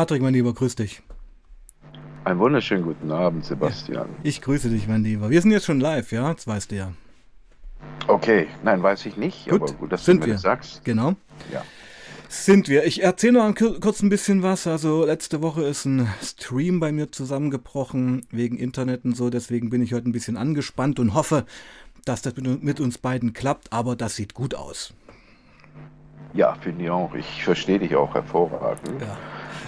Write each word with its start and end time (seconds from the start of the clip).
Patrick, 0.00 0.22
mein 0.22 0.32
Lieber, 0.32 0.54
grüß 0.54 0.76
dich. 0.76 1.02
Einen 2.24 2.38
wunderschönen 2.38 2.84
guten 2.84 3.12
Abend, 3.12 3.44
Sebastian. 3.44 4.08
Ja, 4.08 4.14
ich 4.22 4.40
grüße 4.40 4.70
dich, 4.70 4.88
mein 4.88 5.04
Lieber. 5.04 5.28
Wir 5.28 5.42
sind 5.42 5.50
jetzt 5.50 5.66
schon 5.66 5.78
live, 5.78 6.10
ja? 6.10 6.32
Das 6.32 6.46
weißt 6.46 6.70
du 6.70 6.76
ja. 6.76 6.92
Okay, 8.06 8.46
nein, 8.62 8.82
weiß 8.82 9.04
ich 9.04 9.18
nicht, 9.18 9.50
gut, 9.50 9.60
aber 9.60 9.72
gut, 9.74 9.92
dass 9.92 10.06
sind 10.06 10.20
du 10.20 10.20
mir 10.20 10.26
wir. 10.28 10.32
das 10.36 10.42
sagst. 10.42 10.86
Genau. 10.86 11.16
Ja. 11.52 11.64
Sind 12.30 12.70
wir. 12.70 12.86
Ich 12.86 13.02
erzähle 13.02 13.34
noch 13.34 13.54
kurz 13.54 14.02
ein 14.02 14.08
bisschen 14.08 14.42
was. 14.42 14.66
Also 14.66 15.04
letzte 15.04 15.42
Woche 15.42 15.64
ist 15.64 15.84
ein 15.84 16.08
Stream 16.22 16.80
bei 16.80 16.92
mir 16.92 17.12
zusammengebrochen 17.12 18.26
wegen 18.30 18.56
Internet 18.56 19.04
und 19.04 19.14
so. 19.14 19.28
Deswegen 19.28 19.68
bin 19.68 19.82
ich 19.82 19.92
heute 19.92 20.08
ein 20.08 20.12
bisschen 20.12 20.38
angespannt 20.38 20.98
und 20.98 21.12
hoffe, 21.12 21.44
dass 22.06 22.22
das 22.22 22.36
mit 22.36 22.80
uns 22.80 22.96
beiden 22.96 23.34
klappt. 23.34 23.70
Aber 23.70 23.96
das 23.96 24.16
sieht 24.16 24.32
gut 24.32 24.54
aus. 24.54 24.94
Ja, 26.32 26.54
finde 26.54 26.84
ich 26.84 26.90
auch. 26.90 27.14
Ich 27.14 27.44
verstehe 27.44 27.78
dich 27.78 27.94
auch 27.96 28.14
hervorragend. 28.14 29.02
Ja. 29.02 29.18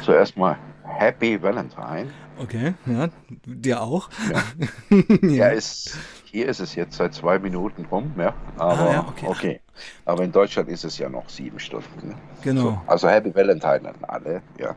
Zuerst 0.03 0.37
mal 0.37 0.57
Happy 0.85 1.41
Valentine. 1.41 2.09
Okay, 2.39 2.75
ja, 2.87 3.09
dir 3.45 3.81
auch. 3.81 4.09
Ja, 4.91 5.29
ja 5.29 5.49
ist, 5.49 5.97
hier 6.25 6.49
ist 6.49 6.61
es 6.61 6.75
jetzt 6.75 6.97
seit 6.97 7.15
zwei 7.15 7.39
Minuten 7.39 7.85
rum, 7.87 8.13
ja. 8.17 8.35
Aber 8.57 8.81
ah, 8.81 8.93
ja, 8.93 9.07
okay. 9.09 9.27
okay. 9.27 9.61
Aber 10.05 10.25
in 10.25 10.33
Deutschland 10.33 10.69
ist 10.69 10.85
es 10.85 10.99
ja 10.99 11.09
noch 11.09 11.29
sieben 11.29 11.59
Stunden. 11.59 12.09
Ne? 12.09 12.15
Genau. 12.43 12.63
So, 12.63 12.81
also 12.87 13.09
Happy 13.09 13.35
Valentine 13.35 13.89
an 13.89 13.95
alle, 14.03 14.43
ja. 14.59 14.75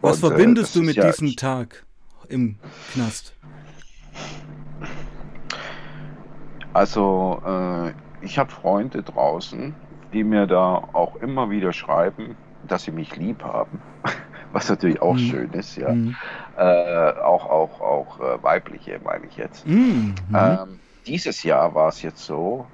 Was 0.00 0.22
Und, 0.22 0.24
äh, 0.24 0.28
verbindest 0.28 0.76
äh, 0.76 0.78
du 0.78 0.84
mit 0.84 0.96
ja, 0.96 1.06
diesem 1.06 1.36
Tag 1.36 1.84
im 2.28 2.56
Knast? 2.92 3.34
Also, 6.72 7.42
äh, 7.46 7.92
ich 8.20 8.38
habe 8.38 8.50
Freunde 8.50 9.02
draußen, 9.02 9.74
die 10.12 10.24
mir 10.24 10.46
da 10.46 10.88
auch 10.92 11.16
immer 11.16 11.50
wieder 11.50 11.72
schreiben, 11.72 12.36
dass 12.66 12.84
sie 12.84 12.92
mich 12.92 13.16
lieb 13.16 13.42
haben. 13.42 13.80
Was 14.52 14.68
natürlich 14.68 15.02
auch 15.02 15.14
mhm. 15.14 15.18
schön 15.18 15.52
ist, 15.52 15.76
ja. 15.76 15.92
Mhm. 15.92 16.16
Äh, 16.56 17.10
auch 17.20 17.46
auch, 17.46 17.80
auch 17.80 18.20
äh, 18.20 18.42
weibliche, 18.42 19.00
meine 19.04 19.26
ich 19.26 19.36
jetzt. 19.36 19.66
Mhm. 19.66 20.14
Ähm, 20.34 20.80
dieses 21.06 21.42
Jahr 21.42 21.74
war 21.74 21.88
es 21.88 22.02
jetzt 22.02 22.24
so, 22.24 22.66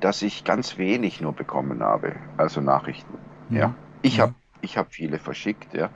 dass 0.00 0.22
ich 0.22 0.44
ganz 0.44 0.78
wenig 0.78 1.20
nur 1.20 1.32
bekommen 1.32 1.82
habe, 1.82 2.14
also 2.36 2.60
Nachrichten. 2.60 3.18
Ja. 3.50 3.74
Ich 4.02 4.20
habe 4.20 4.34
ich 4.60 4.76
hab 4.76 4.92
viele 4.92 5.18
verschickt, 5.18 5.74
ja. 5.74 5.90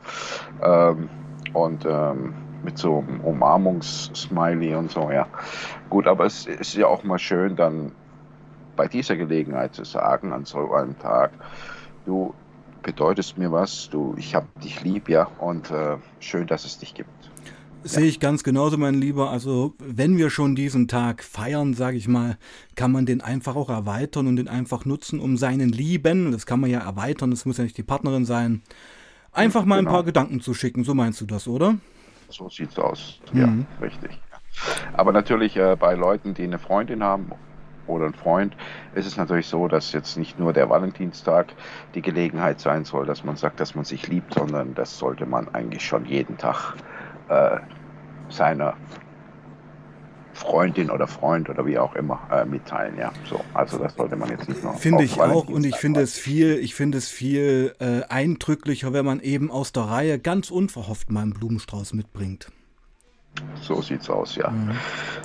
Ähm, 0.62 1.08
und 1.52 1.84
ähm, 1.84 2.34
mit 2.62 2.78
so 2.78 2.98
einem 2.98 3.20
Umarmungssmiley 3.20 4.74
und 4.74 4.90
so, 4.90 5.10
ja. 5.10 5.27
Gut, 5.90 6.06
aber 6.06 6.27
es 6.27 6.46
ist 6.46 6.74
ja 6.74 6.86
auch 6.86 7.04
mal 7.04 7.18
schön, 7.18 7.56
dann 7.56 7.92
bei 8.77 8.88
dieser 8.88 9.16
Gelegenheit 9.16 9.74
zu 9.74 9.84
sagen, 9.84 10.32
an 10.32 10.44
so 10.44 10.72
einem 10.72 10.98
Tag, 10.98 11.32
du 12.06 12.34
bedeutest 12.83 13.38
mir 13.38 13.52
was, 13.52 13.88
du, 13.91 14.14
ich 14.16 14.34
hab 14.34 14.61
dich 14.61 14.83
lieb, 14.83 15.08
ja, 15.08 15.25
und 15.38 15.70
äh, 15.70 15.97
schön, 16.20 16.47
dass 16.47 16.64
es 16.64 16.78
dich 16.78 16.94
gibt. 16.94 17.11
Sehe 17.84 18.06
ich 18.06 18.20
ganz 18.20 18.44
genauso, 18.44 18.78
mein 18.78 18.94
Lieber. 18.94 19.30
Also, 19.30 19.74
wenn 19.78 20.16
wir 20.16 20.30
schon 20.30 20.55
diesen 20.55 20.86
Tag 20.86 21.24
feiern, 21.24 21.74
sage 21.74 21.97
ich 21.97 22.06
mal, 22.06 22.39
kann 22.77 22.92
man 22.92 23.06
den 23.06 23.20
einfach 23.20 23.56
auch 23.56 23.70
erweitern 23.70 24.28
und 24.28 24.36
den 24.36 24.47
einfach 24.47 24.84
nutzen, 24.84 25.19
um 25.19 25.36
seinen 25.36 25.70
Lieben, 25.70 26.30
das 26.30 26.47
kann 26.47 26.61
man 26.61 26.70
ja 26.70 26.78
erweitern, 26.78 27.33
das 27.33 27.44
muss 27.44 27.58
ja 27.58 27.64
nicht 27.64 27.77
die 27.77 27.83
Partnerin 27.83 28.24
sein, 28.24 28.62
einfach 29.33 29.64
mal 29.64 29.78
genau. 29.78 29.91
ein 29.91 29.94
paar 29.94 30.05
Gedanken 30.05 30.41
zu 30.41 30.55
schicken. 30.55 30.84
So 30.84 30.94
meinst 30.94 31.20
du 31.20 31.27
das, 31.27 31.48
oder? 31.48 31.77
So 32.28 32.48
sieht's 32.48 32.78
aus. 32.78 33.19
Mhm. 33.33 33.41
Ja, 33.41 33.84
richtig. 33.84 34.11
Aber 34.92 35.12
natürlich 35.12 35.56
äh, 35.56 35.77
bei 35.78 35.94
Leuten, 35.94 36.34
die 36.34 36.44
eine 36.44 36.58
Freundin 36.58 37.02
haben 37.02 37.33
oder 37.86 38.06
ein 38.06 38.14
Freund, 38.14 38.56
ist 38.94 39.06
es 39.06 39.16
natürlich 39.16 39.47
so, 39.47 39.69
dass 39.69 39.92
jetzt 39.92 40.16
nicht 40.16 40.38
nur 40.38 40.52
der 40.52 40.69
Valentinstag 40.70 41.52
die 41.94 42.02
Gelegenheit 42.02 42.61
sein 42.61 42.84
soll, 42.84 43.06
dass 43.06 43.24
man 43.24 43.36
sagt, 43.36 43.61
dass 43.61 43.74
man 43.74 43.84
sich 43.84 44.08
liebt, 44.08 44.34
sondern 44.34 44.74
das 44.74 44.98
sollte 44.98 45.27
man 45.27 45.48
eigentlich 45.55 45.84
schon 45.84 46.05
jeden 46.05 46.36
Tag 46.39 46.74
äh, 47.28 47.58
seiner 48.28 48.74
Freundin 50.34 50.91
oder 50.91 51.06
Freund 51.06 51.48
oder 51.50 51.66
wie 51.66 51.78
auch 51.78 51.94
immer 51.94 52.20
äh, 52.30 52.44
mitteilen, 52.44 52.97
ja. 52.98 53.12
So, 53.29 53.40
also 53.55 53.79
das 53.79 53.95
sollte 53.95 54.17
man 54.17 54.30
jetzt 54.30 54.48
nicht 54.48 54.64
noch. 54.64 54.79
Finde 54.79 55.05
ich 55.05 55.20
auch 55.20 55.48
und 55.48 55.64
ich 55.64 55.77
finde 55.77 56.01
es 56.01 56.18
viel, 56.18 56.58
ich 56.58 56.74
finde 56.74 56.98
es 56.98 57.08
viel 57.08 57.74
äh, 57.79 58.02
eindrücklicher, 58.08 58.92
wenn 58.92 59.05
man 59.05 59.20
eben 59.20 59.51
aus 59.51 59.73
der 59.73 59.85
Reihe 59.85 60.18
ganz 60.18 60.51
unverhofft 60.51 61.11
mal 61.11 61.20
einen 61.20 61.35
Blumenstrauß 61.35 61.92
mitbringt. 61.92 62.48
So 63.60 63.80
sieht's 63.80 64.10
aus, 64.10 64.36
ja. 64.36 64.50
Mhm. 64.50 64.72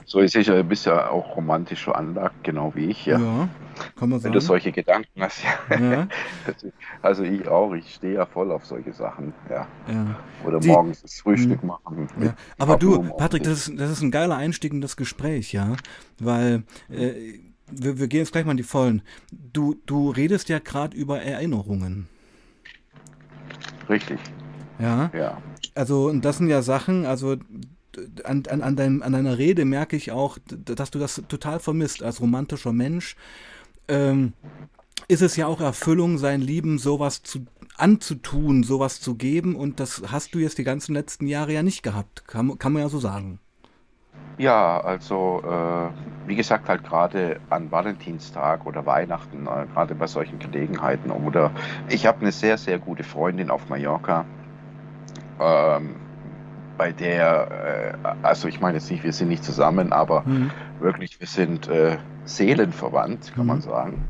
So 0.06 0.20
ist 0.20 0.34
sicher, 0.34 0.56
du 0.56 0.64
bist 0.64 0.86
ja 0.86 1.10
auch 1.10 1.36
romantisch 1.36 1.84
veranlagt, 1.84 2.44
genau 2.44 2.72
wie 2.76 2.86
ich, 2.86 3.06
ja. 3.06 3.20
ja 3.20 3.50
kann 3.96 4.10
man 4.10 4.20
sagen. 4.20 4.34
Wenn 4.34 4.40
du 4.40 4.46
solche 4.46 4.72
Gedanken 4.72 5.22
hast, 5.22 5.44
ja. 5.70 5.80
ja. 5.80 6.08
Also 7.02 7.24
ich 7.24 7.48
auch, 7.48 7.74
ich 7.74 7.96
stehe 7.96 8.16
ja 8.16 8.26
voll 8.26 8.52
auf 8.52 8.66
solche 8.66 8.94
Sachen, 8.94 9.34
ja. 9.50 9.68
ja. 9.88 10.20
Oder 10.46 10.60
Die, 10.60 10.68
morgens 10.68 11.02
das 11.02 11.22
Frühstück 11.22 11.64
mh. 11.64 11.68
machen. 11.68 12.10
Aber 12.58 12.78
du, 12.78 13.04
Patrick, 13.18 13.44
das 13.44 13.68
ist, 13.68 13.80
das 13.80 13.92
ist 13.92 14.02
ein 14.02 14.12
geiler 14.12 14.36
Einstieg 14.36 14.74
in 14.74 14.82
das 14.82 14.98
Gespräch, 14.98 15.54
ja. 15.54 15.76
Weil 16.20 16.64
äh, 16.90 17.40
wir, 17.70 18.00
wir 18.00 18.08
gehen 18.08 18.20
jetzt 18.20 18.32
gleich 18.32 18.46
mal 18.46 18.52
in 18.52 18.58
die 18.58 18.64
Vollen. 18.64 19.02
Du, 19.32 19.76
du 19.86 20.10
redest 20.12 20.50
ja 20.50 20.60
gerade 20.60 20.96
über 20.96 21.22
Erinnerungen. 21.22 22.08
Richtig. 23.90 24.20
Ja. 24.80 25.10
Ja. 25.14 25.42
Also, 25.76 26.08
und 26.08 26.24
das 26.26 26.38
sind 26.38 26.50
ja 26.50 26.62
Sachen, 26.62 27.06
also 27.06 27.38
an, 28.24 28.44
an, 28.50 28.62
an, 28.62 28.76
deinem, 28.76 29.02
an 29.02 29.14
deiner 29.14 29.38
Rede 29.38 29.66
merke 29.66 29.96
ich 29.96 30.12
auch, 30.12 30.38
dass 30.48 30.92
du 30.92 31.00
das 31.00 31.24
total 31.28 31.60
vermisst 31.60 32.04
als 32.04 32.22
romantischer 32.22 32.74
Mensch. 32.74 33.16
Ähm, 33.88 34.34
ist 35.08 35.22
es 35.22 35.36
ja 35.36 35.48
auch 35.48 35.62
Erfüllung, 35.62 36.18
sein 36.18 36.42
Lieben 36.42 36.80
sowas 36.80 37.24
zu, 37.24 37.46
anzutun, 37.78 38.64
sowas 38.64 39.00
zu 39.00 39.16
geben 39.16 39.56
und 39.56 39.80
das 39.80 40.02
hast 40.12 40.36
du 40.36 40.40
jetzt 40.40 40.58
die 40.58 40.64
ganzen 40.64 40.94
letzten 40.94 41.28
Jahre 41.28 41.54
ja 41.54 41.64
nicht 41.64 41.84
gehabt, 41.84 42.28
kann, 42.28 42.58
kann 42.58 42.74
man 42.74 42.82
ja 42.82 42.90
so 42.90 43.00
sagen. 43.00 43.40
Ja, 44.38 44.80
also 44.82 45.42
äh, 45.44 46.28
wie 46.28 46.36
gesagt, 46.36 46.70
halt 46.70 46.84
gerade 46.84 47.40
an 47.50 47.72
Valentinstag 47.72 48.68
oder 48.68 48.86
Weihnachten, 48.86 49.48
äh, 49.48 49.66
gerade 49.74 49.96
bei 49.96 50.06
solchen 50.06 50.38
Gelegenheiten. 50.38 51.10
Oder 51.10 51.52
ich 51.90 52.06
habe 52.06 52.22
eine 52.22 52.32
sehr, 52.32 52.60
sehr 52.60 52.78
gute 52.78 53.04
Freundin 53.04 53.50
auf 53.50 53.68
Mallorca. 53.68 54.26
Ähm, 55.40 55.96
bei 56.78 56.92
der, 56.92 57.96
äh, 58.04 58.08
also 58.24 58.48
ich 58.48 58.60
meine 58.60 58.78
jetzt 58.78 58.90
nicht, 58.92 59.04
wir 59.04 59.14
sind 59.14 59.30
nicht 59.30 59.44
zusammen, 59.44 59.92
aber 59.92 60.22
mhm. 60.22 60.52
wirklich, 60.80 61.20
wir 61.20 61.28
sind 61.28 61.68
äh, 61.68 61.98
seelenverwandt, 62.26 63.34
kann 63.34 63.44
mhm. 63.44 63.48
man 63.48 63.62
sagen. 63.62 64.08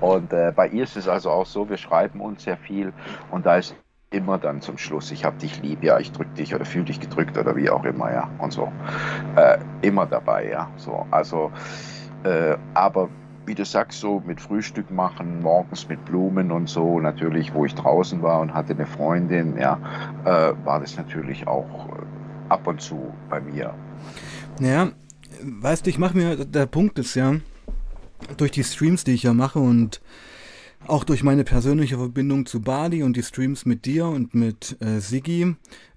Und 0.00 0.32
äh, 0.32 0.52
bei 0.54 0.68
ihr 0.68 0.84
ist 0.84 0.96
es 0.96 1.08
also 1.08 1.30
auch 1.30 1.46
so, 1.46 1.68
wir 1.68 1.76
schreiben 1.76 2.20
uns 2.20 2.44
sehr 2.44 2.56
viel 2.56 2.92
und 3.30 3.46
da 3.46 3.56
ist 3.56 3.74
immer 4.10 4.38
dann 4.38 4.60
zum 4.60 4.78
Schluss, 4.78 5.10
ich 5.10 5.24
hab 5.24 5.38
dich 5.38 5.60
lieb, 5.62 5.82
ja, 5.82 5.98
ich 5.98 6.12
drück 6.12 6.32
dich 6.34 6.54
oder 6.54 6.64
fühl 6.64 6.84
dich 6.84 7.00
gedrückt 7.00 7.36
oder 7.36 7.56
wie 7.56 7.68
auch 7.70 7.84
immer, 7.84 8.12
ja, 8.12 8.30
und 8.38 8.52
so. 8.52 8.72
Äh, 9.36 9.58
immer 9.82 10.06
dabei, 10.06 10.48
ja, 10.48 10.70
so. 10.76 11.06
Also, 11.10 11.50
äh, 12.24 12.56
aber 12.74 13.08
wie 13.46 13.54
du 13.54 13.64
sagst, 13.64 14.00
so 14.00 14.22
mit 14.26 14.40
Frühstück 14.40 14.90
machen, 14.90 15.40
morgens 15.42 15.88
mit 15.88 16.04
Blumen 16.04 16.50
und 16.50 16.68
so, 16.68 17.00
natürlich, 17.00 17.54
wo 17.54 17.64
ich 17.64 17.74
draußen 17.74 18.22
war 18.22 18.40
und 18.40 18.52
hatte 18.52 18.72
eine 18.72 18.86
Freundin, 18.86 19.56
ja, 19.56 19.78
äh, 20.24 20.54
war 20.64 20.80
das 20.80 20.96
natürlich 20.96 21.46
auch 21.46 21.88
äh, 21.88 22.02
ab 22.48 22.66
und 22.66 22.80
zu 22.80 23.12
bei 23.30 23.40
mir. 23.40 23.74
Naja, 24.58 24.90
weißt 25.42 25.86
du, 25.86 25.90
ich 25.90 25.98
mache 25.98 26.16
mir, 26.16 26.44
der 26.44 26.66
Punkt 26.66 26.98
ist 26.98 27.14
ja, 27.14 27.36
durch 28.36 28.50
die 28.50 28.64
Streams, 28.64 29.04
die 29.04 29.12
ich 29.12 29.22
ja 29.22 29.34
mache 29.34 29.58
und 29.58 30.00
auch 30.86 31.04
durch 31.04 31.22
meine 31.22 31.44
persönliche 31.44 31.96
Verbindung 31.96 32.46
zu 32.46 32.60
Bali 32.60 33.02
und 33.02 33.16
die 33.16 33.22
Streams 33.22 33.66
mit 33.66 33.86
dir 33.86 34.06
und 34.06 34.34
mit 34.34 34.76
äh, 34.80 35.00
Sigi, 35.00 35.56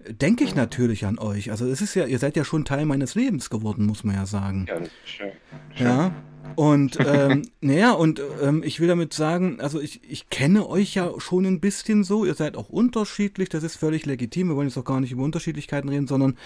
denke 0.10 0.44
ich 0.44 0.56
natürlich 0.56 1.06
an 1.06 1.20
euch. 1.20 1.52
Also 1.52 1.68
es 1.68 1.82
ist 1.82 1.96
ja, 1.96 2.06
ihr 2.06 2.20
seid 2.20 2.36
ja 2.36 2.44
schon 2.44 2.66
Teil 2.66 2.86
meines 2.86 3.16
Lebens 3.16 3.50
geworden, 3.50 3.86
muss 3.86 4.04
man 4.04 4.16
ja 4.16 4.26
sagen. 4.26 4.66
Ja, 4.68 4.80
das 4.80 4.88
ist 4.88 4.94
schön. 5.06 5.32
schön. 5.76 5.88
Ja. 5.88 6.12
Und 6.56 6.98
ähm, 7.06 7.44
naja, 7.62 7.92
und 7.92 8.22
ähm, 8.42 8.64
ich 8.64 8.80
will 8.80 8.88
damit 8.88 9.14
sagen, 9.14 9.60
also 9.62 9.80
ich, 9.80 10.02
ich 10.10 10.30
kenne 10.30 10.68
euch 10.68 10.96
ja 10.96 11.12
schon 11.20 11.46
ein 11.46 11.60
bisschen 11.60 12.04
so, 12.04 12.26
ihr 12.26 12.36
seid 12.36 12.58
auch 12.58 12.70
unterschiedlich, 12.70 13.50
das 13.50 13.64
ist 13.64 13.78
völlig 13.78 14.06
legitim, 14.06 14.50
wir 14.50 14.56
wollen 14.56 14.68
jetzt 14.68 14.78
auch 14.78 14.86
gar 14.86 15.00
nicht 15.00 15.12
über 15.12 15.24
Unterschiedlichkeiten 15.24 15.90
reden, 15.90 16.08
sondern 16.08 16.38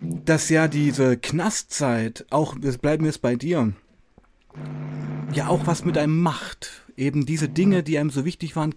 dass 0.00 0.48
ja 0.48 0.68
diese 0.68 1.16
Knastzeit, 1.16 2.26
auch, 2.30 2.56
wir 2.60 2.72
bleiben 2.72 3.04
jetzt 3.04 3.22
bei 3.22 3.36
dir, 3.36 3.72
ja 5.32 5.48
auch 5.48 5.66
was 5.66 5.84
mit 5.84 5.96
einem 5.96 6.20
macht. 6.20 6.82
Eben 6.96 7.24
diese 7.24 7.48
Dinge, 7.48 7.82
die 7.82 7.98
einem 7.98 8.10
so 8.10 8.24
wichtig 8.24 8.56
waren, 8.56 8.74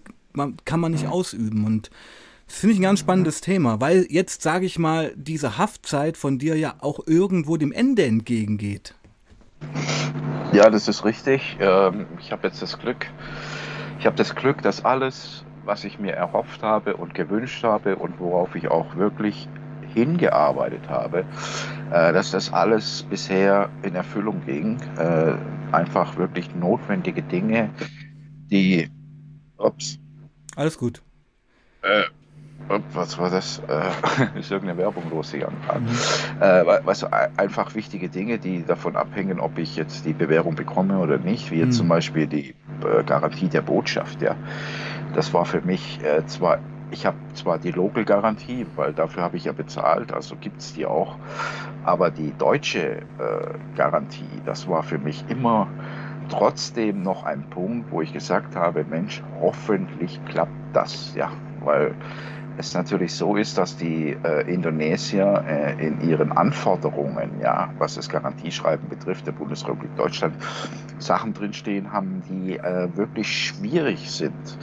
kann 0.65 0.79
man 0.79 0.91
nicht 0.91 1.07
ausüben. 1.07 1.65
Und 1.65 1.89
das 2.47 2.57
finde 2.57 2.73
ich 2.73 2.79
ein 2.79 2.83
ganz 2.83 2.99
spannendes 2.99 3.41
Thema, 3.41 3.81
weil 3.81 4.05
jetzt, 4.09 4.41
sage 4.41 4.65
ich 4.65 4.79
mal, 4.79 5.13
diese 5.15 5.57
Haftzeit 5.57 6.15
von 6.15 6.37
dir 6.37 6.55
ja 6.55 6.75
auch 6.79 6.99
irgendwo 7.07 7.57
dem 7.57 7.71
Ende 7.71 8.05
entgegengeht. 8.05 8.95
Ja, 10.53 10.69
das 10.69 10.87
ist 10.87 11.03
richtig. 11.05 11.57
Ähm, 11.59 12.07
ich 12.19 12.31
habe 12.31 12.47
jetzt 12.47 12.61
das 12.61 12.79
Glück, 12.79 13.07
ich 13.99 14.05
habe 14.05 14.15
das 14.15 14.35
Glück, 14.35 14.61
dass 14.61 14.85
alles, 14.85 15.43
was 15.65 15.83
ich 15.83 15.99
mir 15.99 16.13
erhofft 16.13 16.63
habe 16.63 16.95
und 16.95 17.13
gewünscht 17.13 17.63
habe 17.63 17.95
und 17.95 18.19
worauf 18.19 18.55
ich 18.55 18.67
auch 18.69 18.95
wirklich 18.95 19.49
hingearbeitet 19.93 20.87
habe, 20.87 21.25
äh, 21.91 22.13
dass 22.13 22.31
das 22.31 22.53
alles 22.53 23.05
bisher 23.09 23.69
in 23.81 23.95
Erfüllung 23.95 24.45
ging. 24.45 24.77
Äh, 24.97 25.35
einfach 25.71 26.15
wirklich 26.17 26.53
notwendige 26.55 27.21
Dinge, 27.21 27.69
die, 28.49 28.89
ups. 29.57 29.99
Alles 30.55 30.77
gut. 30.77 31.01
Äh, 31.81 32.03
was 32.93 33.17
war 33.17 33.29
das? 33.29 33.61
Äh, 33.67 34.39
ist 34.39 34.51
irgendeine 34.51 34.79
Werbung 34.79 35.03
losgegangen. 35.09 35.57
Mhm. 35.57 36.41
Äh, 36.41 36.65
weißt 36.85 37.03
du, 37.03 37.07
einfach 37.37 37.75
wichtige 37.75 38.09
Dinge, 38.09 38.37
die 38.37 38.65
davon 38.65 38.95
abhängen, 38.95 39.39
ob 39.39 39.57
ich 39.57 39.75
jetzt 39.75 40.05
die 40.05 40.13
Bewährung 40.13 40.55
bekomme 40.55 40.99
oder 40.99 41.17
nicht, 41.17 41.51
wie 41.51 41.59
jetzt 41.59 41.75
mhm. 41.75 41.79
zum 41.79 41.87
Beispiel 41.89 42.27
die 42.27 42.55
äh, 42.83 43.03
Garantie 43.05 43.47
der 43.47 43.61
Botschaft. 43.61 44.21
Ja, 44.21 44.35
das 45.13 45.33
war 45.33 45.45
für 45.45 45.61
mich 45.61 45.99
äh, 46.03 46.25
zwar, 46.25 46.59
ich 46.91 47.05
habe 47.05 47.17
zwar 47.33 47.57
die 47.57 47.71
Local-Garantie, 47.71 48.65
weil 48.75 48.93
dafür 48.93 49.23
habe 49.23 49.37
ich 49.37 49.45
ja 49.45 49.51
bezahlt, 49.51 50.11
also 50.11 50.35
gibt 50.35 50.61
es 50.61 50.73
die 50.73 50.85
auch, 50.85 51.17
aber 51.83 52.11
die 52.11 52.33
deutsche 52.37 52.97
äh, 52.97 53.01
Garantie, 53.75 54.41
das 54.45 54.67
war 54.67 54.83
für 54.83 54.97
mich 54.97 55.23
immer 55.29 55.67
trotzdem 56.29 57.03
noch 57.03 57.23
ein 57.23 57.43
Punkt, 57.49 57.91
wo 57.91 58.01
ich 58.01 58.11
gesagt 58.11 58.55
habe, 58.55 58.83
Mensch, 58.83 59.21
hoffentlich 59.39 60.19
klappt 60.25 60.51
das, 60.73 61.13
ja, 61.15 61.31
weil 61.63 61.93
es 62.57 62.73
natürlich 62.73 63.13
so 63.13 63.35
ist, 63.35 63.57
dass 63.57 63.75
die 63.77 64.15
äh, 64.23 64.51
Indonesier 64.51 65.43
äh, 65.47 65.85
in 65.85 66.01
ihren 66.01 66.31
Anforderungen, 66.31 67.39
ja, 67.41 67.69
was 67.77 67.95
das 67.95 68.09
Garantieschreiben 68.09 68.87
betrifft, 68.89 69.27
der 69.27 69.33
Bundesrepublik 69.33 69.95
Deutschland, 69.95 70.35
Sachen 70.99 71.33
drinstehen 71.33 71.91
haben, 71.91 72.23
die 72.29 72.57
äh, 72.57 72.89
wirklich 72.95 73.27
schwierig 73.27 74.09
sind, 74.09 74.57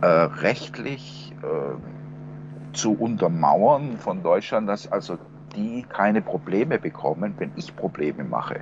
äh, 0.00 0.06
rechtlich 0.06 1.34
äh, 1.42 2.74
zu 2.76 2.92
untermauern 2.92 3.96
von 3.98 4.22
Deutschland, 4.22 4.68
dass 4.68 4.90
also 4.90 5.18
die 5.56 5.84
keine 5.88 6.20
Probleme 6.22 6.78
bekommen, 6.78 7.34
wenn 7.38 7.50
ich 7.56 7.74
Probleme 7.74 8.24
mache. 8.24 8.60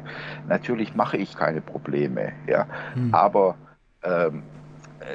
Natürlich 0.48 0.94
mache 0.94 1.16
ich 1.16 1.36
keine 1.36 1.60
Probleme, 1.60 2.32
ja, 2.46 2.66
hm. 2.94 3.12
aber 3.12 3.56
ähm, 4.02 4.42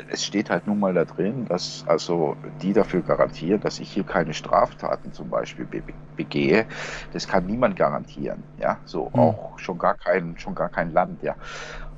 es 0.09 0.25
steht 0.25 0.49
halt 0.49 0.67
nun 0.67 0.79
mal 0.79 0.93
da 0.93 1.05
drin, 1.05 1.45
dass 1.45 1.83
also 1.87 2.35
die 2.61 2.73
dafür 2.73 3.01
garantieren, 3.01 3.59
dass 3.61 3.79
ich 3.79 3.91
hier 3.91 4.03
keine 4.03 4.33
Straftaten 4.33 5.13
zum 5.13 5.29
Beispiel 5.29 5.67
begehe. 6.15 6.67
Das 7.11 7.27
kann 7.27 7.45
niemand 7.45 7.75
garantieren, 7.75 8.43
ja, 8.57 8.79
so 8.85 9.09
mhm. 9.13 9.19
auch 9.19 9.59
schon 9.59 9.77
gar 9.77 9.95
kein, 9.95 10.37
schon 10.37 10.55
gar 10.55 10.69
kein 10.69 10.91
Land, 10.91 11.21
ja. 11.21 11.35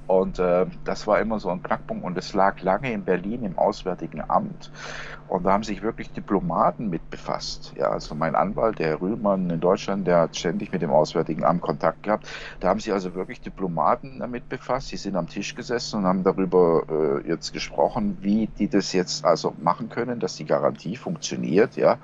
Und 0.07 0.39
äh, 0.39 0.65
das 0.83 1.07
war 1.07 1.19
immer 1.19 1.39
so 1.39 1.49
ein 1.49 1.63
Knackpunkt 1.63 2.03
und 2.03 2.17
es 2.17 2.33
lag 2.33 2.61
lange 2.61 2.91
in 2.91 3.03
Berlin 3.03 3.43
im 3.43 3.57
Auswärtigen 3.57 4.21
Amt. 4.27 4.71
Und 5.27 5.45
da 5.45 5.53
haben 5.53 5.63
sich 5.63 5.81
wirklich 5.81 6.11
Diplomaten 6.11 6.89
mit 6.89 7.09
befasst. 7.09 7.73
Ja, 7.77 7.89
also 7.91 8.15
mein 8.15 8.35
Anwalt, 8.35 8.79
der 8.79 8.89
Herr 8.89 9.01
Rühlmann 9.01 9.49
in 9.49 9.61
Deutschland, 9.61 10.05
der 10.05 10.19
hat 10.19 10.35
ständig 10.35 10.73
mit 10.73 10.81
dem 10.81 10.91
Auswärtigen 10.91 11.45
Amt 11.45 11.61
Kontakt 11.61 12.03
gehabt. 12.03 12.27
Da 12.59 12.67
haben 12.67 12.81
sich 12.81 12.91
also 12.91 13.15
wirklich 13.15 13.39
Diplomaten 13.39 14.19
damit 14.19 14.49
befasst. 14.49 14.91
Die 14.91 14.97
sind 14.97 15.15
am 15.15 15.27
Tisch 15.27 15.55
gesessen 15.55 15.99
und 15.99 16.05
haben 16.05 16.23
darüber 16.23 16.83
äh, 16.89 17.27
jetzt 17.29 17.53
gesprochen, 17.53 18.17
wie 18.19 18.47
die 18.47 18.67
das 18.67 18.91
jetzt 18.91 19.23
also 19.23 19.55
machen 19.61 19.87
können, 19.87 20.19
dass 20.19 20.35
die 20.35 20.45
Garantie 20.45 20.97
funktioniert, 20.97 21.77
ja, 21.77 21.97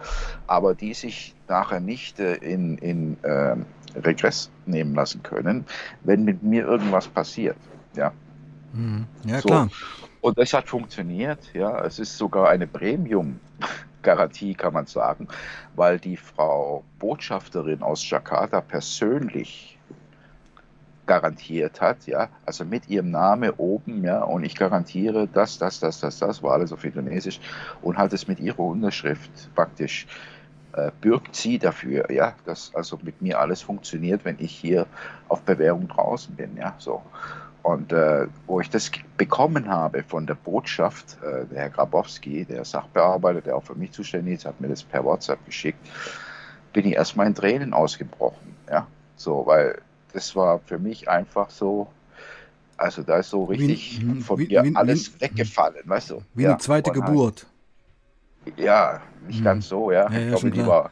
aber 0.47 0.73
die 0.73 0.93
sich 0.93 1.35
nachher 1.49 1.81
nicht 1.81 2.21
äh, 2.21 2.35
in, 2.35 2.77
in 2.77 3.17
äh, 3.23 3.57
Regress 3.95 4.49
nehmen 4.65 4.95
lassen 4.95 5.23
können, 5.23 5.65
wenn 6.03 6.23
mit 6.23 6.43
mir 6.43 6.65
irgendwas 6.65 7.07
passiert. 7.07 7.57
Ja, 7.97 8.13
mhm. 8.73 9.05
ja 9.25 9.41
so. 9.41 9.49
klar. 9.49 9.69
Und 10.21 10.37
das 10.37 10.53
hat 10.53 10.67
funktioniert. 10.67 11.53
Ja, 11.53 11.83
es 11.85 11.99
ist 11.99 12.17
sogar 12.17 12.49
eine 12.49 12.67
Premium-Garantie, 12.67 14.53
kann 14.55 14.73
man 14.73 14.85
sagen, 14.85 15.27
weil 15.75 15.99
die 15.99 16.17
Frau 16.17 16.83
Botschafterin 16.99 17.81
aus 17.81 18.09
Jakarta 18.09 18.61
persönlich 18.61 19.77
garantiert 21.07 21.81
hat, 21.81 22.05
ja, 22.05 22.27
also 22.45 22.65
mit 22.65 22.89
ihrem 22.89 23.11
Namen 23.11 23.51
oben, 23.57 24.03
ja, 24.03 24.21
und 24.23 24.43
ich 24.43 24.55
garantiere 24.55 25.27
das, 25.27 25.57
das, 25.57 25.79
das, 25.79 26.01
das, 26.01 26.19
das, 26.19 26.43
war 26.43 26.53
alles 26.53 26.73
auf 26.73 26.83
Indonesisch 26.83 27.39
und 27.81 27.97
hat 27.97 28.13
es 28.13 28.27
mit 28.27 28.39
ihrer 28.39 28.59
Unterschrift 28.59 29.31
praktisch 29.55 30.05
äh, 30.73 30.91
bürgt 31.01 31.35
sie 31.35 31.57
dafür, 31.57 32.11
ja, 32.11 32.35
dass 32.45 32.75
also 32.75 32.99
mit 33.01 33.21
mir 33.21 33.39
alles 33.39 33.61
funktioniert, 33.61 34.25
wenn 34.25 34.35
ich 34.39 34.51
hier 34.51 34.85
auf 35.29 35.41
Bewährung 35.41 35.87
draußen 35.87 36.35
bin, 36.35 36.55
ja, 36.57 36.75
so. 36.77 37.01
Und 37.67 37.91
äh, 37.91 38.27
wo 38.45 38.61
ich 38.61 38.69
das 38.69 38.89
bekommen 39.17 39.67
habe 39.67 40.01
von 40.01 40.25
der 40.25 40.35
Botschaft, 40.35 41.17
äh, 41.21 41.45
der 41.47 41.63
Herr 41.63 41.69
Grabowski, 41.69 42.45
der 42.45 42.63
Sachbearbeiter, 42.63 43.41
der 43.41 43.57
auch 43.57 43.63
für 43.63 43.75
mich 43.75 43.91
zuständig 43.91 44.35
ist, 44.35 44.45
hat 44.45 44.61
mir 44.61 44.69
das 44.69 44.83
per 44.83 45.03
WhatsApp 45.03 45.45
geschickt, 45.45 45.85
bin 46.71 46.85
ich 46.85 46.93
erstmal 46.93 47.27
in 47.27 47.35
Tränen 47.35 47.73
ausgebrochen. 47.73 48.55
Ja, 48.71 48.87
so, 49.17 49.45
weil 49.45 49.81
das 50.13 50.33
war 50.33 50.59
für 50.59 50.79
mich 50.79 51.09
einfach 51.09 51.49
so, 51.49 51.87
also 52.77 53.03
da 53.03 53.17
ist 53.17 53.31
so 53.31 53.43
richtig 53.43 53.99
wie, 53.99 54.21
von 54.21 54.39
wie, 54.39 54.47
mir 54.47 54.63
wie, 54.63 54.73
alles 54.73 55.19
weggefallen, 55.19 55.81
weißt 55.83 56.11
du. 56.11 56.21
Wie 56.35 56.43
ja, 56.43 56.51
eine 56.51 56.59
zweite 56.59 56.91
Geburt. 56.91 57.47
Halt, 58.45 58.59
ja, 58.59 59.01
nicht 59.27 59.39
hm. 59.39 59.43
ganz 59.43 59.67
so, 59.67 59.91
ja. 59.91 60.09
ja, 60.09 60.17
ja 60.17 60.19
ich 60.19 60.29
glaube, 60.29 60.51
die 60.51 60.65
war 60.65 60.91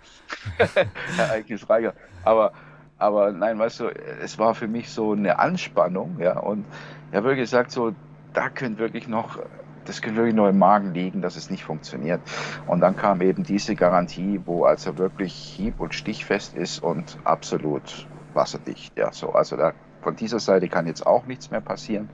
ereignisreicher. 1.17 1.93
Aber 2.25 2.51
aber 2.97 3.31
nein, 3.31 3.59
weißt 3.59 3.81
du, 3.81 3.87
es 4.21 4.39
war 4.39 4.55
für 4.55 4.67
mich 4.67 4.89
so 4.89 5.11
eine 5.11 5.39
Anspannung, 5.39 6.17
ja. 6.19 6.39
Und 6.39 6.65
ich 7.11 7.17
habe 7.17 7.27
wirklich 7.27 7.43
gesagt, 7.43 7.71
so, 7.71 7.93
da 8.33 8.49
könnte 8.49 8.79
wirklich 8.79 9.07
noch, 9.07 9.39
das 9.85 10.01
könnte 10.01 10.17
wirklich 10.17 10.35
noch 10.35 10.47
im 10.47 10.57
Magen 10.57 10.93
liegen, 10.93 11.21
dass 11.21 11.35
es 11.35 11.49
nicht 11.49 11.63
funktioniert. 11.63 12.21
Und 12.67 12.81
dann 12.81 12.95
kam 12.95 13.21
eben 13.21 13.43
diese 13.43 13.75
Garantie, 13.75 14.39
wo 14.45 14.65
also 14.65 14.97
wirklich 14.97 15.33
hieb- 15.33 15.79
und 15.79 15.93
stichfest 15.93 16.55
ist 16.55 16.79
und 16.79 17.17
absolut 17.23 18.07
wasserdicht, 18.33 18.97
ja. 18.97 19.11
So, 19.11 19.33
also 19.33 19.55
da 19.55 19.73
von 20.01 20.15
dieser 20.15 20.39
Seite 20.39 20.69
kann 20.69 20.85
jetzt 20.85 21.05
auch 21.05 21.25
nichts 21.25 21.49
mehr 21.49 21.61
passieren. 21.61 22.09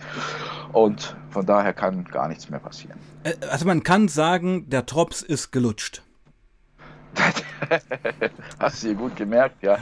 Und 0.72 1.18
von 1.30 1.46
daher 1.46 1.74
kann 1.74 2.06
gar 2.06 2.30
nichts 2.30 2.50
mehr 2.50 2.60
passieren. 2.60 2.98
Äh, 3.24 3.34
also 3.52 3.66
man 3.68 3.84
kann 3.84 4.08
sagen, 4.08 4.70
der 4.70 4.84
Drops 4.84 5.22
ist 5.22 5.52
gelutscht. 5.52 6.02
Hast 8.60 8.84
du 8.84 8.88
dir 8.90 8.96
gut 8.96 9.16
gemerkt, 9.16 9.64
ja. 9.64 9.78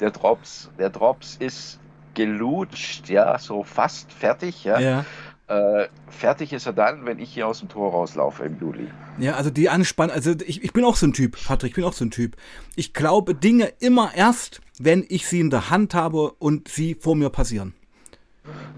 Der 0.00 0.10
Drops, 0.10 0.70
der 0.78 0.90
Drops 0.90 1.36
ist 1.38 1.78
gelutscht, 2.14 3.08
ja, 3.08 3.38
so 3.38 3.64
fast 3.64 4.12
fertig, 4.12 4.64
ja. 4.64 4.78
ja. 4.78 5.04
Äh, 5.46 5.88
fertig 6.08 6.54
ist 6.54 6.66
er 6.66 6.72
dann, 6.72 7.04
wenn 7.04 7.18
ich 7.18 7.34
hier 7.34 7.46
aus 7.46 7.58
dem 7.58 7.68
Tor 7.68 7.90
rauslaufe 7.90 8.44
im 8.44 8.58
Juli. 8.58 8.88
Ja, 9.18 9.34
also 9.34 9.50
die 9.50 9.68
Anspannung, 9.68 10.14
also 10.14 10.32
ich, 10.46 10.64
ich 10.64 10.72
bin 10.72 10.84
auch 10.84 10.96
so 10.96 11.06
ein 11.06 11.12
Typ, 11.12 11.36
Patrick, 11.44 11.70
ich 11.70 11.76
bin 11.76 11.84
auch 11.84 11.92
so 11.92 12.04
ein 12.04 12.10
Typ. 12.10 12.36
Ich 12.76 12.94
glaube 12.94 13.34
Dinge 13.34 13.70
immer 13.78 14.12
erst, 14.14 14.62
wenn 14.78 15.04
ich 15.08 15.26
sie 15.26 15.40
in 15.40 15.50
der 15.50 15.68
Hand 15.68 15.94
habe 15.94 16.32
und 16.38 16.68
sie 16.68 16.94
vor 16.94 17.14
mir 17.14 17.28
passieren. 17.28 17.74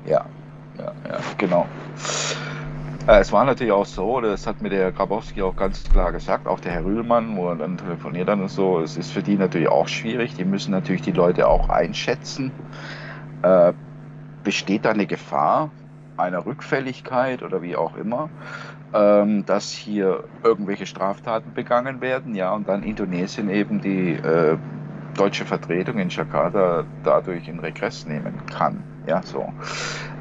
Ja, 0.07 0.27
ja, 0.79 0.93
ja, 1.09 1.21
genau. 1.39 1.69
Äh, 3.07 3.21
es 3.21 3.33
war 3.33 3.45
natürlich 3.45 3.73
auch 3.73 3.87
so, 3.87 4.21
das 4.21 4.47
hat 4.47 4.61
mir 4.61 4.71
der 4.71 4.93
Grabowski 4.93 5.43
auch 5.43 5.57
ganz 5.57 5.83
klar 5.85 6.13
gesagt, 6.13 6.47
auch 6.47 6.61
der 6.61 6.73
Herr 6.73 6.85
Rühlmann, 6.85 7.37
wo 7.37 7.49
er 7.49 7.57
dann 7.57 7.79
telefoniert 7.79 8.29
hat 8.29 8.39
und 8.39 8.51
so, 8.51 8.81
es 8.81 8.97
ist 8.97 9.13
für 9.13 9.23
die 9.23 9.37
natürlich 9.37 9.69
auch 9.69 9.89
schwierig. 9.89 10.35
Die 10.35 10.45
müssen 10.45 10.73
natürlich 10.73 11.03
die 11.03 11.13
Leute 11.13 11.49
auch 11.49 11.69
einschätzen. 11.69 12.53
Äh, 13.43 13.73
besteht 14.43 14.85
da 14.85 14.91
eine 14.91 15.07
Gefahr 15.07 15.71
einer 16.17 16.47
Rückfälligkeit 16.47 17.43
oder 17.43 17.63
wie 17.63 17.77
auch 17.77 17.97
immer, 17.97 18.31
ähm, 18.95 19.45
dass 19.45 19.71
hier 19.71 20.25
irgendwelche 20.43 20.87
Straftaten 20.87 21.53
begangen 21.53 22.01
werden, 22.01 22.35
ja, 22.35 22.53
und 22.55 22.69
dann 22.69 22.83
Indonesien 22.83 23.51
eben 23.51 23.81
die 23.81 24.15
äh, 24.15 24.57
deutsche 25.17 25.45
Vertretung 25.45 25.99
in 25.99 26.09
Jakarta 26.09 26.85
dadurch 27.03 27.49
in 27.49 27.59
Regress 27.61 28.07
nehmen 28.07 28.35
kann. 28.47 28.83
Ja, 29.07 29.23
so. 29.23 29.53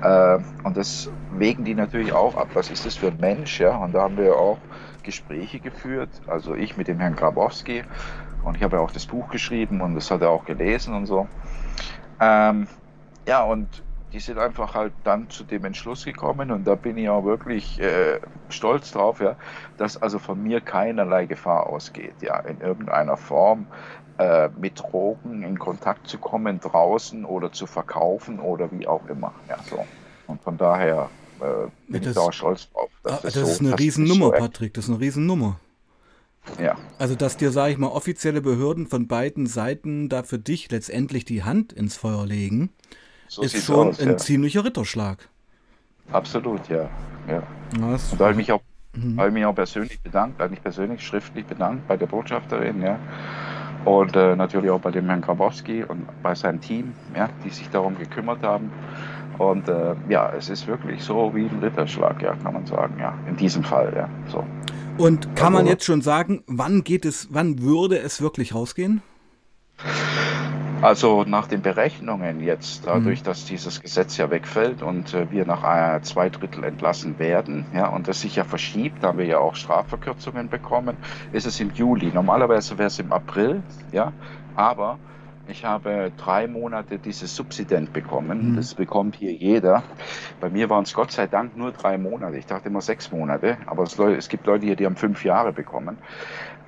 Äh, 0.02 0.40
und 0.64 0.78
das 0.78 1.10
wägen 1.32 1.66
die 1.66 1.74
natürlich 1.74 2.14
auch 2.14 2.36
ab. 2.38 2.50
Was 2.54 2.70
ist 2.70 2.86
das 2.86 2.96
für 2.96 3.08
ein 3.08 3.18
Mensch? 3.20 3.60
Ja, 3.60 3.76
und 3.78 3.94
da 3.94 4.04
haben 4.04 4.18
wir 4.18 4.36
auch 4.36 4.58
Gespräche 5.04 5.60
geführt. 5.60 6.10
Also 6.28 6.56
ich 6.56 6.78
mit 6.78 6.88
dem 6.88 7.00
Herrn 7.00 7.16
Grabowski. 7.16 7.84
Und 8.44 8.58
ich 8.58 8.64
habe 8.64 8.78
ja 8.78 8.82
auch 8.82 8.92
das 8.92 9.06
Buch 9.08 9.30
geschrieben 9.30 9.82
und 9.82 9.96
das 9.96 10.12
hat 10.12 10.22
er 10.22 10.30
auch 10.30 10.46
gelesen 10.46 10.94
und 10.94 11.08
so. 11.08 11.28
Ähm, 12.20 12.68
ja, 13.28 13.44
und 13.44 13.84
die 14.14 14.20
sind 14.20 14.38
einfach 14.38 14.76
halt 14.76 14.94
dann 15.04 15.30
zu 15.30 15.44
dem 15.44 15.66
Entschluss 15.66 16.06
gekommen 16.06 16.52
und 16.52 16.66
da 16.66 16.76
bin 16.76 16.98
ich 16.98 17.10
auch 17.10 17.26
wirklich 17.26 17.82
äh, 17.82 18.20
stolz 18.50 18.92
drauf, 18.92 19.20
ja, 19.20 19.36
dass 19.78 20.02
also 20.02 20.20
von 20.20 20.42
mir 20.42 20.62
keinerlei 20.62 21.26
Gefahr 21.26 21.68
ausgeht, 21.68 22.14
ja, 22.22 22.40
in 22.40 22.62
irgendeiner 22.62 23.18
Form 23.18 23.68
äh, 24.18 24.50
mit 24.58 24.80
Drogen 24.80 25.44
in 25.44 25.60
Kontakt 25.60 26.08
zu 26.08 26.18
kommen 26.18 26.60
draußen 26.60 27.26
oder 27.26 27.52
zu 27.52 27.66
verkaufen 27.66 28.40
oder 28.40 28.72
wie 28.72 28.88
auch 28.88 29.06
immer. 29.08 29.34
Ja, 29.50 29.58
so. 29.70 29.86
Und 30.28 30.42
von 30.42 30.58
daher 30.58 31.10
äh, 31.40 31.70
bin 31.88 32.02
das, 32.02 32.12
ich 32.12 32.16
da 32.16 32.22
auch 32.22 32.34
stolz 32.34 32.70
drauf. 32.72 32.90
Ah, 33.04 33.20
das, 33.22 33.22
das 33.22 33.34
so, 33.34 33.42
ist 33.42 33.62
eine 33.62 33.78
Riesennummer, 33.78 34.28
so 34.28 34.32
Patrick, 34.32 34.74
das 34.74 34.86
ist 34.86 34.90
eine 34.90 35.00
Riesennummer. 35.00 35.60
Ja. 36.60 36.76
Also, 37.00 37.16
dass 37.16 37.38
dir, 37.38 37.52
sage 37.52 37.74
ich 37.74 37.78
mal, 37.78 37.88
offizielle 37.88 38.42
Behörden 38.42 38.88
von 38.88 39.08
beiden 39.08 39.48
Seiten 39.48 40.10
da 40.10 40.24
für 40.24 40.40
dich 40.40 40.72
letztendlich 40.72 41.26
die 41.26 41.44
Hand 41.44 41.74
ins 41.74 41.98
Feuer 41.98 42.26
legen, 42.26 42.70
so 43.28 43.42
ist 43.42 43.64
schon 43.64 43.90
aus, 43.90 44.00
ein 44.00 44.10
ja. 44.10 44.18
ziemlicher 44.18 44.64
Ritterschlag. 44.64 45.28
Absolut, 46.12 46.68
ja. 46.70 46.90
ja. 47.28 47.44
Was? 47.80 48.12
Und 48.12 48.22
da 48.22 48.26
habe 48.26 48.34
ich 48.34 48.38
mich 48.38 48.52
auch, 48.52 48.62
mhm. 48.94 49.20
habe 49.20 49.30
ich 49.30 49.34
mich 49.34 49.46
auch 49.46 49.56
persönlich 49.56 50.00
bedankt, 50.02 50.40
eigentlich 50.40 50.62
persönlich 50.62 51.06
schriftlich 51.06 51.46
bedankt 51.46 51.88
bei 51.88 51.98
der 51.98 52.06
Botschafterin, 52.06 52.82
ja. 52.82 53.00
Und 53.86 54.16
äh, 54.16 54.36
natürlich 54.36 54.70
auch 54.72 54.80
bei 54.80 54.92
dem 54.92 55.06
Herrn 55.06 55.22
Grabowski 55.22 55.84
und 55.84 56.06
bei 56.24 56.34
seinem 56.34 56.60
Team, 56.60 56.94
ja, 57.16 57.30
die 57.44 57.50
sich 57.50 57.70
darum 57.70 57.98
gekümmert 57.98 58.42
haben. 58.42 58.72
Und 59.38 59.68
äh, 59.70 59.96
ja, 60.10 60.32
es 60.36 60.50
ist 60.50 60.66
wirklich 60.68 61.04
so 61.04 61.32
wie 61.36 61.46
ein 61.46 61.60
Ritterschlag, 61.62 62.22
ja, 62.22 62.36
kann 62.36 62.54
man 62.54 62.66
sagen, 62.66 62.96
ja, 63.00 63.14
in 63.28 63.36
diesem 63.36 63.64
Fall, 63.64 63.94
ja, 63.96 64.10
so. 64.28 64.44
Und 64.98 65.36
kann 65.36 65.52
man 65.52 65.68
jetzt 65.68 65.84
schon 65.84 66.02
sagen, 66.02 66.44
wann 66.48 66.84
geht 66.84 67.06
es, 67.06 67.28
wann 67.32 67.62
würde 67.62 68.00
es 68.00 68.22
wirklich 68.22 68.56
rausgehen? 68.56 69.02
Also 70.82 71.24
nach 71.24 71.48
den 71.48 71.62
Berechnungen 71.62 72.42
jetzt, 72.42 72.86
dadurch, 72.86 73.22
mhm. 73.22 73.26
dass 73.26 73.46
dieses 73.46 73.82
Gesetz 73.82 74.18
ja 74.18 74.30
wegfällt 74.30 74.82
und 74.82 75.14
äh, 75.14 75.32
wir 75.32 75.46
nach 75.46 75.64
äh, 75.64 76.02
zwei 76.02 76.30
Drittel 76.30 76.64
entlassen 76.64 77.18
werden, 77.18 77.66
ja, 77.74 77.88
und 77.88 78.08
das 78.08 78.22
sich 78.22 78.36
ja 78.36 78.44
verschiebt, 78.44 79.04
da 79.04 79.10
haben 79.10 79.18
wir 79.18 79.26
ja 79.26 79.40
auch 79.40 79.56
Strafverkürzungen 79.56 80.50
bekommen, 80.50 80.98
ist 81.32 81.48
es 81.48 81.60
im 81.60 81.72
Juli. 81.74 82.12
Normalerweise 82.14 82.78
wäre 82.78 82.88
es 82.88 83.00
im 83.00 83.12
April, 83.14 83.64
ja, 83.92 84.12
aber 84.56 85.00
ich 85.48 85.64
habe 85.64 86.12
drei 86.18 86.48
Monate 86.48 86.98
dieses 86.98 87.36
Subsident 87.36 87.94
bekommen. 87.94 88.52
Mhm. 88.52 88.56
Das 88.56 88.74
bekommt 88.74 89.16
hier 89.16 89.32
jeder. 89.32 89.84
Bei 90.40 90.50
mir 90.50 90.70
waren 90.70 90.84
es 90.84 90.94
Gott 90.94 91.12
sei 91.12 91.28
Dank 91.28 91.56
nur 91.56 91.72
drei 91.72 91.98
Monate. 91.98 92.38
Ich 92.38 92.48
dachte 92.48 92.70
immer 92.70 92.82
sechs 92.82 93.12
Monate, 93.12 93.58
aber 93.68 93.84
es, 93.84 93.98
es 94.00 94.30
gibt 94.30 94.48
Leute 94.48 94.66
hier, 94.66 94.76
die 94.76 94.86
haben 94.86 94.96
fünf 94.96 95.24
Jahre 95.24 95.54
bekommen. 95.54 95.98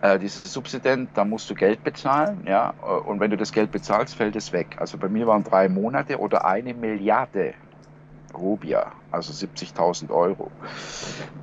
Äh, 0.02 0.20
dieses 0.20 0.52
Subsident, 0.52 1.10
da 1.16 1.26
musst 1.26 1.50
du 1.50 1.56
Geld 1.56 1.84
bezahlen, 1.84 2.46
ja, 2.48 2.70
und 3.06 3.20
wenn 3.20 3.32
du 3.32 3.38
das 3.38 3.52
Geld 3.52 3.72
bezahlst, 3.72 4.16
fällt 4.16 4.36
es 4.36 4.54
weg. 4.54 4.76
Also 4.80 4.98
bei 4.98 5.10
mir 5.10 5.26
waren 5.26 5.44
drei 5.44 5.70
Monate 5.70 6.20
oder 6.20 6.46
eine 6.46 6.74
Milliarde 6.74 7.56
Rubia, 8.34 8.92
also 9.12 9.34
70.000 9.34 10.12
Euro 10.12 10.52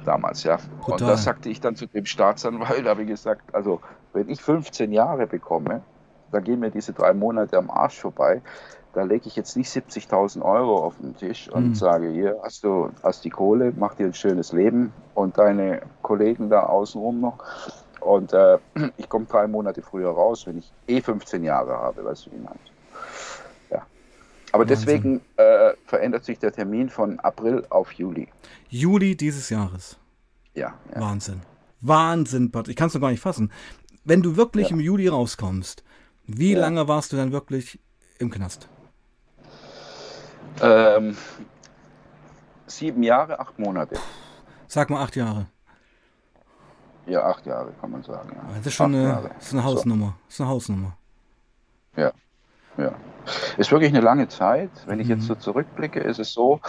damals, 0.04 0.44
ja. 0.44 0.58
Total. 0.58 0.92
Und 0.92 1.00
das 1.00 1.24
sagte 1.24 1.48
ich 1.48 1.60
dann 1.60 1.76
zu 1.76 1.86
dem 1.86 2.06
Staatsanwalt, 2.06 2.86
habe 2.86 3.02
ich 3.02 3.08
gesagt, 3.08 3.54
also 3.54 3.80
wenn 4.12 4.28
ich 4.28 4.40
15 4.40 4.92
Jahre 4.92 5.26
bekomme, 5.26 5.82
da 6.30 6.40
gehen 6.40 6.60
mir 6.60 6.70
diese 6.70 6.92
drei 6.92 7.12
Monate 7.12 7.56
am 7.58 7.70
Arsch 7.70 7.98
vorbei. 7.98 8.42
Da 8.92 9.02
lege 9.02 9.26
ich 9.26 9.34
jetzt 9.34 9.56
nicht 9.56 9.68
70.000 9.68 10.42
Euro 10.42 10.84
auf 10.84 10.96
den 10.98 11.16
Tisch 11.16 11.48
und 11.48 11.70
mhm. 11.70 11.74
sage, 11.74 12.10
hier 12.10 12.38
hast 12.44 12.62
du 12.62 12.90
hast 13.02 13.24
die 13.24 13.30
Kohle, 13.30 13.72
mach 13.76 13.94
dir 13.94 14.06
ein 14.06 14.14
schönes 14.14 14.52
Leben 14.52 14.92
und 15.14 15.36
deine 15.36 15.82
Kollegen 16.02 16.48
da 16.50 16.64
außenrum 16.64 17.20
noch. 17.20 17.38
Und 18.04 18.32
äh, 18.32 18.58
ich 18.96 19.08
komme 19.08 19.26
drei 19.26 19.46
Monate 19.46 19.82
früher 19.82 20.10
raus, 20.10 20.46
wenn 20.46 20.58
ich 20.58 20.72
eh 20.86 21.00
15 21.00 21.42
Jahre 21.42 21.72
habe, 21.72 22.04
weißt 22.04 22.26
du, 22.26 22.32
wie 22.32 22.38
man. 22.38 22.58
Ja. 23.70 23.86
Aber 24.52 24.68
Wahnsinn. 24.68 24.86
deswegen 24.86 25.20
äh, 25.36 25.72
verändert 25.86 26.24
sich 26.24 26.38
der 26.38 26.52
Termin 26.52 26.90
von 26.90 27.18
April 27.20 27.64
auf 27.70 27.92
Juli. 27.92 28.28
Juli 28.68 29.16
dieses 29.16 29.50
Jahres. 29.50 29.98
Ja. 30.54 30.74
ja. 30.94 31.00
Wahnsinn. 31.00 31.40
Wahnsinn, 31.80 32.50
Pat. 32.50 32.68
Ich 32.68 32.76
kann 32.76 32.88
es 32.88 32.94
noch 32.94 33.00
gar 33.00 33.10
nicht 33.10 33.20
fassen. 33.20 33.50
Wenn 34.04 34.22
du 34.22 34.36
wirklich 34.36 34.68
ja. 34.68 34.74
im 34.74 34.80
Juli 34.80 35.08
rauskommst, 35.08 35.82
wie 36.26 36.52
ja. 36.52 36.60
lange 36.60 36.86
warst 36.88 37.12
du 37.12 37.16
dann 37.16 37.32
wirklich 37.32 37.78
im 38.18 38.30
Knast? 38.30 38.68
Ähm, 40.60 41.16
sieben 42.66 43.02
Jahre, 43.02 43.40
acht 43.40 43.58
Monate. 43.58 43.96
Sag 44.68 44.90
mal 44.90 45.02
acht 45.02 45.16
Jahre. 45.16 45.46
Ja, 47.06 47.22
acht 47.24 47.44
Jahre 47.46 47.72
kann 47.80 47.90
man 47.90 48.02
sagen. 48.02 48.30
Ja. 48.34 48.42
Das 48.56 48.66
ist 48.66 48.74
schon 48.74 48.94
eine, 48.94 49.30
ist 49.38 49.52
eine 49.52 49.64
Hausnummer. 49.64 50.16
So. 50.22 50.28
Ist 50.28 50.40
eine 50.40 50.50
Hausnummer. 50.50 50.96
Ja, 51.96 52.12
ja. 52.76 52.94
Ist 53.56 53.72
wirklich 53.72 53.90
eine 53.90 54.00
lange 54.00 54.28
Zeit. 54.28 54.70
Wenn 54.86 55.00
ich 55.00 55.08
jetzt 55.08 55.22
mhm. 55.22 55.28
so 55.28 55.34
zurückblicke, 55.36 56.00
ist 56.00 56.18
es 56.18 56.32
so, 56.32 56.60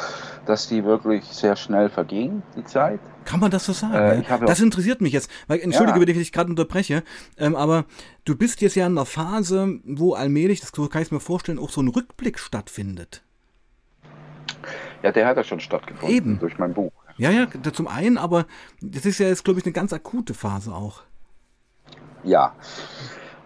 dass 0.46 0.68
die 0.68 0.86
wirklich 0.86 1.26
sehr 1.26 1.56
schnell 1.56 1.90
verging, 1.90 2.44
die 2.56 2.64
Zeit. 2.64 3.00
Kann 3.26 3.40
man 3.40 3.52
das 3.52 3.66
so 3.66 3.74
sagen? 3.74 3.96
Äh, 3.96 4.22
ja? 4.22 4.38
Das 4.38 4.62
interessiert 4.62 5.02
mich 5.02 5.12
jetzt. 5.12 5.30
Weil, 5.48 5.60
entschuldige, 5.60 6.00
ja. 6.00 6.02
wenn 6.02 6.10
ich 6.10 6.18
dich 6.18 6.32
gerade 6.32 6.50
unterbreche, 6.50 7.04
ähm, 7.38 7.56
aber 7.56 7.86
du 8.24 8.38
bist 8.38 8.62
jetzt 8.62 8.76
ja 8.76 8.86
in 8.86 8.94
einer 8.94 9.06
Phase, 9.06 9.80
wo 9.84 10.14
allmählich, 10.14 10.62
das 10.62 10.72
kann 10.72 11.02
ich 11.02 11.12
mir 11.12 11.20
vorstellen, 11.20 11.60
auch 11.60 11.70
so 11.70 11.82
ein 11.82 11.90
Rückblick 11.90 12.40
stattfindet. 12.40 13.24
Ja, 15.04 15.12
der 15.12 15.28
hat 15.28 15.38
ja 15.38 15.44
schon 15.44 15.60
stattgefunden 15.60 16.16
Eben. 16.16 16.40
durch 16.40 16.58
mein 16.58 16.74
Buch. 16.74 16.94
Ja, 17.18 17.32
ja, 17.32 17.48
zum 17.72 17.88
einen, 17.88 18.18
aber 18.18 18.46
das 18.82 19.06
ist 19.06 19.20
ja 19.20 19.28
jetzt, 19.28 19.46
glaube 19.46 19.60
ich, 19.60 19.66
eine 19.66 19.74
ganz 19.74 19.94
akute 19.94 20.34
Phase 20.34 20.74
auch. 20.74 21.02
Ja. 22.24 22.54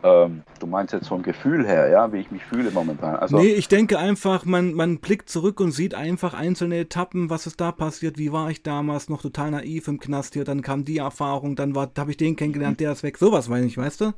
Ähm, 0.02 0.44
du 0.60 0.66
meinst 0.66 0.94
jetzt 0.94 1.10
vom 1.10 1.24
Gefühl 1.24 1.68
her, 1.68 1.90
ja, 1.90 2.14
wie 2.14 2.20
ich 2.20 2.32
mich 2.32 2.44
fühle 2.46 2.72
momentan. 2.72 3.18
Also, 3.18 3.38
nee, 3.38 3.50
ich 3.50 3.68
denke 3.68 4.00
einfach, 4.00 4.46
man, 4.46 4.74
man 4.74 5.00
blickt 5.00 5.30
zurück 5.30 5.60
und 5.60 5.72
sieht 5.72 5.94
einfach 5.94 6.34
einzelne 6.34 6.78
Etappen, 6.78 7.30
was 7.30 7.46
ist 7.46 7.60
da 7.60 7.74
passiert, 7.74 8.18
wie 8.18 8.32
war 8.32 8.50
ich 8.50 8.64
damals 8.64 9.10
noch 9.10 9.22
total 9.22 9.52
naiv 9.52 9.90
im 9.90 10.00
Knast 10.00 10.36
hier, 10.36 10.46
dann 10.46 10.62
kam 10.62 10.86
die 10.86 11.00
Erfahrung, 11.00 11.58
dann 11.58 11.76
habe 11.76 12.12
ich 12.12 12.18
den 12.18 12.38
kennengelernt, 12.38 12.80
der 12.80 12.94
ist 12.94 13.04
weg, 13.04 13.18
sowas 13.18 13.50
weiß 13.50 13.66
ich, 13.66 13.78
weißt 13.78 14.02
du? 14.02 14.14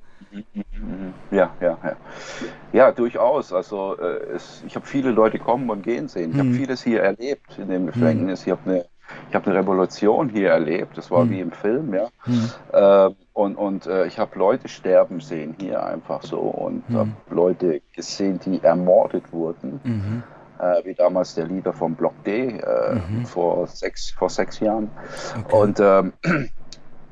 Ja, 1.31 1.49
ja, 1.59 1.77
ja. 1.83 1.95
Ja, 2.73 2.91
durchaus. 2.91 3.51
Also 3.51 3.97
äh, 3.97 4.35
es, 4.35 4.63
ich 4.67 4.75
habe 4.75 4.85
viele 4.85 5.11
Leute 5.11 5.39
kommen 5.39 5.69
und 5.69 5.81
gehen 5.83 6.07
sehen. 6.07 6.31
Ich 6.31 6.37
hm. 6.37 6.47
habe 6.47 6.57
vieles 6.57 6.83
hier 6.83 7.01
erlebt 7.01 7.57
in 7.57 7.69
dem 7.69 7.87
Gefängnis. 7.87 8.45
Hm. 8.45 8.53
Ich 8.53 8.59
habe 8.59 8.69
eine 8.69 8.85
ich 9.31 9.35
habe 9.35 9.49
eine 9.49 9.59
Revolution 9.59 10.27
hier 10.27 10.49
erlebt, 10.49 10.97
das 10.97 11.09
war 11.09 11.21
hm. 11.21 11.29
wie 11.29 11.39
im 11.39 11.51
Film, 11.53 11.93
ja. 11.93 12.09
Hm. 12.23 12.49
Äh, 12.73 13.09
und 13.31 13.55
und 13.55 13.87
äh, 13.87 14.05
ich 14.05 14.19
habe 14.19 14.37
Leute 14.37 14.67
sterben 14.67 15.21
sehen 15.21 15.55
hier 15.57 15.85
einfach 15.85 16.21
so 16.21 16.39
und 16.39 16.83
hm. 16.89 16.97
habe 16.97 17.11
Leute 17.29 17.81
gesehen, 17.95 18.41
die 18.43 18.61
ermordet 18.61 19.31
wurden. 19.31 19.79
Mhm. 19.85 20.23
Äh, 20.59 20.85
wie 20.85 20.93
damals 20.93 21.33
der 21.35 21.45
Leader 21.45 21.71
vom 21.71 21.95
Block 21.95 22.13
D 22.25 22.49
äh, 22.49 22.95
mhm. 22.95 23.25
vor, 23.25 23.65
sechs, 23.67 24.11
vor 24.11 24.29
sechs 24.29 24.59
Jahren. 24.59 24.91
Okay. 25.45 25.55
Und 25.55 25.79
ähm, 25.79 26.13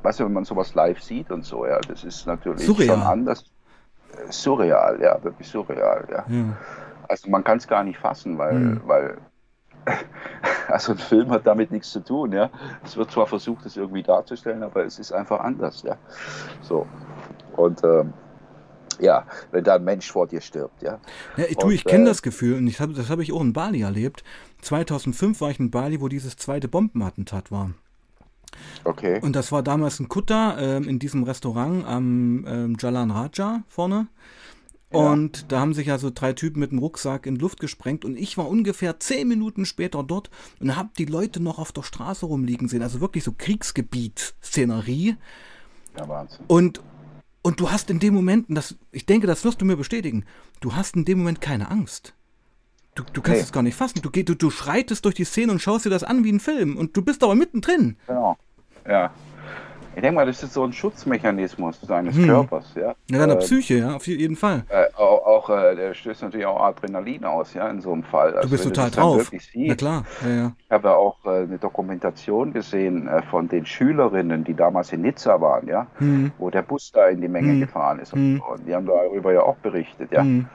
weißt 0.03 0.19
du, 0.19 0.25
wenn 0.25 0.33
man 0.33 0.43
sowas 0.43 0.75
live 0.75 1.01
sieht 1.01 1.31
und 1.31 1.45
so, 1.45 1.65
ja, 1.65 1.79
das 1.79 2.03
ist 2.03 2.27
natürlich 2.27 2.65
surreal. 2.65 2.97
schon 2.97 3.01
anders. 3.01 3.45
Äh, 4.11 4.31
surreal, 4.31 4.99
ja, 5.01 5.23
wirklich 5.23 5.47
surreal, 5.47 6.05
ja. 6.11 6.25
ja. 6.27 6.57
Also 7.07 7.29
man 7.29 7.45
kann 7.45 7.57
es 7.59 7.67
gar 7.67 7.83
nicht 7.83 7.97
fassen, 7.97 8.37
weil, 8.37 8.53
mhm. 8.53 8.81
weil 8.85 9.17
also 10.67 10.93
ein 10.93 10.97
Film 10.97 11.31
hat 11.31 11.45
damit 11.45 11.71
nichts 11.71 11.91
zu 11.91 11.99
tun, 12.01 12.31
ja. 12.31 12.49
Es 12.83 12.97
wird 12.97 13.11
zwar 13.11 13.27
versucht, 13.27 13.65
es 13.65 13.77
irgendwie 13.77 14.03
darzustellen, 14.03 14.63
aber 14.63 14.85
es 14.85 14.99
ist 14.99 15.11
einfach 15.11 15.39
anders, 15.39 15.83
ja. 15.83 15.97
So. 16.61 16.87
Und 17.55 17.83
ähm, 17.83 18.13
ja, 18.99 19.25
wenn 19.51 19.63
da 19.63 19.75
ein 19.75 19.83
Mensch 19.83 20.11
vor 20.11 20.27
dir 20.27 20.41
stirbt, 20.41 20.81
ja. 20.81 20.99
ja 21.37 21.45
ich, 21.47 21.57
du, 21.57 21.69
ich 21.69 21.85
kenne 21.85 22.03
äh, 22.03 22.07
das 22.07 22.21
Gefühl 22.21 22.57
und 22.57 22.67
ich 22.67 22.79
hab, 22.79 22.93
das 22.93 23.09
habe 23.09 23.23
ich 23.23 23.31
auch 23.31 23.41
in 23.41 23.53
Bali 23.53 23.81
erlebt. 23.81 24.23
2005 24.61 25.41
war 25.41 25.51
ich 25.51 25.59
in 25.59 25.71
Bali, 25.71 26.01
wo 26.01 26.07
dieses 26.07 26.35
zweite 26.37 26.67
Bombenattentat 26.67 27.51
war. 27.51 27.71
Okay. 28.83 29.19
Und 29.21 29.35
das 29.35 29.51
war 29.51 29.63
damals 29.63 29.99
ein 29.99 30.09
Kutter 30.09 30.57
äh, 30.57 30.77
in 30.77 30.99
diesem 30.99 31.23
Restaurant 31.23 31.85
am 31.85 32.45
ähm, 32.47 32.77
Jalan 32.79 33.11
Raja 33.11 33.63
vorne. 33.67 34.07
Und 34.91 35.51
da 35.51 35.59
haben 35.59 35.75
sich 35.75 35.91
also 35.91 36.09
drei 36.09 36.33
Typen 36.33 36.59
mit 36.59 36.71
dem 36.71 36.79
Rucksack 36.79 37.27
in 37.27 37.35
Luft 37.35 37.59
gesprengt 37.59 38.05
und 38.05 38.17
ich 38.17 38.37
war 38.37 38.49
ungefähr 38.49 38.99
zehn 38.99 39.27
Minuten 39.27 39.65
später 39.65 40.03
dort 40.03 40.31
und 40.59 40.75
habe 40.75 40.89
die 40.97 41.05
Leute 41.05 41.39
noch 41.39 41.59
auf 41.59 41.71
der 41.71 41.83
Straße 41.83 42.25
rumliegen 42.25 42.67
sehen. 42.67 42.81
Also 42.81 42.99
wirklich 42.99 43.23
so 43.23 43.31
Kriegsgebiet-Szenerie. 43.31 45.15
Ja, 45.95 46.07
Wahnsinn. 46.07 46.43
Und, 46.47 46.81
und 47.43 47.59
du 47.59 47.69
hast 47.69 47.91
in 47.91 47.99
dem 47.99 48.15
Moment, 48.15 48.49
und 48.49 48.55
das, 48.55 48.77
ich 48.91 49.05
denke, 49.05 49.27
das 49.27 49.43
wirst 49.43 49.61
du 49.61 49.65
mir 49.65 49.77
bestätigen, 49.77 50.25
du 50.59 50.75
hast 50.75 50.95
in 50.95 51.05
dem 51.05 51.19
Moment 51.19 51.39
keine 51.39 51.69
Angst. 51.69 52.15
Du, 52.95 53.03
du 53.13 53.21
kannst 53.21 53.41
nee. 53.41 53.45
es 53.45 53.51
gar 53.51 53.63
nicht 53.63 53.75
fassen. 53.75 54.01
Du, 54.01 54.09
du, 54.09 54.35
du 54.35 54.49
schreitest 54.49 55.05
durch 55.05 55.15
die 55.15 55.23
Szene 55.23 55.51
und 55.51 55.61
schaust 55.61 55.85
dir 55.85 55.91
das 55.91 56.03
an 56.03 56.23
wie 56.23 56.31
ein 56.31 56.39
Film 56.39 56.77
und 56.77 56.97
du 56.97 57.03
bist 57.03 57.23
aber 57.23 57.35
mittendrin. 57.35 57.95
Genau. 58.07 58.37
Ja. 58.87 59.13
Ich 59.99 60.01
denke 60.01 60.15
mal, 60.15 60.25
das 60.25 60.41
ist 60.41 60.53
so 60.53 60.63
ein 60.63 60.71
Schutzmechanismus 60.71 61.81
seines 61.81 62.15
hm. 62.15 62.25
Körpers, 62.25 62.73
ja. 62.73 62.95
Ja, 63.11 63.17
deiner 63.17 63.33
äh, 63.33 63.39
Psyche, 63.39 63.79
ja, 63.79 63.95
auf 63.97 64.07
jeden 64.07 64.37
Fall. 64.37 64.63
Äh, 64.69 64.85
auch, 64.95 65.25
auch 65.25 65.49
äh, 65.49 65.75
der 65.75 65.93
stößt 65.93 66.23
natürlich 66.23 66.45
auch 66.45 66.61
Adrenalin 66.61 67.25
aus, 67.25 67.53
ja, 67.53 67.67
in 67.67 67.81
so 67.81 67.91
einem 67.91 68.03
Fall. 68.03 68.33
Also, 68.33 68.47
du 68.47 68.51
bist 68.51 68.63
total 68.63 68.91
drauf. 68.91 69.29
Na 69.55 69.75
klar, 69.75 70.05
ja, 70.23 70.29
ja. 70.29 70.51
Ich 70.57 70.71
habe 70.71 70.87
ja 70.87 70.95
auch 70.95 71.25
äh, 71.25 71.41
eine 71.41 71.57
Dokumentation 71.57 72.53
gesehen 72.53 73.09
äh, 73.09 73.21
von 73.23 73.49
den 73.49 73.65
Schülerinnen, 73.65 74.45
die 74.45 74.53
damals 74.53 74.93
in 74.93 75.01
Nizza 75.01 75.41
waren, 75.41 75.67
ja, 75.67 75.87
hm. 75.97 76.31
wo 76.37 76.49
der 76.49 76.61
Bus 76.61 76.93
da 76.93 77.09
in 77.09 77.19
die 77.19 77.27
Menge 77.27 77.51
hm. 77.51 77.59
gefahren 77.59 77.99
ist. 77.99 78.13
Und, 78.13 78.35
hm. 78.35 78.41
und, 78.53 78.65
die 78.65 78.73
haben 78.73 78.85
darüber 78.85 79.33
ja 79.33 79.41
auch 79.41 79.57
berichtet, 79.57 80.13
ja. 80.13 80.21
Hm. 80.21 80.47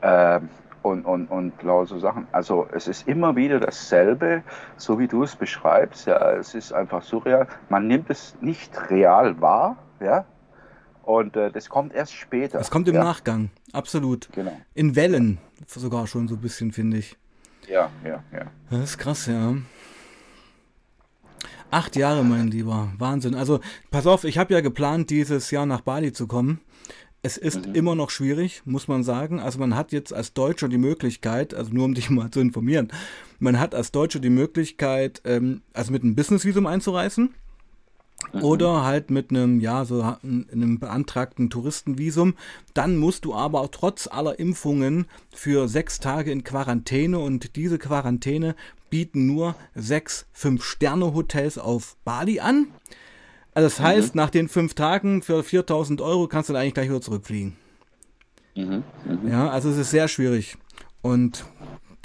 Ähm, 0.00 0.48
und, 0.84 1.06
und, 1.06 1.28
und 1.28 1.62
lauter 1.62 1.98
Sachen. 1.98 2.26
Also 2.30 2.68
es 2.72 2.88
ist 2.88 3.08
immer 3.08 3.34
wieder 3.36 3.58
dasselbe, 3.58 4.42
so 4.76 4.98
wie 4.98 5.08
du 5.08 5.22
es 5.22 5.34
beschreibst. 5.34 6.06
Ja, 6.06 6.32
es 6.32 6.54
ist 6.54 6.74
einfach 6.74 7.02
surreal. 7.02 7.48
Man 7.70 7.86
nimmt 7.86 8.10
es 8.10 8.36
nicht 8.42 8.70
real 8.90 9.40
wahr, 9.40 9.78
ja. 10.00 10.26
Und 11.02 11.36
äh, 11.36 11.50
das 11.50 11.70
kommt 11.70 11.94
erst 11.94 12.12
später. 12.12 12.60
Es 12.60 12.70
kommt 12.70 12.86
im 12.88 12.96
ja? 12.96 13.02
Nachgang, 13.02 13.48
absolut. 13.72 14.28
Genau. 14.32 14.52
In 14.74 14.94
Wellen 14.94 15.38
sogar 15.66 16.06
schon 16.06 16.28
so 16.28 16.34
ein 16.34 16.40
bisschen, 16.40 16.70
finde 16.70 16.98
ich. 16.98 17.16
Ja, 17.66 17.90
ja, 18.04 18.22
ja. 18.30 18.46
Das 18.70 18.80
ist 18.80 18.98
krass, 18.98 19.26
ja. 19.26 19.54
Acht 21.70 21.96
Jahre, 21.96 22.24
mein 22.24 22.48
Lieber. 22.48 22.92
Wahnsinn. 22.98 23.34
Also, 23.34 23.60
pass 23.90 24.06
auf, 24.06 24.24
ich 24.24 24.36
habe 24.36 24.52
ja 24.52 24.60
geplant, 24.60 25.08
dieses 25.08 25.50
Jahr 25.50 25.64
nach 25.64 25.80
Bali 25.80 26.12
zu 26.12 26.26
kommen. 26.26 26.60
Es 27.24 27.38
ist 27.38 27.66
mhm. 27.66 27.74
immer 27.74 27.94
noch 27.94 28.10
schwierig, 28.10 28.60
muss 28.66 28.86
man 28.86 29.02
sagen. 29.02 29.40
Also 29.40 29.58
man 29.58 29.74
hat 29.74 29.92
jetzt 29.92 30.12
als 30.12 30.34
Deutscher 30.34 30.68
die 30.68 30.76
Möglichkeit, 30.76 31.54
also 31.54 31.72
nur 31.72 31.86
um 31.86 31.94
dich 31.94 32.10
mal 32.10 32.30
zu 32.30 32.40
informieren, 32.40 32.92
man 33.38 33.58
hat 33.58 33.74
als 33.74 33.92
Deutscher 33.92 34.20
die 34.20 34.28
Möglichkeit, 34.30 35.22
ähm, 35.24 35.62
also 35.72 35.90
mit 35.90 36.02
einem 36.02 36.16
Businessvisum 36.16 36.66
einzureisen. 36.66 37.34
Mhm. 38.34 38.42
Oder 38.42 38.84
halt 38.84 39.10
mit 39.10 39.30
einem, 39.30 39.58
ja, 39.58 39.86
so 39.86 40.02
einem 40.02 40.78
beantragten 40.78 41.48
Touristenvisum. 41.48 42.34
Dann 42.74 42.98
musst 42.98 43.24
du 43.24 43.34
aber 43.34 43.70
trotz 43.70 44.06
aller 44.06 44.38
Impfungen 44.38 45.06
für 45.32 45.66
sechs 45.66 46.00
Tage 46.00 46.30
in 46.30 46.44
Quarantäne 46.44 47.18
und 47.18 47.56
diese 47.56 47.78
Quarantäne 47.78 48.54
bieten 48.90 49.26
nur 49.26 49.54
sechs 49.74 50.26
Fünf-Sterne-Hotels 50.32 51.56
auf 51.56 51.96
Bali 52.04 52.40
an. 52.40 52.66
Also 53.54 53.68
das 53.68 53.80
heißt, 53.80 54.14
mhm. 54.14 54.20
nach 54.20 54.30
den 54.30 54.48
fünf 54.48 54.74
Tagen 54.74 55.22
für 55.22 55.42
4000 55.42 56.00
Euro 56.00 56.26
kannst 56.26 56.48
du 56.48 56.52
dann 56.52 56.62
eigentlich 56.62 56.74
gleich 56.74 56.88
wieder 56.88 57.00
zurückfliegen. 57.00 57.56
Mhm. 58.56 58.82
Mhm. 59.04 59.28
Ja, 59.28 59.48
also 59.48 59.70
es 59.70 59.78
ist 59.78 59.90
sehr 59.90 60.08
schwierig. 60.08 60.56
Und 61.02 61.44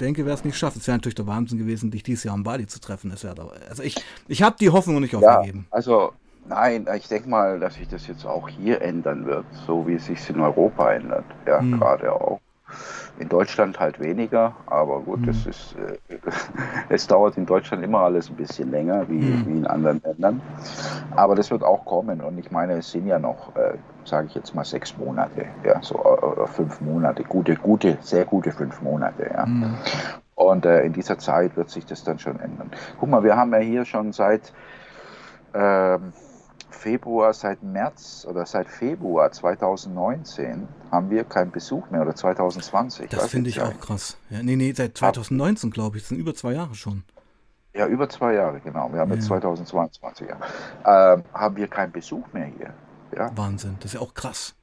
denke, 0.00 0.26
wer 0.26 0.34
es 0.34 0.44
nicht 0.44 0.56
schafft, 0.56 0.76
es 0.76 0.86
wäre 0.86 0.96
natürlich 0.96 1.14
der 1.14 1.26
Wahnsinn 1.26 1.58
gewesen, 1.58 1.90
dich 1.90 2.02
dieses 2.02 2.24
Jahr 2.24 2.34
am 2.34 2.42
Bali 2.42 2.66
zu 2.66 2.80
treffen. 2.80 3.10
Das 3.10 3.22
da, 3.22 3.34
also 3.68 3.82
ich, 3.82 3.96
ich 4.28 4.42
habe 4.42 4.56
die 4.60 4.70
Hoffnung 4.70 5.00
nicht 5.00 5.14
aufgegeben. 5.14 5.66
Ja, 5.70 5.76
also 5.76 6.12
nein, 6.48 6.86
ich 6.96 7.08
denke 7.08 7.28
mal, 7.28 7.60
dass 7.60 7.74
sich 7.74 7.88
das 7.88 8.06
jetzt 8.06 8.24
auch 8.24 8.48
hier 8.48 8.80
ändern 8.80 9.26
wird, 9.26 9.44
so 9.66 9.86
wie 9.86 9.94
es 9.94 10.06
sich 10.06 10.28
in 10.30 10.40
Europa 10.40 10.92
ändert. 10.92 11.24
Ja, 11.46 11.60
hm. 11.60 11.78
gerade 11.78 12.12
auch. 12.12 12.40
In 13.20 13.28
Deutschland 13.28 13.78
halt 13.78 14.00
weniger, 14.00 14.54
aber 14.66 15.00
gut, 15.00 15.20
mhm. 15.20 15.26
das 15.26 15.46
ist, 15.46 15.76
äh, 16.08 16.16
es 16.88 17.06
dauert 17.06 17.36
in 17.36 17.44
Deutschland 17.44 17.84
immer 17.84 18.00
alles 18.00 18.30
ein 18.30 18.36
bisschen 18.36 18.70
länger 18.70 19.08
wie, 19.08 19.20
mhm. 19.20 19.46
wie 19.46 19.50
in 19.58 19.66
anderen 19.66 20.00
Ländern. 20.02 20.40
Aber 21.14 21.34
das 21.34 21.50
wird 21.50 21.62
auch 21.62 21.84
kommen 21.84 22.22
und 22.22 22.38
ich 22.38 22.50
meine, 22.50 22.78
es 22.78 22.90
sind 22.90 23.06
ja 23.06 23.18
noch, 23.18 23.54
äh, 23.56 23.74
sage 24.04 24.26
ich 24.28 24.34
jetzt 24.34 24.54
mal, 24.54 24.64
sechs 24.64 24.96
Monate, 24.96 25.44
ja, 25.64 25.82
so 25.82 25.96
oder 25.96 26.46
fünf 26.46 26.80
Monate, 26.80 27.22
gute, 27.24 27.56
gute, 27.56 27.98
sehr 28.00 28.24
gute 28.24 28.52
fünf 28.52 28.80
Monate, 28.80 29.30
ja. 29.32 29.44
Mhm. 29.44 29.74
Und 30.34 30.64
äh, 30.64 30.84
in 30.84 30.94
dieser 30.94 31.18
Zeit 31.18 31.54
wird 31.56 31.68
sich 31.68 31.84
das 31.84 32.02
dann 32.02 32.18
schon 32.18 32.40
ändern. 32.40 32.70
Guck 32.98 33.10
mal, 33.10 33.22
wir 33.22 33.36
haben 33.36 33.52
ja 33.52 33.58
hier 33.58 33.84
schon 33.84 34.14
seit 34.14 34.54
ähm, 35.52 36.14
Februar, 36.80 37.34
seit 37.34 37.62
März 37.62 38.26
oder 38.28 38.46
seit 38.46 38.68
Februar 38.68 39.30
2019 39.30 40.66
haben 40.90 41.10
wir 41.10 41.24
keinen 41.24 41.50
Besuch 41.50 41.90
mehr 41.90 42.00
oder 42.00 42.14
2020. 42.14 43.10
Das 43.10 43.26
finde 43.28 43.50
ich 43.50 43.60
auch 43.60 43.78
krass. 43.80 44.16
Ja, 44.30 44.42
nee, 44.42 44.56
nee, 44.56 44.72
seit 44.72 44.96
2019 44.96 45.70
glaube 45.70 45.98
ich. 45.98 46.04
Das 46.04 46.08
sind 46.08 46.18
über 46.18 46.34
zwei 46.34 46.54
Jahre 46.54 46.74
schon. 46.74 47.04
Ja, 47.74 47.86
über 47.86 48.08
zwei 48.08 48.34
Jahre, 48.34 48.60
genau. 48.60 48.90
Wir 48.92 49.00
haben 49.00 49.10
ja. 49.10 49.16
jetzt 49.16 49.26
2022. 49.26 50.26
Ja. 50.28 51.14
Ähm, 51.14 51.24
haben 51.34 51.56
wir 51.56 51.68
keinen 51.68 51.92
Besuch 51.92 52.26
mehr 52.32 52.46
hier. 52.46 52.72
Ja. 53.14 53.30
Wahnsinn, 53.36 53.76
das 53.80 53.86
ist 53.86 53.94
ja 53.94 54.00
auch 54.00 54.14
krass. 54.14 54.54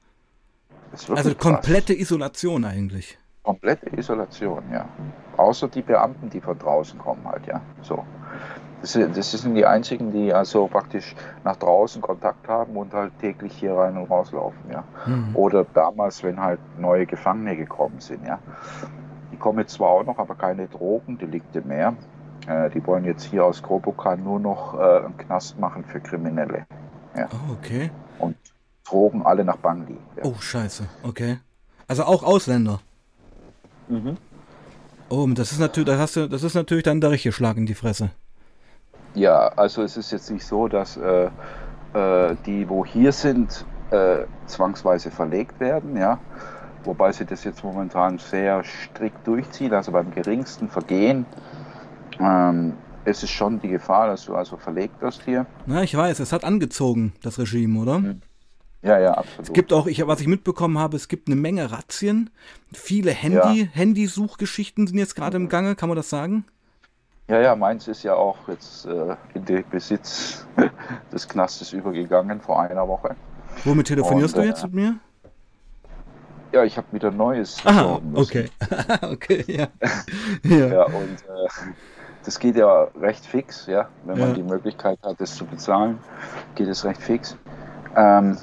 Also 1.09 1.35
komplette 1.35 1.93
krass. 1.93 2.01
Isolation 2.01 2.65
eigentlich. 2.65 3.17
Komplette 3.43 3.95
Isolation, 3.95 4.63
ja. 4.73 4.89
Außer 5.37 5.67
die 5.67 5.83
Beamten, 5.83 6.29
die 6.29 6.41
von 6.41 6.57
draußen 6.57 6.97
kommen 6.97 7.25
halt, 7.25 7.45
ja. 7.45 7.61
So. 7.83 8.03
Das, 8.81 8.93
das 8.93 9.31
sind 9.31 9.55
die 9.55 9.65
einzigen, 9.65 10.11
die 10.11 10.33
also 10.33 10.67
praktisch 10.67 11.15
nach 11.43 11.55
draußen 11.55 12.01
Kontakt 12.01 12.47
haben 12.47 12.75
und 12.77 12.93
halt 12.93 13.11
täglich 13.19 13.53
hier 13.53 13.73
rein 13.73 13.97
und 13.97 14.09
rauslaufen, 14.09 14.59
ja. 14.71 14.83
Mhm. 15.05 15.35
Oder 15.35 15.65
damals, 15.73 16.23
wenn 16.23 16.39
halt 16.39 16.59
neue 16.79 17.05
Gefangene 17.05 17.55
gekommen 17.55 17.99
sind, 17.99 18.25
ja. 18.25 18.39
Die 19.31 19.37
kommen 19.37 19.59
jetzt 19.59 19.73
zwar 19.73 19.89
auch 19.89 20.03
noch, 20.03 20.19
aber 20.19 20.35
keine 20.35 20.67
Drogendelikte 20.67 21.61
mehr. 21.61 21.95
Äh, 22.47 22.69
die 22.69 22.85
wollen 22.85 23.03
jetzt 23.05 23.23
hier 23.23 23.45
aus 23.45 23.61
Kropokan 23.61 24.23
nur 24.23 24.39
noch 24.39 24.79
äh, 24.79 25.05
einen 25.05 25.17
Knast 25.17 25.59
machen 25.59 25.83
für 25.83 25.99
Kriminelle. 25.99 26.65
Ja. 27.15 27.27
Oh, 27.31 27.53
okay. 27.53 27.89
Und 28.19 28.37
Drogen 28.85 29.25
alle 29.25 29.43
nach 29.43 29.57
Bangli. 29.57 29.97
Ja. 30.15 30.23
Oh, 30.23 30.35
scheiße, 30.39 30.87
okay. 31.03 31.39
Also 31.87 32.03
auch 32.03 32.23
Ausländer. 32.23 32.79
Mhm. 33.87 34.17
Oh, 35.09 35.27
das 35.33 35.51
ist 35.51 35.59
natürlich, 35.59 35.87
das 35.87 35.99
hast 35.99 36.15
du, 36.15 36.27
das 36.27 36.43
ist 36.43 36.53
natürlich 36.53 36.83
dann 36.83 37.01
der 37.01 37.11
richtige 37.11 37.31
Schlag 37.31 37.57
in 37.57 37.65
die 37.65 37.73
Fresse. 37.73 38.11
Ja, 39.17 39.47
also 39.55 39.81
es 39.81 39.97
ist 39.97 40.11
jetzt 40.11 40.29
nicht 40.29 40.45
so, 40.45 40.67
dass 40.67 40.95
äh, 40.95 41.29
äh, 41.93 42.35
die, 42.45 42.69
wo 42.69 42.85
hier 42.85 43.11
sind, 43.11 43.65
äh, 43.89 44.25
zwangsweise 44.45 45.09
verlegt 45.09 45.59
werden, 45.59 45.97
ja. 45.97 46.19
Wobei 46.83 47.11
sie 47.11 47.25
das 47.25 47.43
jetzt 47.43 47.63
momentan 47.63 48.19
sehr 48.19 48.63
strikt 48.63 49.25
durchziehen. 49.25 49.73
Also 49.73 49.91
beim 49.91 50.11
geringsten 50.11 50.69
Vergehen 50.69 51.25
ähm, 52.19 52.73
ist 53.05 53.23
es 53.23 53.31
schon 53.31 53.59
die 53.59 53.69
Gefahr, 53.69 54.07
dass 54.07 54.25
du 54.25 54.35
also 54.35 54.55
verlegt 54.55 55.01
wirst 55.01 55.23
hier. 55.23 55.47
Na, 55.65 55.81
ich 55.81 55.97
weiß, 55.97 56.19
es 56.19 56.31
hat 56.31 56.43
angezogen, 56.43 57.13
das 57.23 57.39
Regime, 57.39 57.79
oder? 57.79 57.99
Mhm. 57.99 58.21
Ja, 58.83 58.99
ja, 58.99 59.13
absolut. 59.13 59.47
Es 59.47 59.53
gibt 59.53 59.73
auch, 59.73 59.87
ich, 59.87 60.05
was 60.05 60.21
ich 60.21 60.27
mitbekommen 60.27 60.77
habe, 60.77 60.95
es 60.95 61.07
gibt 61.07 61.27
eine 61.27 61.35
Menge 61.35 61.71
Razzien. 61.71 62.29
Viele 62.71 63.11
Handy, 63.11 63.61
ja. 63.61 63.67
Handysuchgeschichten 63.71 64.85
sind 64.85 64.99
jetzt 64.99 65.15
gerade 65.15 65.37
im 65.37 65.49
Gange, 65.49 65.75
kann 65.75 65.89
man 65.89 65.95
das 65.95 66.11
sagen? 66.11 66.45
Ja, 67.27 67.41
ja, 67.41 67.55
meins 67.55 67.87
ist 67.89 68.03
ja 68.03 68.13
auch 68.13 68.37
jetzt 68.47 68.85
äh, 68.85 69.15
in 69.33 69.43
den 69.43 69.63
Besitz 69.69 70.47
des 71.11 71.27
Knastes 71.27 71.73
übergegangen 71.73 72.39
vor 72.39 72.61
einer 72.61 72.87
Woche. 72.87 73.15
Womit 73.65 73.87
telefonierst 73.87 74.35
und, 74.35 74.43
du 74.43 74.47
jetzt 74.47 74.63
äh, 74.63 74.67
mit 74.67 74.75
mir? 74.75 74.95
Ja, 76.53 76.63
ich 76.63 76.77
habe 76.77 76.87
wieder 76.91 77.11
Neues. 77.11 77.61
Aha, 77.65 77.99
okay. 78.13 78.49
okay, 79.01 79.43
ja. 79.47 79.67
ja. 80.43 80.67
ja, 80.67 80.83
und 80.85 80.93
äh, 80.93 81.49
das 82.23 82.39
geht 82.39 82.55
ja 82.55 82.87
recht 82.99 83.25
fix, 83.25 83.67
ja. 83.67 83.89
Wenn 84.05 84.19
man 84.19 84.33
die 84.33 84.43
Möglichkeit 84.43 84.99
hat, 85.03 85.19
das 85.19 85.35
zu 85.35 85.45
bezahlen, 85.45 85.99
geht 86.55 86.69
es 86.69 86.85
recht 86.85 87.01
fix. 87.01 87.35
Ähm, 87.97 88.37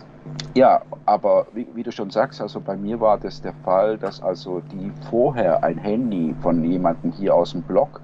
ja, 0.55 0.83
aber 1.07 1.47
wie, 1.53 1.66
wie, 1.75 1.83
du 1.83 1.92
schon 1.92 2.11
sagst, 2.11 2.40
also 2.40 2.61
bei 2.61 2.77
mir 2.77 3.01
war 3.01 3.18
das 3.18 3.42
der 3.42 3.55
Fall, 3.64 3.99
dass 3.99 4.23
also 4.23 4.61
die 4.73 4.92
vorher 5.11 5.62
ein 5.62 5.79
Handy 5.79 6.35
von 6.42 6.64
jemandem 6.64 7.12
hier 7.12 7.35
aus 7.35 7.53
dem 7.53 7.62
Blog 7.62 8.01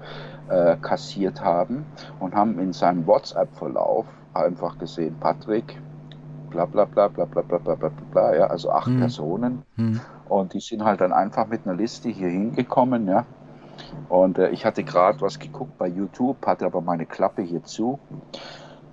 äh, 0.51 0.75
kassiert 0.81 1.41
haben 1.41 1.85
und 2.19 2.35
haben 2.35 2.59
in 2.59 2.73
seinem 2.73 3.07
WhatsApp-Verlauf 3.07 4.05
einfach 4.33 4.77
gesehen, 4.77 5.15
Patrick, 5.19 5.81
bla 6.49 6.65
bla 6.65 6.85
bla 6.85 7.07
bla 7.07 7.25
bla 7.25 7.41
bla 7.41 7.57
bla 7.57 7.75
bla 7.75 7.91
bla, 8.11 8.35
ja, 8.35 8.47
also 8.47 8.71
acht 8.71 8.87
hm. 8.87 8.99
Personen. 8.99 9.63
Hm. 9.77 10.01
Und 10.27 10.53
die 10.53 10.59
sind 10.59 10.83
halt 10.83 11.01
dann 11.01 11.13
einfach 11.13 11.47
mit 11.47 11.65
einer 11.65 11.75
Liste 11.75 12.09
hier 12.09 12.29
hingekommen, 12.29 13.07
ja. 13.07 13.25
Und 14.09 14.37
äh, 14.37 14.49
ich 14.49 14.65
hatte 14.65 14.83
gerade 14.83 15.21
was 15.21 15.39
geguckt 15.39 15.77
bei 15.77 15.87
YouTube, 15.87 16.45
hatte 16.45 16.65
aber 16.65 16.81
meine 16.81 17.05
Klappe 17.05 17.41
hier 17.41 17.63
zu. 17.63 17.99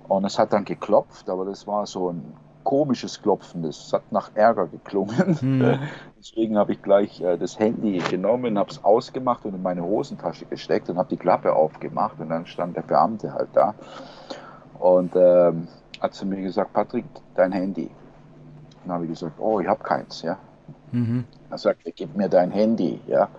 Und 0.07 0.25
es 0.25 0.39
hat 0.39 0.53
dann 0.53 0.65
geklopft, 0.65 1.29
aber 1.29 1.45
das 1.45 1.67
war 1.67 1.85
so 1.85 2.09
ein 2.09 2.33
komisches 2.69 3.19
Klopfen. 3.19 3.63
Das 3.63 3.91
hat 3.91 4.11
nach 4.11 4.29
Ärger 4.35 4.67
geklungen. 4.67 5.39
Hm. 5.39 5.79
Deswegen 6.19 6.55
habe 6.55 6.73
ich 6.73 6.81
gleich 6.83 7.19
äh, 7.19 7.35
das 7.35 7.57
Handy 7.57 7.97
genommen, 8.11 8.59
habe 8.59 8.69
es 8.69 8.83
ausgemacht 8.83 9.43
und 9.43 9.55
in 9.55 9.63
meine 9.63 9.81
Hosentasche 9.81 10.45
gesteckt 10.45 10.87
und 10.87 10.99
habe 10.99 11.09
die 11.09 11.17
Klappe 11.17 11.51
aufgemacht. 11.51 12.19
Und 12.19 12.29
dann 12.29 12.45
stand 12.45 12.77
der 12.77 12.83
Beamte 12.83 13.33
halt 13.33 13.49
da 13.53 13.73
und 14.77 15.15
ähm, 15.15 15.67
hat 15.99 16.13
zu 16.13 16.27
mir 16.27 16.43
gesagt, 16.43 16.71
Patrick, 16.73 17.05
dein 17.33 17.51
Handy. 17.51 17.89
dann 18.83 18.93
habe 18.93 19.05
ich 19.05 19.11
gesagt, 19.11 19.39
oh, 19.39 19.59
ich 19.59 19.67
habe 19.67 19.83
keins, 19.83 20.21
ja. 20.21 20.37
Mhm. 20.91 21.25
Er 21.49 21.57
sagte, 21.57 21.91
gib 21.91 22.15
mir 22.15 22.29
dein 22.29 22.51
Handy, 22.51 23.01
ja. 23.07 23.29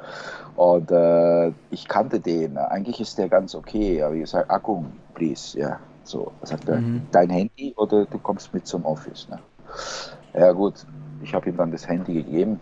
Und 0.56 0.90
äh, 0.90 1.52
ich 1.70 1.86
kannte 1.86 2.18
den. 2.18 2.58
Eigentlich 2.58 3.00
ist 3.00 3.16
der 3.16 3.28
ganz 3.28 3.54
okay. 3.54 4.02
Aber 4.02 4.14
ich 4.14 4.22
gesagt, 4.22 4.50
Akku, 4.50 4.82
please, 5.14 5.56
ja. 5.56 5.78
So, 6.04 6.32
sagt 6.42 6.68
er, 6.68 6.80
mhm. 6.80 7.02
dein 7.10 7.30
Handy 7.30 7.74
oder 7.76 8.06
du 8.06 8.18
kommst 8.18 8.52
mit 8.54 8.66
zum 8.66 8.84
Office. 8.84 9.28
Ne? 9.28 9.38
Ja 10.34 10.52
gut, 10.52 10.86
ich 11.22 11.34
habe 11.34 11.48
ihm 11.48 11.56
dann 11.56 11.70
das 11.70 11.86
Handy 11.88 12.14
gegeben, 12.14 12.60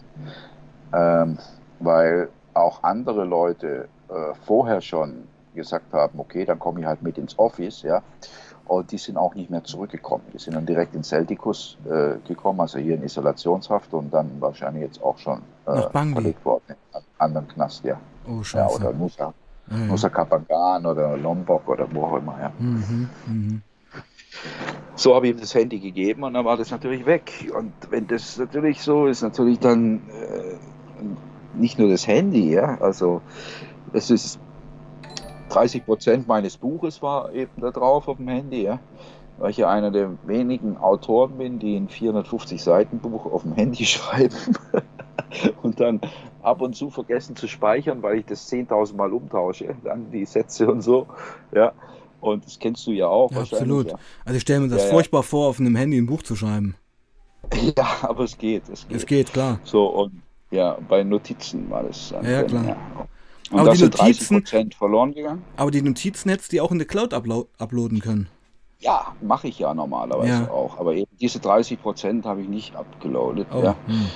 ähm, 0.93 1.39
weil 1.81 2.29
auch 2.55 2.83
andere 2.83 3.25
Leute 3.25 3.89
äh, 4.09 4.35
vorher 4.45 4.81
schon 4.81 5.25
gesagt 5.55 5.93
haben, 5.93 6.19
okay, 6.19 6.45
dann 6.45 6.59
komme 6.59 6.81
ich 6.81 6.87
halt 6.87 7.03
mit 7.03 7.19
ins 7.19 7.39
Office, 7.39 7.83
ja. 7.83 8.03
Und 8.67 8.93
die 8.93 8.99
sind 8.99 9.17
auch 9.17 9.35
nicht 9.35 9.49
mehr 9.49 9.65
zurückgekommen. 9.65 10.25
Die 10.33 10.39
sind 10.39 10.55
dann 10.55 10.67
direkt 10.67 10.95
in 10.95 11.03
Celticus 11.03 11.79
äh, 11.89 12.17
gekommen, 12.27 12.61
also 12.61 12.79
hier 12.79 12.97
in 12.97 13.03
Isolationshaft 13.03 13.95
und 13.95 14.13
dann 14.13 14.31
wahrscheinlich 14.41 14.83
jetzt 14.83 15.03
auch 15.03 15.17
schon 15.17 15.41
äh, 15.65 15.89
verlegt 15.89 16.45
worden 16.45 16.63
in 16.69 16.77
einen 16.93 17.05
anderen 17.17 17.49
Knast, 17.49 17.85
ja. 17.85 17.99
Oh, 18.29 18.43
scheiße. 18.43 18.83
Ja, 18.83 18.89
oder 18.89 18.97
Nusa 18.97 19.33
mhm. 19.71 19.89
Nusa 19.89 20.09
Kapangan 20.09 20.87
oder 20.87 21.17
Lombok 21.17 21.69
oder 21.69 21.87
wo 21.93 22.05
auch 22.05 22.17
immer. 22.19 22.39
Ja. 22.41 22.53
Mhm. 22.59 23.09
Mhm. 23.27 23.63
So 24.95 25.15
habe 25.15 25.29
ich 25.29 25.35
ihm 25.35 25.41
das 25.41 25.55
Handy 25.55 25.79
gegeben 25.79 26.25
und 26.25 26.35
dann 26.35 26.45
war 26.45 26.57
das 26.57 26.71
natürlich 26.71 27.07
weg. 27.07 27.51
Und 27.57 27.73
wenn 27.91 28.07
das 28.07 28.37
natürlich 28.37 28.83
so 28.83 29.07
ist, 29.07 29.23
natürlich 29.23 29.59
dann 29.61 30.03
äh, 30.09 30.57
nicht 31.55 31.79
nur 31.79 31.89
das 31.89 32.07
Handy, 32.07 32.53
ja, 32.53 32.79
also 32.81 33.23
es 33.93 34.11
ist 34.11 34.39
30 35.51 35.85
Prozent 35.85 36.29
meines 36.29 36.57
Buches 36.57 37.01
war 37.01 37.33
eben 37.33 37.53
da 37.61 37.71
drauf 37.71 38.09
auf 38.09 38.17
dem 38.19 38.29
Handy, 38.29 38.63
ja, 38.63 38.81
weil 39.39 39.51
ich 39.51 39.57
ja 39.57 39.71
einer 39.71 39.91
der 39.91 40.11
wenigen 40.25 40.77
Autoren 40.77 41.39
bin, 41.39 41.59
die 41.59 41.77
ein 41.77 41.89
450 41.89 42.63
Seiten 42.63 42.99
Buch 42.99 43.27
auf 43.27 43.43
dem 43.43 43.55
Handy 43.55 43.85
schreiben 43.87 44.37
und 45.63 45.81
dann 45.81 46.01
ab 46.43 46.61
und 46.61 46.75
zu 46.75 46.91
vergessen 46.91 47.37
zu 47.37 47.49
speichern, 47.49 48.03
weil 48.03 48.19
ich 48.19 48.27
das 48.27 48.51
10.000 48.51 48.97
Mal 48.97 49.13
umtausche, 49.13 49.75
dann 49.85 50.11
die 50.11 50.25
Sätze 50.25 50.71
und 50.71 50.83
so. 50.83 51.07
Ja. 51.53 51.73
Und 52.21 52.45
das 52.45 52.59
kennst 52.59 52.87
du 52.87 52.91
ja 52.93 53.07
auch. 53.07 53.31
Ja, 53.31 53.41
absolut. 53.41 53.89
Ja. 53.89 53.99
Also 54.25 54.37
ich 54.37 54.43
stelle 54.43 54.61
mir 54.61 54.69
das 54.69 54.85
ja, 54.85 54.91
furchtbar 54.91 55.23
vor, 55.23 55.49
auf 55.49 55.61
einem 55.61 55.77
Handy 55.77 55.99
ein 55.99 56.07
Buch 56.07 56.23
zu 56.23 56.37
schreiben. 56.37 56.75
Ja, 57.77 57.87
aber 58.03 58.25
es 58.25 58.37
geht. 58.37 58.69
Es 58.69 58.87
geht, 58.87 58.97
es 58.97 59.07
geht 59.07 59.33
klar. 59.33 59.61
So, 59.63 59.87
und 59.87 60.23
ja, 60.51 60.77
bei 60.89 61.05
Notizen 61.05 61.71
war 61.71 61.85
das. 61.85 62.11
Dann, 62.11 62.25
ja, 62.25 62.43
klar. 62.43 62.77
Und 63.51 63.61
aber 63.61 63.75
die 63.75 63.85
Notizen, 63.85 64.45
verloren 64.73 65.15
gegangen. 65.15 65.43
Aber 65.57 65.71
die 65.71 65.81
Notizen 65.81 66.29
hättest 66.29 66.53
du 66.53 66.57
die 66.57 66.61
auch 66.61 66.71
in 66.71 66.79
die 66.79 66.85
Cloud 66.85 67.15
uploaden 67.15 68.01
können. 68.01 68.29
Ja, 68.81 69.15
mache 69.21 69.49
ich 69.49 69.59
ja 69.59 69.73
normalerweise 69.75 70.51
auch. 70.51 70.79
Aber 70.79 70.95
eben 70.95 71.11
diese 71.21 71.41
30 71.41 71.81
Prozent 71.81 72.27
habe 72.27 72.43
ich 72.43 72.49
nicht 72.49 72.77
abgeloadet. 72.77 73.49
Oh, 73.53 73.63
ja. 73.63 73.77
Hm. 73.87 74.07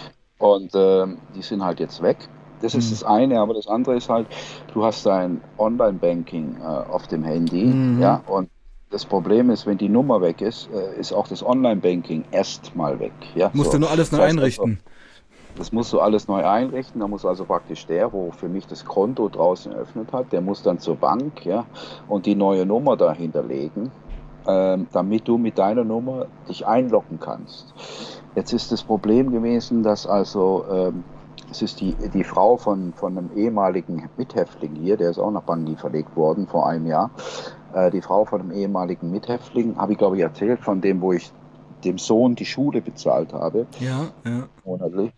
Und 0.43 0.75
äh, 0.75 1.07
die 1.37 1.43
sind 1.43 1.65
halt 1.65 1.79
jetzt 1.79 2.03
weg. 2.03 2.17
Das 2.63 2.75
ist 2.75 2.87
mhm. 2.87 2.91
das 2.91 3.05
eine, 3.05 3.41
aber 3.41 3.55
das 3.55 3.69
andere 3.69 3.95
ist 3.95 4.09
halt, 4.09 4.27
du 4.75 4.85
hast 4.85 5.07
dein 5.07 5.41
Online-Banking 5.57 6.57
äh, 6.61 6.65
auf 6.65 7.07
dem 7.07 7.23
Handy, 7.23 7.65
mhm. 7.65 8.03
ja, 8.03 8.23
und 8.27 8.49
das 8.91 9.05
Problem 9.05 9.51
ist, 9.51 9.67
wenn 9.67 9.79
die 9.79 9.89
Nummer 9.89 10.21
weg 10.21 10.41
ist, 10.41 10.69
äh, 10.73 10.99
ist 10.99 11.13
auch 11.13 11.29
das 11.29 11.45
Online-Banking 11.45 12.25
erstmal 12.33 12.99
weg. 12.99 13.13
Ja? 13.37 13.51
Musst 13.53 13.71
so. 13.71 13.79
du 13.79 13.83
nur 13.83 13.91
alles 13.91 14.11
neu 14.11 14.19
das 14.19 14.27
heißt 14.27 14.39
einrichten. 14.39 14.71
Also, 14.71 15.59
das 15.59 15.73
musst 15.73 15.93
du 15.93 16.01
alles 16.01 16.29
neu 16.29 16.45
einrichten. 16.45 17.01
Da 17.01 17.07
muss 17.09 17.25
also 17.25 17.45
praktisch 17.45 17.87
der, 17.87 18.13
wo 18.13 18.33
für 18.33 18.49
mich 18.49 18.67
das 18.67 18.85
Konto 18.85 19.29
draußen 19.29 19.73
eröffnet 19.73 20.13
hat, 20.13 20.33
der 20.33 20.41
muss 20.41 20.63
dann 20.63 20.79
zur 20.79 20.97
Bank 20.97 21.45
ja, 21.45 21.67
und 22.09 22.27
die 22.27 22.35
neue 22.35 22.67
Nummer 22.67 22.97
dahinterlegen, 22.97 23.91
ähm, 24.47 24.87
damit 24.93 25.29
du 25.29 25.39
mit 25.39 25.57
deiner 25.57 25.85
Nummer 25.85 26.27
dich 26.49 26.67
einloggen 26.67 27.19
kannst. 27.21 27.75
Jetzt 28.35 28.53
ist 28.53 28.73
das 28.73 28.83
Problem 28.83 29.31
gewesen, 29.31 29.83
dass 29.83 30.07
also 30.07 30.65
ähm, 30.71 31.05
es 31.51 31.61
ist 31.61 31.81
die, 31.81 31.95
die 32.15 32.25
Frau 32.25 32.57
von, 32.57 32.95
von 32.95 33.19
einem 33.19 33.31
ehemaligen 33.37 34.09
Mithäftling 34.17 34.75
hier, 34.75 34.97
der 34.97 35.11
ist 35.11 35.19
auch 35.19 35.31
nach 35.31 35.43
Bandi 35.43 35.77
verlegt 35.77 36.17
worden 36.17 36.47
vor 36.47 36.67
einem 36.67 36.87
Jahr. 36.87 37.11
Äh, 37.75 37.91
die 37.91 38.01
Frau 38.01 38.25
von 38.25 38.41
einem 38.41 38.53
ehemaligen 38.53 39.11
Mithäftling, 39.11 39.77
habe 39.77 39.93
ich 39.93 39.99
glaube 39.99 40.17
ich 40.17 40.23
erzählt, 40.23 40.61
von 40.61 40.81
dem, 40.81 41.01
wo 41.03 41.13
ich 41.13 41.31
dem 41.85 41.99
Sohn 41.99 42.35
die 42.35 42.47
Schule 42.47 42.81
bezahlt 42.81 43.33
habe. 43.33 43.67
Ja, 43.81 44.07
ja. 44.25 44.45
Monatlich. 44.65 45.13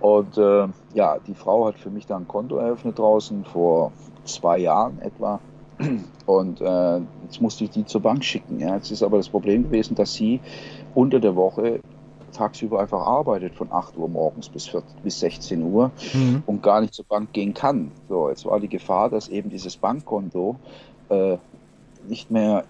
Und 0.00 0.36
äh, 0.36 0.66
ja, 0.94 1.18
die 1.26 1.34
Frau 1.34 1.66
hat 1.66 1.78
für 1.78 1.90
mich 1.90 2.06
da 2.06 2.16
ein 2.16 2.26
Konto 2.26 2.56
eröffnet 2.56 2.98
draußen 2.98 3.44
vor 3.44 3.92
zwei 4.24 4.58
Jahren 4.58 5.00
etwa. 5.00 5.40
Und 6.26 6.60
äh, 6.60 7.00
jetzt 7.24 7.40
musste 7.40 7.64
ich 7.64 7.70
die 7.70 7.84
zur 7.84 8.00
Bank 8.00 8.24
schicken. 8.24 8.60
Ja. 8.60 8.76
Jetzt 8.76 8.90
ist 8.90 9.02
aber 9.02 9.18
das 9.18 9.28
Problem 9.28 9.64
gewesen, 9.64 9.94
dass 9.94 10.14
sie 10.14 10.40
unter 10.94 11.20
der 11.20 11.36
Woche 11.36 11.80
tagsüber 12.34 12.80
einfach 12.80 13.06
arbeitet 13.06 13.54
von 13.54 13.72
8 13.72 13.96
Uhr 13.96 14.08
morgens 14.08 14.48
bis, 14.48 14.66
4, 14.66 14.82
bis 15.02 15.20
16 15.20 15.62
Uhr 15.62 15.90
mhm. 16.12 16.42
und 16.46 16.62
gar 16.62 16.80
nicht 16.80 16.92
zur 16.92 17.06
Bank 17.06 17.32
gehen 17.32 17.54
kann. 17.54 17.90
So, 18.08 18.28
jetzt 18.28 18.44
war 18.44 18.60
die 18.60 18.68
Gefahr, 18.68 19.08
dass 19.08 19.28
eben 19.28 19.48
dieses 19.48 19.76
Bankkonto 19.76 20.56
äh, 21.08 21.38
nicht 22.06 22.30
mehr 22.30 22.64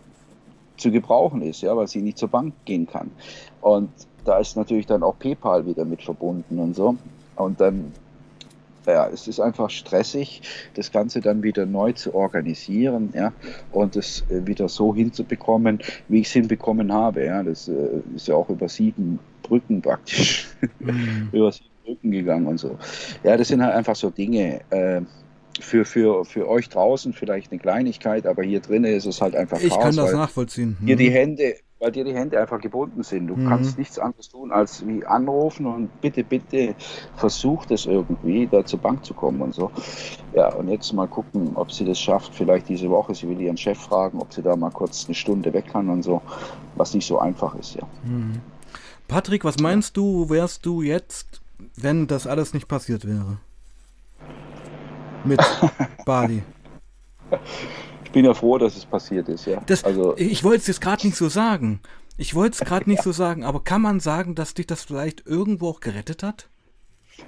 zu 0.76 0.90
gebrauchen 0.90 1.42
ist, 1.42 1.62
ja, 1.62 1.76
weil 1.76 1.88
sie 1.88 2.02
nicht 2.02 2.18
zur 2.18 2.28
Bank 2.28 2.54
gehen 2.64 2.86
kann. 2.86 3.10
Und 3.60 3.90
da 4.24 4.38
ist 4.38 4.56
natürlich 4.56 4.86
dann 4.86 5.02
auch 5.02 5.18
PayPal 5.18 5.66
wieder 5.66 5.84
mit 5.84 6.02
verbunden 6.02 6.58
und 6.58 6.74
so. 6.74 6.96
Und 7.36 7.60
dann, 7.60 7.92
ja, 8.86 9.08
es 9.08 9.28
ist 9.28 9.40
einfach 9.40 9.70
stressig, 9.70 10.42
das 10.74 10.92
Ganze 10.92 11.20
dann 11.20 11.42
wieder 11.42 11.66
neu 11.66 11.92
zu 11.92 12.14
organisieren, 12.14 13.12
ja, 13.14 13.32
und 13.72 13.96
es 13.96 14.24
äh, 14.30 14.46
wieder 14.46 14.68
so 14.68 14.94
hinzubekommen, 14.94 15.80
wie 16.08 16.20
ich 16.20 16.26
es 16.28 16.32
hinbekommen 16.32 16.92
habe. 16.92 17.24
Ja, 17.24 17.42
das 17.42 17.68
äh, 17.68 18.00
ist 18.14 18.28
ja 18.28 18.34
auch 18.34 18.48
über 18.48 18.68
sieben 18.68 19.18
Brücken 19.42 19.82
praktisch, 19.82 20.48
mhm. 20.80 21.28
über 21.32 21.52
sieben 21.52 21.70
Brücken 21.84 22.10
gegangen 22.10 22.46
und 22.46 22.58
so. 22.58 22.78
Ja, 23.22 23.36
das 23.36 23.48
sind 23.48 23.62
halt 23.62 23.74
einfach 23.74 23.96
so 23.96 24.10
Dinge. 24.10 24.60
Äh, 24.70 25.02
für, 25.60 25.84
für, 25.84 26.24
für 26.24 26.48
euch 26.48 26.68
draußen 26.68 27.12
vielleicht 27.12 27.52
eine 27.52 27.60
Kleinigkeit, 27.60 28.26
aber 28.26 28.42
hier 28.42 28.58
drinnen 28.60 28.92
ist 28.92 29.06
es 29.06 29.20
halt 29.20 29.36
einfach 29.36 29.60
Ich 29.60 29.70
Chaos, 29.70 29.82
kann 29.82 29.96
das 29.96 30.12
nachvollziehen. 30.12 30.76
Dir 30.80 30.96
die 30.96 31.10
mhm. 31.10 31.14
Hände, 31.14 31.54
weil 31.84 31.92
dir 31.92 32.04
die 32.04 32.14
Hände 32.14 32.40
einfach 32.40 32.60
gebunden 32.60 33.02
sind. 33.02 33.26
Du 33.26 33.36
mhm. 33.36 33.48
kannst 33.48 33.78
nichts 33.78 33.98
anderes 33.98 34.30
tun, 34.30 34.50
als 34.50 34.86
wie 34.86 35.04
anrufen 35.04 35.66
und 35.66 36.00
bitte, 36.00 36.24
bitte 36.24 36.74
versuch 37.16 37.66
das 37.66 37.84
irgendwie, 37.86 38.46
da 38.46 38.64
zur 38.64 38.78
Bank 38.78 39.04
zu 39.04 39.12
kommen 39.14 39.42
und 39.42 39.54
so. 39.54 39.70
Ja, 40.34 40.52
und 40.54 40.68
jetzt 40.68 40.92
mal 40.92 41.06
gucken, 41.06 41.52
ob 41.54 41.70
sie 41.70 41.84
das 41.84 42.00
schafft, 42.00 42.34
vielleicht 42.34 42.68
diese 42.68 42.88
Woche. 42.88 43.14
Sie 43.14 43.28
will 43.28 43.40
ihren 43.40 43.56
Chef 43.56 43.78
fragen, 43.78 44.18
ob 44.18 44.32
sie 44.32 44.42
da 44.42 44.56
mal 44.56 44.70
kurz 44.70 45.04
eine 45.04 45.14
Stunde 45.14 45.52
weg 45.52 45.66
kann 45.70 45.90
und 45.90 46.02
so, 46.02 46.22
was 46.74 46.94
nicht 46.94 47.06
so 47.06 47.18
einfach 47.18 47.54
ist, 47.54 47.74
ja. 47.74 47.86
Mhm. 48.04 48.40
Patrick, 49.06 49.44
was 49.44 49.58
meinst 49.58 49.96
du, 49.98 50.30
wärst 50.30 50.64
du 50.64 50.80
jetzt, 50.80 51.42
wenn 51.76 52.06
das 52.06 52.26
alles 52.26 52.54
nicht 52.54 52.66
passiert 52.66 53.06
wäre? 53.06 53.36
mit 55.24 55.40
Bali. 56.04 56.42
Ich 58.14 58.16
bin 58.16 58.26
ja 58.26 58.34
froh, 58.34 58.58
dass 58.58 58.76
es 58.76 58.86
passiert 58.86 59.28
ist, 59.28 59.44
ja. 59.46 59.60
Das, 59.66 59.82
also, 59.82 60.16
ich 60.16 60.44
wollte 60.44 60.58
es 60.58 60.66
jetzt 60.68 60.80
gerade 60.80 61.04
nicht 61.04 61.16
so 61.16 61.28
sagen. 61.28 61.80
Ich 62.16 62.36
wollte 62.36 62.52
es 62.52 62.60
gerade 62.68 62.88
nicht 62.88 63.02
so 63.02 63.10
sagen, 63.10 63.42
aber 63.42 63.64
kann 63.64 63.82
man 63.82 63.98
sagen, 63.98 64.36
dass 64.36 64.54
dich 64.54 64.68
das 64.68 64.84
vielleicht 64.84 65.26
irgendwo 65.26 65.70
auch 65.70 65.80
gerettet 65.80 66.22
hat? 66.22 66.48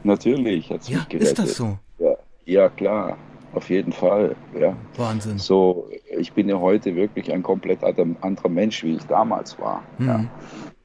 Natürlich 0.05 0.70
hat 0.70 0.83
es 0.83 0.88
ja, 0.88 0.99
mich 0.99 1.09
gerettet. 1.09 1.29
Ist 1.29 1.38
das 1.40 1.57
so? 1.57 1.77
Ja, 1.99 2.14
ja, 2.44 2.68
klar. 2.68 3.18
Auf 3.53 3.68
jeden 3.68 3.90
Fall, 3.90 4.37
ja. 4.57 4.77
Wahnsinn. 4.96 5.38
So, 5.38 5.90
ich 6.16 6.33
bin 6.35 6.49
ja 6.49 6.61
heute 6.61 6.94
wirklich 6.94 7.33
ein 7.33 7.42
komplett 7.42 7.83
anderer 7.83 8.49
Mensch, 8.49 8.85
wie 8.85 8.94
ich 8.94 9.05
damals 9.07 9.59
war. 9.59 9.83
Mhm. 9.99 10.07
Ja. 10.07 10.25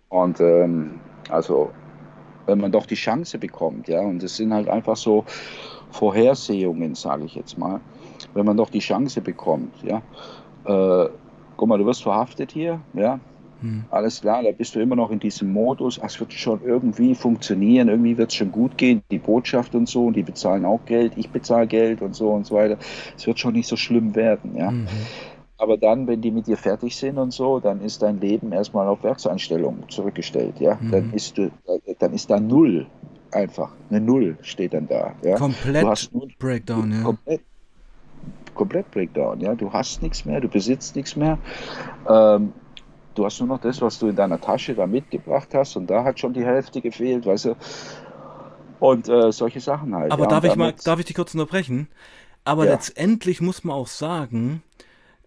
Und 0.09 0.39
ähm, 0.39 0.99
also, 1.29 1.69
wenn 2.47 2.57
man 2.57 2.71
doch 2.71 2.87
die 2.87 2.95
Chance 2.95 3.37
bekommt, 3.37 3.87
ja, 3.87 4.01
und 4.01 4.23
es 4.23 4.35
sind 4.35 4.51
halt 4.51 4.67
einfach 4.67 4.97
so, 4.97 5.25
Vorhersehungen, 5.91 6.95
sage 6.95 7.25
ich 7.25 7.35
jetzt 7.35 7.57
mal, 7.57 7.81
wenn 8.33 8.45
man 8.45 8.57
doch 8.57 8.69
die 8.69 8.79
Chance 8.79 9.21
bekommt, 9.21 9.73
ja, 9.83 10.01
äh, 10.65 11.09
guck 11.57 11.69
mal, 11.69 11.77
du 11.77 11.85
wirst 11.85 12.03
verhaftet 12.03 12.51
hier, 12.51 12.79
ja, 12.93 13.19
hm. 13.61 13.85
alles 13.89 14.21
klar, 14.21 14.43
da 14.43 14.51
bist 14.51 14.75
du 14.75 14.79
immer 14.79 14.95
noch 14.95 15.11
in 15.11 15.19
diesem 15.19 15.53
Modus, 15.53 15.99
es 16.03 16.19
wird 16.19 16.33
schon 16.33 16.61
irgendwie 16.63 17.15
funktionieren, 17.15 17.89
irgendwie 17.89 18.17
wird 18.17 18.29
es 18.29 18.35
schon 18.35 18.51
gut 18.51 18.77
gehen, 18.77 19.01
die 19.11 19.19
Botschaft 19.19 19.75
und 19.75 19.87
so, 19.87 20.05
und 20.05 20.15
die 20.15 20.23
bezahlen 20.23 20.65
auch 20.65 20.83
Geld, 20.85 21.13
ich 21.15 21.29
bezahle 21.29 21.67
Geld 21.67 22.01
und 22.01 22.15
so 22.15 22.29
und 22.29 22.45
so 22.45 22.55
weiter, 22.55 22.77
es 23.15 23.27
wird 23.27 23.39
schon 23.39 23.53
nicht 23.53 23.67
so 23.67 23.75
schlimm 23.75 24.15
werden, 24.15 24.55
ja. 24.55 24.71
Mhm. 24.71 24.87
Aber 25.57 25.77
dann, 25.77 26.07
wenn 26.07 26.21
die 26.21 26.31
mit 26.31 26.47
dir 26.47 26.57
fertig 26.57 26.95
sind 26.95 27.19
und 27.19 27.31
so, 27.31 27.59
dann 27.59 27.81
ist 27.81 28.01
dein 28.01 28.19
Leben 28.19 28.51
erstmal 28.51 28.87
auf 28.87 29.03
Werkseinstellung 29.03 29.83
zurückgestellt, 29.89 30.59
ja. 30.59 30.79
Mhm. 30.81 30.91
Dann 30.91 31.13
ist 31.13 31.37
du, 31.37 31.51
dann 31.99 32.13
ist 32.13 32.31
da 32.31 32.39
null 32.39 32.87
einfach. 33.33 33.71
Eine 33.89 34.01
Null 34.01 34.37
steht 34.41 34.73
dann 34.73 34.87
da. 34.87 35.15
Ja? 35.23 35.35
Komplett 35.35 35.83
du 35.83 35.89
hast 35.89 36.13
nur, 36.13 36.27
Breakdown, 36.39 36.91
ja. 36.91 37.03
Komplett, 37.03 37.41
komplett 38.55 38.89
Breakdown, 38.91 39.39
ja. 39.39 39.55
Du 39.55 39.71
hast 39.71 40.01
nichts 40.01 40.25
mehr, 40.25 40.41
du 40.41 40.47
besitzt 40.47 40.95
nichts 40.95 41.15
mehr. 41.15 41.37
Ähm, 42.07 42.53
du 43.15 43.25
hast 43.25 43.39
nur 43.39 43.47
noch 43.47 43.59
das, 43.59 43.81
was 43.81 43.99
du 43.99 44.07
in 44.07 44.15
deiner 44.15 44.39
Tasche 44.39 44.73
da 44.75 44.87
mitgebracht 44.87 45.49
hast 45.53 45.75
und 45.75 45.87
da 45.87 46.03
hat 46.03 46.19
schon 46.19 46.33
die 46.33 46.45
Hälfte 46.45 46.81
gefehlt, 46.81 47.25
weißt 47.25 47.45
du. 47.45 47.55
Und 48.79 49.07
äh, 49.09 49.31
solche 49.31 49.59
Sachen 49.59 49.95
halt. 49.95 50.11
Aber 50.11 50.23
ja, 50.23 50.29
darf 50.29 50.43
ich 50.43 50.55
mal, 50.55 50.73
darf 50.83 50.99
ich 50.99 51.05
dich 51.05 51.15
kurz 51.15 51.33
unterbrechen? 51.33 51.87
Aber 52.43 52.65
ja. 52.65 52.71
letztendlich 52.71 53.41
muss 53.41 53.63
man 53.63 53.75
auch 53.75 53.87
sagen, 53.87 54.63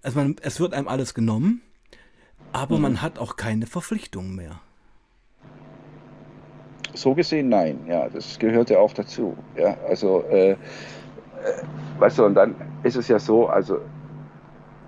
also 0.02 0.18
man, 0.18 0.36
es 0.42 0.58
wird 0.58 0.74
einem 0.74 0.88
alles 0.88 1.14
genommen, 1.14 1.62
aber 2.52 2.76
mhm. 2.76 2.82
man 2.82 3.02
hat 3.02 3.18
auch 3.18 3.36
keine 3.36 3.66
Verpflichtungen 3.66 4.34
mehr. 4.34 4.60
So 6.94 7.14
gesehen 7.14 7.48
nein, 7.48 7.80
ja, 7.88 8.08
das 8.08 8.38
gehört 8.38 8.70
ja 8.70 8.78
auch 8.78 8.92
dazu. 8.92 9.36
Ja, 9.56 9.76
also, 9.88 10.22
äh, 10.22 10.56
weißt 11.98 12.18
du, 12.18 12.24
und 12.24 12.34
dann 12.34 12.54
ist 12.82 12.96
es 12.96 13.08
ja 13.08 13.18
so, 13.18 13.46
also, 13.46 13.78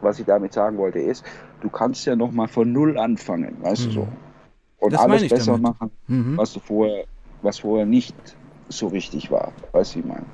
was 0.00 0.18
ich 0.18 0.26
damit 0.26 0.52
sagen 0.52 0.78
wollte, 0.78 0.98
ist, 0.98 1.24
du 1.60 1.68
kannst 1.68 2.06
ja 2.06 2.16
nochmal 2.16 2.48
von 2.48 2.72
Null 2.72 2.98
anfangen, 2.98 3.56
weißt 3.62 3.82
mhm. 3.82 3.86
du 3.86 3.92
so. 3.92 4.08
Und 4.78 4.92
das 4.92 5.00
alles 5.00 5.28
besser 5.28 5.52
damit. 5.52 5.62
machen, 5.62 5.90
mhm. 6.06 6.36
was 6.36 6.52
du 6.52 6.60
vorher, 6.60 7.04
was 7.42 7.60
vorher 7.60 7.86
nicht 7.86 8.14
so 8.68 8.92
wichtig 8.92 9.30
war, 9.30 9.52
weißt 9.72 9.94
du, 9.94 9.98
ich 10.00 10.04
meine. 10.04 10.26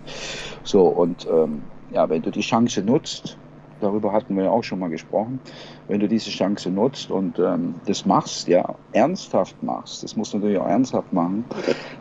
So, 0.64 0.86
und 0.86 1.26
ähm, 1.30 1.62
ja, 1.92 2.08
wenn 2.08 2.22
du 2.22 2.30
die 2.30 2.40
Chance 2.40 2.82
nutzt, 2.82 3.36
darüber 3.80 4.12
hatten 4.12 4.36
wir 4.36 4.44
ja 4.44 4.50
auch 4.50 4.64
schon 4.64 4.78
mal 4.78 4.88
gesprochen, 4.88 5.40
wenn 5.88 6.00
du 6.00 6.08
diese 6.08 6.30
Chance 6.30 6.70
nutzt 6.70 7.10
und 7.10 7.38
ähm, 7.38 7.74
das 7.86 8.06
machst, 8.06 8.48
ja, 8.48 8.74
ernsthaft 8.92 9.62
machst, 9.62 10.02
das 10.02 10.16
musst 10.16 10.32
du 10.32 10.38
natürlich 10.38 10.58
auch 10.58 10.68
ernsthaft 10.68 11.12
machen, 11.12 11.44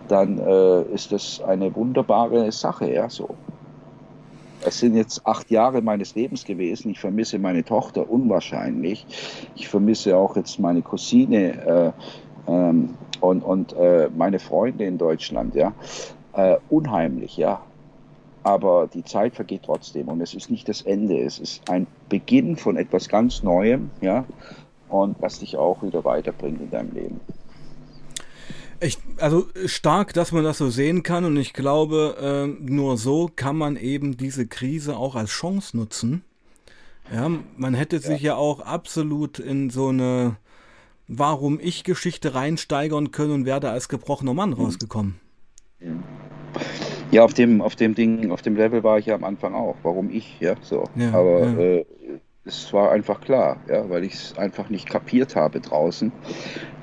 dann 0.07 0.37
äh, 0.39 0.83
ist 0.93 1.11
das 1.11 1.41
eine 1.41 1.75
wunderbare 1.75 2.51
Sache, 2.51 2.91
ja, 2.91 3.09
so. 3.09 3.35
Es 4.65 4.79
sind 4.79 4.95
jetzt 4.95 5.25
acht 5.25 5.49
Jahre 5.49 5.81
meines 5.81 6.15
Lebens 6.15 6.45
gewesen. 6.45 6.91
Ich 6.91 6.99
vermisse 6.99 7.39
meine 7.39 7.63
Tochter 7.63 8.09
unwahrscheinlich. 8.09 9.05
Ich 9.55 9.67
vermisse 9.67 10.15
auch 10.17 10.35
jetzt 10.35 10.59
meine 10.59 10.81
Cousine 10.81 11.93
äh, 12.47 12.51
ähm, 12.51 12.95
und, 13.19 13.43
und 13.43 13.73
äh, 13.73 14.09
meine 14.15 14.39
Freunde 14.39 14.85
in 14.85 14.97
Deutschland, 14.97 15.55
ja. 15.55 15.73
Äh, 16.33 16.57
unheimlich, 16.69 17.37
ja 17.37 17.61
aber 18.43 18.87
die 18.87 19.03
Zeit 19.03 19.35
vergeht 19.35 19.63
trotzdem 19.63 20.07
und 20.07 20.21
es 20.21 20.33
ist 20.33 20.49
nicht 20.49 20.67
das 20.67 20.81
Ende, 20.81 21.19
es 21.19 21.39
ist 21.39 21.69
ein 21.69 21.85
Beginn 22.09 22.55
von 22.55 22.77
etwas 22.77 23.07
ganz 23.07 23.43
Neuem, 23.43 23.91
ja, 24.01 24.25
und 24.89 25.21
was 25.21 25.39
dich 25.39 25.57
auch 25.57 25.83
wieder 25.83 26.03
weiterbringt 26.03 26.61
in 26.61 26.69
deinem 26.69 26.91
Leben. 26.93 27.19
Ich, 28.83 28.97
also 29.17 29.47
stark, 29.67 30.13
dass 30.13 30.31
man 30.31 30.43
das 30.43 30.57
so 30.57 30.69
sehen 30.69 31.03
kann 31.03 31.23
und 31.23 31.37
ich 31.37 31.53
glaube, 31.53 32.17
äh, 32.19 32.63
nur 32.63 32.97
so 32.97 33.29
kann 33.33 33.55
man 33.55 33.77
eben 33.77 34.17
diese 34.17 34.47
Krise 34.47 34.97
auch 34.97 35.15
als 35.15 35.29
Chance 35.29 35.77
nutzen. 35.77 36.23
Ja, 37.13 37.29
man 37.57 37.73
hätte 37.73 37.99
sich 37.99 38.21
ja, 38.21 38.33
ja 38.33 38.35
auch 38.35 38.61
absolut 38.61 39.37
in 39.37 39.69
so 39.69 39.89
eine 39.89 40.37
Warum 41.13 41.59
ich 41.61 41.83
Geschichte 41.83 42.35
reinsteigern 42.35 43.11
können 43.11 43.33
und 43.33 43.45
wäre 43.45 43.59
da 43.59 43.71
als 43.71 43.89
gebrochener 43.89 44.33
Mann 44.33 44.51
mhm. 44.51 44.55
rausgekommen. 44.55 45.19
Ja, 47.11 47.23
auf 47.25 47.33
dem, 47.33 47.61
auf 47.61 47.75
dem 47.75 47.95
Ding, 47.95 48.31
auf 48.31 48.41
dem 48.41 48.55
Level 48.55 48.81
war 48.83 48.97
ich 48.97 49.07
ja 49.07 49.15
am 49.15 49.25
Anfang 49.25 49.53
auch. 49.53 49.75
Warum 49.83 50.09
ich, 50.09 50.39
ja, 50.39 50.55
so. 50.61 50.85
Ja, 50.95 51.11
Aber 51.11 51.39
ja. 51.41 51.59
Äh, 51.59 51.85
Das 52.43 52.73
war 52.73 52.91
einfach 52.91 53.21
klar, 53.21 53.59
ja, 53.67 53.87
weil 53.89 54.03
ich 54.03 54.15
es 54.15 54.37
einfach 54.37 54.69
nicht 54.69 54.89
kapiert 54.89 55.35
habe 55.35 55.61
draußen. 55.61 56.11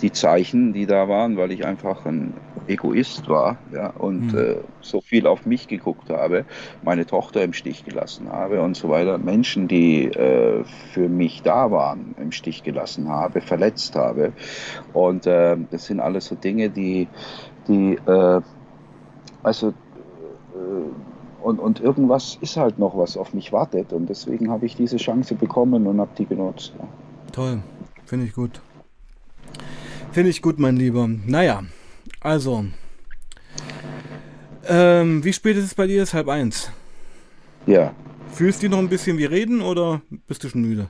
Die 0.01 0.13
Zeichen, 0.13 0.73
die 0.73 0.87
da 0.87 1.09
waren, 1.09 1.37
weil 1.37 1.51
ich 1.51 1.65
einfach 1.67 2.07
ein 2.07 2.35
Egoist 2.69 3.29
war 3.29 3.59
ja, 3.73 3.89
und 3.91 4.33
mhm. 4.33 4.39
äh, 4.39 4.57
so 4.81 5.01
viel 5.01 5.27
auf 5.27 5.47
mich 5.47 5.67
geguckt 5.67 6.11
habe, 6.11 6.47
meine 6.83 7.07
Tochter 7.07 7.43
im 7.43 7.53
Stich 7.53 7.85
gelassen 7.85 8.29
habe 8.29 8.63
und 8.63 8.77
so 8.77 8.89
weiter. 8.89 9.19
Menschen, 9.19 9.67
die 9.67 10.05
äh, 10.05 10.63
für 10.65 11.09
mich 11.09 11.43
da 11.43 11.73
waren, 11.73 12.15
im 12.19 12.31
Stich 12.31 12.63
gelassen 12.63 13.09
habe, 13.09 13.41
verletzt 13.41 13.97
habe. 13.97 14.35
Und 14.93 15.27
äh, 15.27 15.57
das 15.71 15.87
sind 15.87 15.99
alles 15.99 16.27
so 16.27 16.37
Dinge, 16.37 16.71
die, 16.71 17.11
die 17.67 17.95
äh, 18.07 18.41
also 19.43 19.71
äh, 19.71 21.08
und, 21.43 21.59
und 21.59 21.81
irgendwas 21.81 22.39
ist 22.41 22.57
halt 22.57 22.79
noch, 22.79 22.97
was 22.97 23.17
auf 23.17 23.35
mich 23.35 23.53
wartet. 23.53 23.93
Und 23.93 24.09
deswegen 24.09 24.51
habe 24.51 24.67
ich 24.67 24.77
diese 24.77 24.97
Chance 24.97 25.35
bekommen 25.35 25.87
und 25.87 26.01
habe 26.01 26.11
die 26.17 26.27
genutzt. 26.27 26.73
Ja. 26.79 26.89
Toll, 27.33 27.63
finde 28.05 28.27
ich 28.27 28.33
gut. 28.33 28.61
Finde 30.13 30.31
ich 30.31 30.43
gut, 30.43 30.59
mein 30.59 30.77
Lieber. 30.77 31.09
Naja, 31.09 31.63
also. 32.21 32.65
Ähm, 34.67 35.25
wie 35.25 35.33
spät 35.33 35.57
ist 35.57 35.65
es 35.65 35.75
bei 35.75 35.87
dir? 35.87 36.03
Ist 36.03 36.15
halb 36.15 36.29
eins. 36.29 36.71
Ja. 37.67 37.95
Fühlst 38.33 38.63
du 38.63 38.67
dich 38.67 38.71
noch 38.71 38.79
ein 38.79 38.89
bisschen 38.89 39.19
wie 39.19 39.25
reden 39.25 39.61
oder 39.61 40.03
bist 40.27 40.45
du 40.45 40.49
schon 40.49 40.63
müde? 40.63 40.89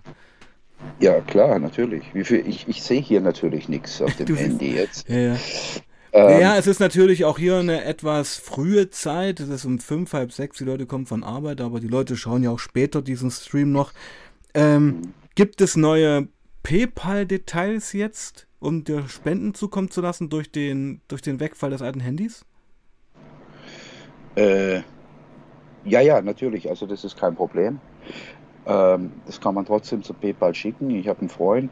Ja, 1.00 1.20
klar, 1.20 1.58
natürlich. 1.58 2.04
Wie 2.12 2.24
viel, 2.24 2.46
ich, 2.46 2.66
ich 2.68 2.82
sehe 2.82 3.00
hier 3.00 3.20
natürlich 3.20 3.68
nichts 3.68 4.00
auf 4.02 4.14
dem 4.16 4.37
Handy 4.37 4.74
jetzt. 4.74 5.08
Ja, 5.08 5.16
ja. 5.16 5.37
Ähm, 6.26 6.40
ja, 6.40 6.57
es 6.57 6.66
ist 6.66 6.81
natürlich 6.81 7.24
auch 7.24 7.38
hier 7.38 7.57
eine 7.57 7.85
etwas 7.85 8.37
frühe 8.37 8.90
Zeit. 8.90 9.40
Es 9.40 9.48
ist 9.48 9.64
um 9.64 9.78
fünf, 9.78 10.12
halb 10.12 10.33
sechs. 10.33 10.59
Die 10.59 10.64
Leute 10.64 10.87
kommen 10.87 11.07
von 11.07 11.22
Arbeit, 11.22 11.61
aber 11.61 11.81
die 11.81 11.88
Leute 11.88 12.16
schauen 12.16 12.42
ja 12.42 12.50
auch 12.50 12.59
später 12.59 13.02
diesen 13.02 13.31
Stream 13.31 13.70
noch. 13.70 13.92
Ähm, 14.54 15.14
gibt 15.35 15.61
es 15.61 15.76
neue 15.76 16.28
PayPal-Details 16.64 17.92
jetzt, 17.92 18.46
um 18.59 18.83
dir 18.83 19.09
Spenden 19.09 19.54
zukommen 19.54 19.90
zu 19.90 20.00
lassen 20.00 20.28
durch 20.28 20.50
den, 20.50 21.00
durch 21.07 21.22
den 21.22 21.38
Wegfall 21.38 21.70
des 21.70 21.83
alten 21.83 22.00
Handys? 22.00 22.44
Äh, 24.35 24.81
ja, 25.85 26.00
ja, 26.00 26.20
natürlich. 26.20 26.68
Also 26.68 26.87
das 26.87 27.04
ist 27.04 27.16
kein 27.16 27.37
Problem. 27.37 27.81
Ähm, 28.66 29.12
das 29.26 29.40
kann 29.40 29.54
man 29.54 29.64
trotzdem 29.64 30.02
zu 30.02 30.12
PayPal 30.14 30.54
schicken. 30.54 30.90
Ich 30.90 31.07
habe 31.07 31.20
einen 31.20 31.28
Freund, 31.28 31.70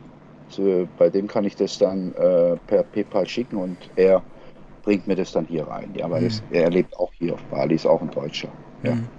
bei 0.99 1.11
dem 1.11 1.27
kann 1.27 1.45
ich 1.45 1.57
das 1.57 1.79
dann 1.79 2.15
äh, 2.15 2.57
per 2.69 2.85
PayPal 2.85 3.27
schicken 3.27 3.57
und 3.57 3.77
er 3.97 4.23
bringt 4.87 5.07
mir 5.07 5.17
das 5.17 5.33
dann 5.33 5.47
hier 5.47 5.67
rein. 5.67 5.93
Ja, 5.95 6.09
weil 6.11 6.23
mhm. 6.23 6.29
es, 6.29 6.43
er 6.49 6.71
lebt 6.71 6.97
auch 6.97 7.13
hier 7.13 7.35
auf 7.35 7.45
Bali, 7.51 7.75
ist 7.75 7.87
auch 7.87 8.01
ein 8.01 8.11
Deutscher. 8.11 8.57
Ja. 8.83 8.95
Mhm. 8.95 9.11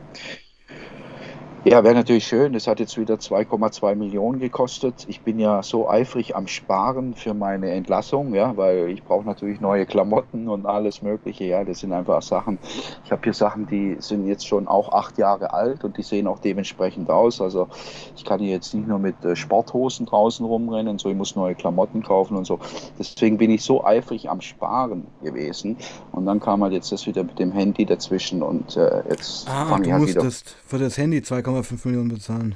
Ja, 1.70 1.84
wäre 1.84 1.96
natürlich 1.96 2.26
schön. 2.26 2.56
Es 2.56 2.66
hat 2.66 2.80
jetzt 2.80 2.98
wieder 2.98 3.16
2,2 3.16 3.96
Millionen 3.96 4.40
gekostet. 4.40 5.06
Ich 5.10 5.20
bin 5.20 5.38
ja 5.38 5.62
so 5.62 5.90
eifrig 5.90 6.34
am 6.34 6.48
Sparen 6.48 7.14
für 7.14 7.34
meine 7.34 7.72
Entlassung, 7.72 8.34
ja, 8.34 8.56
weil 8.56 8.88
ich 8.88 9.04
brauche 9.04 9.26
natürlich 9.26 9.60
neue 9.60 9.86
Klamotten 9.86 10.48
und 10.48 10.66
alles 10.66 11.02
Mögliche. 11.02 11.44
Ja, 11.44 11.66
das 11.66 11.80
sind 11.80 11.92
einfach 11.92 12.22
Sachen. 12.22 12.58
Ich 13.04 13.12
habe 13.12 13.22
hier 13.22 13.34
Sachen, 13.34 13.68
die 13.68 13.98
sind 14.00 14.28
jetzt 14.28 14.48
schon 14.48 14.70
auch 14.70 14.94
acht 14.94 15.18
Jahre 15.18 15.54
alt 15.54 15.84
und 15.84 15.98
die 15.98 16.04
sehen 16.04 16.28
auch 16.28 16.40
dementsprechend 16.40 17.10
aus. 17.10 17.42
Also 17.42 17.68
ich 18.16 18.24
kann 18.24 18.40
hier 18.40 18.52
jetzt 18.52 18.74
nicht 18.74 18.88
nur 18.88 19.00
mit 19.00 19.26
äh, 19.26 19.36
Sporthosen 19.36 20.06
draußen 20.06 20.46
rumrennen, 20.46 21.00
so 21.00 21.10
ich 21.10 21.18
muss 21.18 21.36
neue 21.36 21.56
Klamotten 21.56 22.02
kaufen 22.02 22.38
und 22.38 22.46
so. 22.46 22.60
Deswegen 22.98 23.38
bin 23.38 23.52
ich 23.52 23.64
so 23.64 23.84
eifrig 23.84 24.30
am 24.30 24.40
Sparen 24.40 25.06
gewesen. 25.22 25.76
Und 26.14 26.26
dann 26.26 26.40
kam 26.40 26.64
halt 26.64 26.72
jetzt 26.72 26.94
das 26.94 27.06
wieder 27.08 27.26
mit 27.26 27.38
dem 27.40 27.52
Handy 27.52 27.86
dazwischen 27.86 28.42
und 28.42 28.78
äh, 28.78 29.04
jetzt 29.10 29.50
ah, 29.50 29.66
fange 29.66 29.88
ich 29.88 29.92
halt 29.92 30.08
wieder. 30.08 30.32
für 30.66 30.78
das 30.78 30.98
Handy 30.98 31.18
2,5 31.18 31.57
2,5 31.62 31.88
Millionen 31.88 32.10
bezahlen. 32.10 32.56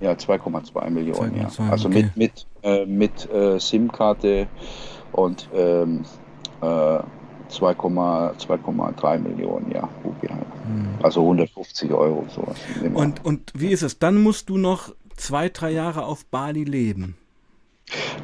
Ja, 0.00 0.12
2,2 0.12 0.90
Millionen, 0.90 1.34
2, 1.34 1.40
ja. 1.40 1.48
2, 1.48 1.64
also 1.64 1.88
okay. 1.88 2.02
mit, 2.02 2.16
mit, 2.16 2.46
äh, 2.62 2.86
mit 2.86 3.30
äh, 3.30 3.58
SIM-Karte 3.58 4.46
und 5.12 5.48
ähm, 5.54 6.04
äh, 6.62 7.00
2,3 7.50 9.18
Millionen, 9.18 9.70
ja, 9.72 9.88
Rupiah. 10.04 10.34
Hm. 10.34 10.98
Also 11.02 11.20
150 11.20 11.92
Euro 11.92 12.24
sowas. 12.34 12.56
Und, 12.94 13.24
und 13.24 13.52
wie 13.54 13.68
ist 13.68 13.82
es? 13.82 13.98
Dann 13.98 14.22
musst 14.22 14.48
du 14.48 14.56
noch 14.56 14.94
zwei, 15.16 15.48
drei 15.48 15.70
Jahre 15.70 16.04
auf 16.04 16.24
Bali 16.26 16.64
leben. 16.64 17.16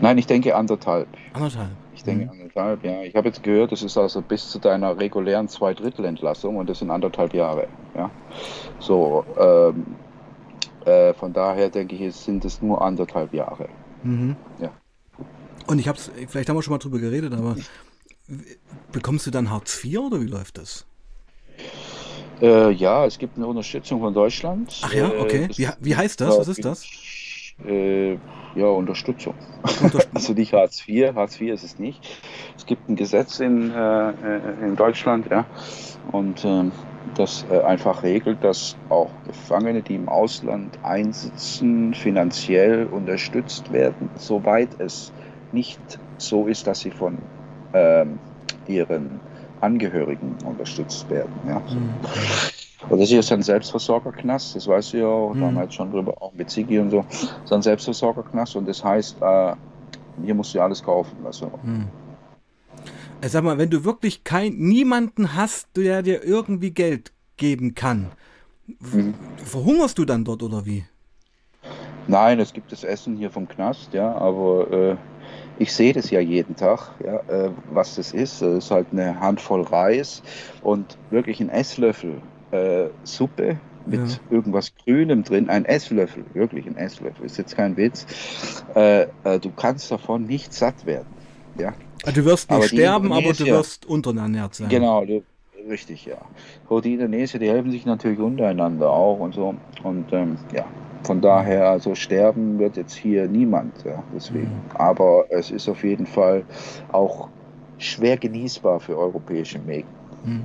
Nein, 0.00 0.18
ich 0.18 0.26
denke 0.26 0.54
anderthalb. 0.54 1.08
Anderthalb. 1.32 1.70
Ich 2.06 2.14
denke 2.14 2.24
mhm. 2.26 2.40
anderthalb, 2.40 2.84
ja. 2.84 3.02
Ich 3.02 3.16
habe 3.16 3.28
jetzt 3.28 3.42
gehört, 3.42 3.72
das 3.72 3.82
ist 3.82 3.98
also 3.98 4.22
bis 4.22 4.48
zu 4.50 4.58
deiner 4.60 4.96
regulären 4.98 5.48
Zweidrittelentlassung 5.48 6.56
und 6.56 6.68
das 6.68 6.78
sind 6.78 6.90
anderthalb 6.90 7.34
Jahre. 7.34 7.66
Ja. 7.96 8.10
So, 8.78 9.24
ähm, 9.38 9.86
äh, 10.84 11.12
von 11.14 11.32
daher 11.32 11.68
denke 11.68 11.96
ich, 11.96 12.14
sind 12.14 12.44
es 12.44 12.62
nur 12.62 12.80
anderthalb 12.80 13.34
Jahre. 13.34 13.68
Mhm. 14.04 14.36
Ja. 14.60 14.70
Und 15.66 15.80
ich 15.80 15.88
habe 15.88 15.98
es, 15.98 16.10
vielleicht 16.28 16.48
haben 16.48 16.56
wir 16.56 16.62
schon 16.62 16.72
mal 16.72 16.78
drüber 16.78 17.00
geredet, 17.00 17.32
aber 17.32 17.56
bekommst 18.92 19.26
du 19.26 19.32
dann 19.32 19.50
Hartz 19.50 19.84
IV 19.84 19.98
oder 19.98 20.20
wie 20.20 20.26
läuft 20.26 20.58
das? 20.58 20.86
Äh, 22.40 22.70
ja, 22.72 23.06
es 23.06 23.18
gibt 23.18 23.36
eine 23.36 23.46
Unterstützung 23.46 24.00
von 24.00 24.14
Deutschland. 24.14 24.80
Ach 24.82 24.92
ja, 24.92 25.10
okay. 25.18 25.44
Äh, 25.44 25.58
wie, 25.58 25.68
wie 25.80 25.96
heißt 25.96 26.20
das? 26.20 26.38
Was 26.38 26.48
ist 26.48 26.64
das? 26.64 26.84
Äh, 27.64 28.18
ja, 28.54 28.66
Unterstützung. 28.66 29.34
also 30.14 30.32
nicht 30.32 30.52
Hartz 30.52 30.86
IV, 30.86 31.14
Hartz 31.14 31.40
IV 31.40 31.52
ist 31.52 31.62
es 31.62 31.78
nicht. 31.78 32.06
Es 32.56 32.66
gibt 32.66 32.88
ein 32.88 32.96
Gesetz 32.96 33.38
in, 33.40 33.70
äh, 33.70 34.10
in 34.64 34.76
Deutschland, 34.76 35.28
ja, 35.30 35.46
und 36.10 36.44
äh, 36.44 36.70
das 37.14 37.46
äh, 37.48 37.60
einfach 37.60 38.02
regelt, 38.02 38.42
dass 38.42 38.76
auch 38.88 39.22
Gefangene, 39.24 39.82
die 39.82 39.94
im 39.94 40.08
Ausland 40.08 40.78
einsitzen, 40.82 41.94
finanziell 41.94 42.86
unterstützt 42.86 43.72
werden, 43.72 44.10
soweit 44.14 44.80
es 44.80 45.12
nicht 45.52 46.00
so 46.18 46.46
ist, 46.46 46.66
dass 46.66 46.80
sie 46.80 46.90
von 46.90 47.18
ähm, 47.72 48.20
ihren 48.66 49.20
Angehörigen 49.60 50.38
unterstützt 50.44 51.08
werden. 51.10 51.42
Ja. 51.46 51.62
Mhm. 51.68 52.00
Und 52.88 53.00
das 53.00 53.08
ist 53.08 53.12
jetzt 53.12 53.32
ein 53.32 53.42
Selbstversorgerknast, 53.42 54.54
das 54.54 54.66
weißt 54.66 54.92
du 54.92 54.98
ja 54.98 55.06
auch, 55.06 55.32
mhm. 55.32 55.40
damals 55.40 55.74
schon 55.74 55.90
drüber, 55.90 56.20
auch 56.20 56.32
mit 56.34 56.50
Ziggy 56.50 56.78
und 56.78 56.90
so. 56.90 57.04
Das 57.08 57.22
ist 57.44 57.52
ein 57.52 57.62
Selbstversorgerknast 57.62 58.54
und 58.56 58.68
das 58.68 58.84
heißt, 58.84 59.16
äh, 59.22 59.54
hier 60.22 60.34
musst 60.34 60.52
du 60.52 60.58
ja 60.58 60.64
alles 60.64 60.82
kaufen. 60.82 61.16
Also. 61.24 61.50
Mhm. 61.62 61.88
Sag 63.22 63.44
mal, 63.44 63.56
wenn 63.56 63.70
du 63.70 63.84
wirklich 63.84 64.24
kein, 64.24 64.54
niemanden 64.56 65.34
hast, 65.34 65.68
der 65.76 66.02
dir 66.02 66.22
irgendwie 66.22 66.70
Geld 66.70 67.12
geben 67.38 67.74
kann, 67.74 68.12
mhm. 68.66 69.14
verhungerst 69.42 69.98
du 69.98 70.04
dann 70.04 70.24
dort 70.24 70.42
oder 70.42 70.66
wie? 70.66 70.84
Nein, 72.08 72.38
es 72.38 72.52
gibt 72.52 72.70
das 72.70 72.84
Essen 72.84 73.16
hier 73.16 73.30
vom 73.30 73.48
Knast, 73.48 73.92
ja, 73.92 74.14
aber 74.14 74.70
äh, 74.70 74.96
ich 75.58 75.72
sehe 75.72 75.92
das 75.92 76.10
ja 76.10 76.20
jeden 76.20 76.54
Tag, 76.54 76.90
ja, 77.04 77.16
äh, 77.28 77.50
was 77.72 77.96
das 77.96 78.12
ist. 78.12 78.42
Das 78.42 78.64
ist 78.64 78.70
halt 78.70 78.88
eine 78.92 79.18
Handvoll 79.18 79.62
Reis 79.62 80.22
und 80.62 80.98
wirklich 81.10 81.40
ein 81.40 81.48
Esslöffel 81.48 82.20
äh, 82.50 82.86
Suppe 83.04 83.58
mit 83.86 84.00
ja. 84.00 84.16
irgendwas 84.30 84.72
Grünem 84.76 85.22
drin, 85.22 85.48
ein 85.48 85.64
Esslöffel, 85.64 86.24
wirklich 86.34 86.66
ein 86.66 86.76
Esslöffel, 86.76 87.26
ist 87.26 87.38
jetzt 87.38 87.56
kein 87.56 87.76
Witz. 87.76 88.06
Äh, 88.74 89.02
äh, 89.24 89.38
du 89.40 89.50
kannst 89.50 89.90
davon 89.90 90.24
nicht 90.24 90.52
satt 90.52 90.86
werden. 90.86 91.06
Ja. 91.58 91.72
Also 92.04 92.20
du 92.20 92.26
wirst 92.26 92.50
nicht 92.50 92.56
aber 92.56 92.68
sterben, 92.68 93.12
aber 93.12 93.32
du 93.32 93.46
wirst 93.46 93.86
unterernährt 93.86 94.54
sein. 94.54 94.68
Genau, 94.68 95.04
du, 95.04 95.22
richtig, 95.68 96.06
ja. 96.06 96.18
Die 96.80 96.94
Indonesier, 96.94 97.40
die 97.40 97.48
helfen 97.48 97.70
sich 97.70 97.86
natürlich 97.86 98.18
untereinander 98.18 98.90
auch 98.90 99.18
und 99.20 99.34
so. 99.34 99.54
Und 99.82 100.12
ähm, 100.12 100.36
ja, 100.52 100.64
von 101.04 101.20
daher, 101.20 101.70
also 101.70 101.94
sterben 101.94 102.58
wird 102.58 102.76
jetzt 102.76 102.94
hier 102.94 103.28
niemand, 103.28 103.84
ja, 103.84 104.02
deswegen. 104.14 104.46
Mhm. 104.46 104.76
Aber 104.76 105.26
es 105.30 105.50
ist 105.50 105.68
auf 105.68 105.84
jeden 105.84 106.06
Fall 106.06 106.44
auch 106.92 107.28
schwer 107.78 108.16
genießbar 108.16 108.80
für 108.80 108.98
europäische 108.98 109.58
Mägen. 109.58 109.88
Hm. 110.26 110.44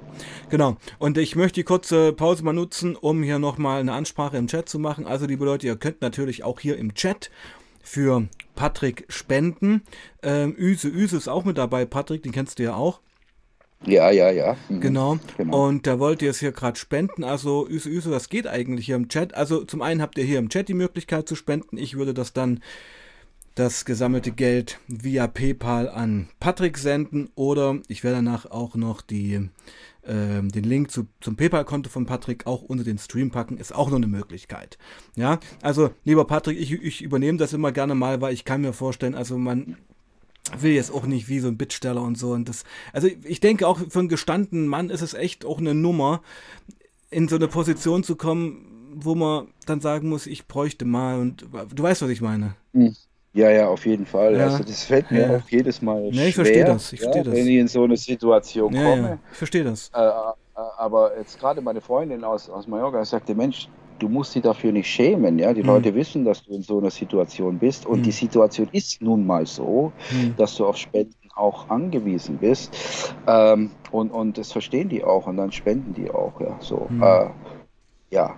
Genau. 0.50 0.78
Und 1.00 1.18
ich 1.18 1.36
möchte 1.36 1.60
die 1.60 1.64
kurze 1.64 2.14
Pause 2.14 2.44
mal 2.44 2.54
nutzen, 2.54 2.96
um 2.96 3.24
hier 3.24 3.40
nochmal 3.40 3.80
eine 3.80 3.94
Ansprache 3.94 4.38
im 4.38 4.48
Chat 4.48 4.70
zu 4.70 4.80
machen. 4.80 5.08
Also, 5.08 5.26
liebe 5.26 5.44
Leute, 5.44 5.68
ihr 5.68 5.76
könnt 5.76 6.02
natürlich 6.02 6.44
auch 6.44 6.60
hier 6.60 6.78
im 6.78 6.94
Chat 6.94 7.32
für 7.82 8.28
Patrick 8.56 9.06
spenden. 9.10 9.82
Ähm, 10.22 10.56
Üse, 10.56 10.88
Üse 10.88 11.18
ist 11.18 11.28
auch 11.28 11.46
mit 11.46 11.58
dabei, 11.58 11.86
Patrick, 11.86 12.22
den 12.24 12.32
kennst 12.32 12.60
du 12.60 12.64
ja 12.64 12.76
auch. 12.76 13.02
Ja, 13.84 14.12
ja, 14.12 14.30
ja. 14.30 14.56
Mhm. 14.70 14.82
Genau. 14.82 15.18
genau. 15.38 15.68
Und 15.68 15.88
da 15.88 15.98
wollt 15.98 16.22
ihr 16.22 16.30
es 16.30 16.40
hier 16.40 16.52
gerade 16.52 16.78
spenden. 16.78 17.24
Also, 17.24 17.68
Üse, 17.68 17.90
Üse, 17.90 18.12
das 18.12 18.30
geht 18.30 18.46
eigentlich 18.46 18.86
hier 18.86 18.96
im 18.96 19.10
Chat. 19.10 19.34
Also, 19.34 19.66
zum 19.66 19.82
einen 19.82 20.02
habt 20.02 20.20
ihr 20.20 20.24
hier 20.24 20.38
im 20.38 20.50
Chat 20.50 20.68
die 20.68 20.76
Möglichkeit 20.76 21.28
zu 21.28 21.36
spenden. 21.36 21.78
Ich 21.78 21.98
würde 21.98 22.14
das 22.14 22.34
dann 22.34 22.62
das 23.56 23.86
gesammelte 23.86 24.32
Geld 24.32 24.80
via 24.88 25.28
PayPal 25.28 25.90
an 25.90 26.30
Patrick 26.40 26.78
senden 26.78 27.30
oder 27.36 27.80
ich 27.88 28.04
werde 28.04 28.18
danach 28.18 28.46
auch 28.50 28.76
noch 28.76 29.02
die, 29.02 29.50
äh, 30.04 30.42
den 30.42 30.64
Link 30.64 30.92
zu, 30.92 31.08
zum 31.20 31.36
PayPal-Konto 31.36 31.90
von 31.90 32.06
Patrick 32.06 32.48
auch 32.48 32.62
unter 32.62 32.84
den 32.84 32.98
Stream 32.98 33.32
packen, 33.32 33.58
ist 33.58 33.76
auch 33.76 33.90
noch 33.90 33.98
eine 33.98 34.08
Möglichkeit. 34.08 34.78
Ja, 35.16 35.40
also 35.62 35.92
lieber 36.06 36.26
Patrick, 36.26 36.60
ich, 36.60 36.72
ich 36.72 37.02
übernehme 37.02 37.38
das 37.38 37.54
immer 37.54 37.72
gerne 37.72 37.96
mal, 37.96 38.22
weil 38.22 38.34
ich 38.34 38.46
kann 38.46 38.62
mir 38.62 38.74
vorstellen, 38.74 39.16
also 39.16 39.38
man 39.38 39.78
will 40.58 40.72
jetzt 40.72 40.92
auch 40.92 41.06
nicht 41.06 41.28
wie 41.28 41.40
so 41.40 41.50
ein 41.50 41.58
Bittsteller 41.58 42.02
und 42.02 42.18
so 42.18 42.32
und 42.32 42.48
das, 42.50 42.64
also 42.94 43.08
ich 43.24 43.42
denke 43.42 43.68
auch 43.68 43.80
für 43.90 44.00
einen 44.00 44.10
gestandenen 44.10 44.68
Mann 44.68 44.90
ist 44.90 45.02
es 45.02 45.14
echt 45.14 45.46
auch 45.46 45.60
eine 45.60 45.76
Nummer, 45.76 46.22
in 47.10 47.28
so 47.28 47.36
eine 47.36 47.50
Position 47.50 48.04
zu 48.04 48.16
kommen, 48.16 48.66
wo 48.96 49.14
man 49.14 49.48
dann 49.66 49.82
sagen 49.82 50.10
muss, 50.10 50.26
ich 50.26 50.48
bräuchte 50.48 50.86
mal 50.86 51.20
und 51.20 51.42
du 51.52 51.84
weißt, 51.84 52.02
was 52.02 52.10
ich 52.10 52.22
meine. 52.22 52.56
Hm. 52.74 52.96
Ja, 53.34 53.50
ja, 53.50 53.68
auf 53.68 53.86
jeden 53.86 54.06
Fall. 54.06 54.36
Ja. 54.36 54.46
Also 54.46 54.64
das 54.64 54.84
fällt 54.84 55.10
mir 55.10 55.22
ja. 55.22 55.38
auch 55.38 55.50
jedes 55.50 55.82
Mal 55.82 56.14
ja, 56.14 56.26
ich 56.26 56.36
verstehe 56.36 56.66
das. 56.66 56.92
Ich 56.92 57.00
verstehe 57.00 57.24
ja, 57.24 57.30
das. 57.30 57.34
Wenn 57.34 57.48
ich 57.48 57.56
in 57.56 57.68
so 57.68 57.84
eine 57.84 57.96
Situation 57.96 58.74
ja, 58.74 58.84
komme. 58.84 59.20
Ich 59.32 59.38
verstehe 59.38 59.64
das. 59.64 59.90
Äh, 59.94 60.00
äh, 60.02 60.12
aber 60.78 61.18
jetzt 61.18 61.40
gerade 61.40 61.62
meine 61.62 61.80
Freundin 61.80 62.24
aus, 62.24 62.50
aus 62.50 62.68
Mallorca 62.68 63.06
sagte, 63.06 63.34
Mensch, 63.34 63.70
du 64.00 64.10
musst 64.10 64.36
dich 64.36 64.42
dafür 64.42 64.74
nicht 64.74 64.88
schämen. 64.88 65.40
Ja? 65.40 65.54
Die 65.54 65.62
mhm. 65.62 65.68
Leute 65.68 65.96
wissen, 65.96 66.26
dass 66.26 66.44
du 66.44 66.54
in 66.54 66.64
so 66.64 66.80
einer 66.80 66.92
Situation 66.92 67.58
bist. 67.58 67.86
Und 67.86 68.00
mhm. 68.00 68.04
die 68.04 68.12
Situation 68.12 68.68
ist 68.74 69.02
nun 69.02 69.26
mal 69.26 69.46
so, 69.46 69.94
mhm. 70.12 70.36
dass 70.36 70.56
du 70.56 70.66
auf 70.66 70.76
Spenden 70.76 71.16
auch 71.36 71.70
angewiesen 71.70 72.38
bist. 72.38 73.16
Ähm, 73.28 73.72
und, 73.92 74.12
und 74.12 74.38
das 74.38 74.52
verstehen 74.52 74.90
die 74.90 75.06
auch 75.06 75.28
und 75.28 75.38
dann 75.38 75.54
spenden 75.54 75.94
die 75.94 76.12
auch. 76.12 76.40
Ja, 76.42 76.58
so. 76.60 76.88
Mhm. 76.90 77.02
Äh, 77.02 77.28
ja. 78.10 78.36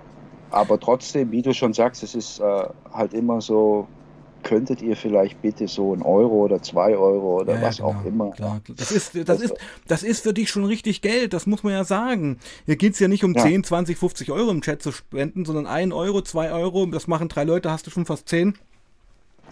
Aber 0.51 0.79
trotzdem, 0.79 1.31
wie 1.31 1.41
du 1.41 1.51
schon 1.51 1.73
sagst, 1.73 2.03
es 2.03 2.13
ist 2.13 2.39
äh, 2.39 2.67
halt 2.93 3.15
immer 3.15 3.41
so, 3.41 3.87
könntet 4.43 4.81
ihr 4.81 4.95
vielleicht 4.95 5.41
bitte 5.41 5.67
so 5.67 5.93
ein 5.93 6.01
Euro 6.01 6.43
oder 6.43 6.61
zwei 6.61 6.95
Euro 6.95 7.41
oder 7.41 7.55
ja, 7.55 7.61
was 7.61 7.77
ja, 7.79 7.87
genau, 7.87 7.99
auch 7.99 8.05
immer. 8.05 8.31
Klar. 8.31 8.61
Das, 8.75 8.91
ist, 8.91 9.11
das, 9.27 9.41
ist, 9.41 9.53
das 9.87 10.03
ist 10.03 10.23
für 10.23 10.33
dich 10.33 10.49
schon 10.49 10.65
richtig 10.65 11.01
Geld, 11.01 11.33
das 11.33 11.47
muss 11.47 11.63
man 11.63 11.73
ja 11.73 11.83
sagen. 11.83 12.37
Hier 12.65 12.75
geht 12.75 12.93
es 12.93 12.99
ja 12.99 13.07
nicht 13.07 13.23
um 13.23 13.33
ja. 13.33 13.41
10, 13.41 13.63
20, 13.63 13.97
50 13.97 14.31
Euro 14.31 14.51
im 14.51 14.61
Chat 14.61 14.81
zu 14.81 14.91
spenden, 14.91 15.45
sondern 15.45 15.67
ein 15.67 15.91
Euro, 15.91 16.21
zwei 16.21 16.51
Euro, 16.51 16.85
das 16.85 17.07
machen 17.07 17.29
drei 17.29 17.43
Leute, 17.43 17.71
hast 17.71 17.87
du 17.87 17.91
schon 17.91 18.05
fast 18.05 18.29
zehn. 18.29 18.55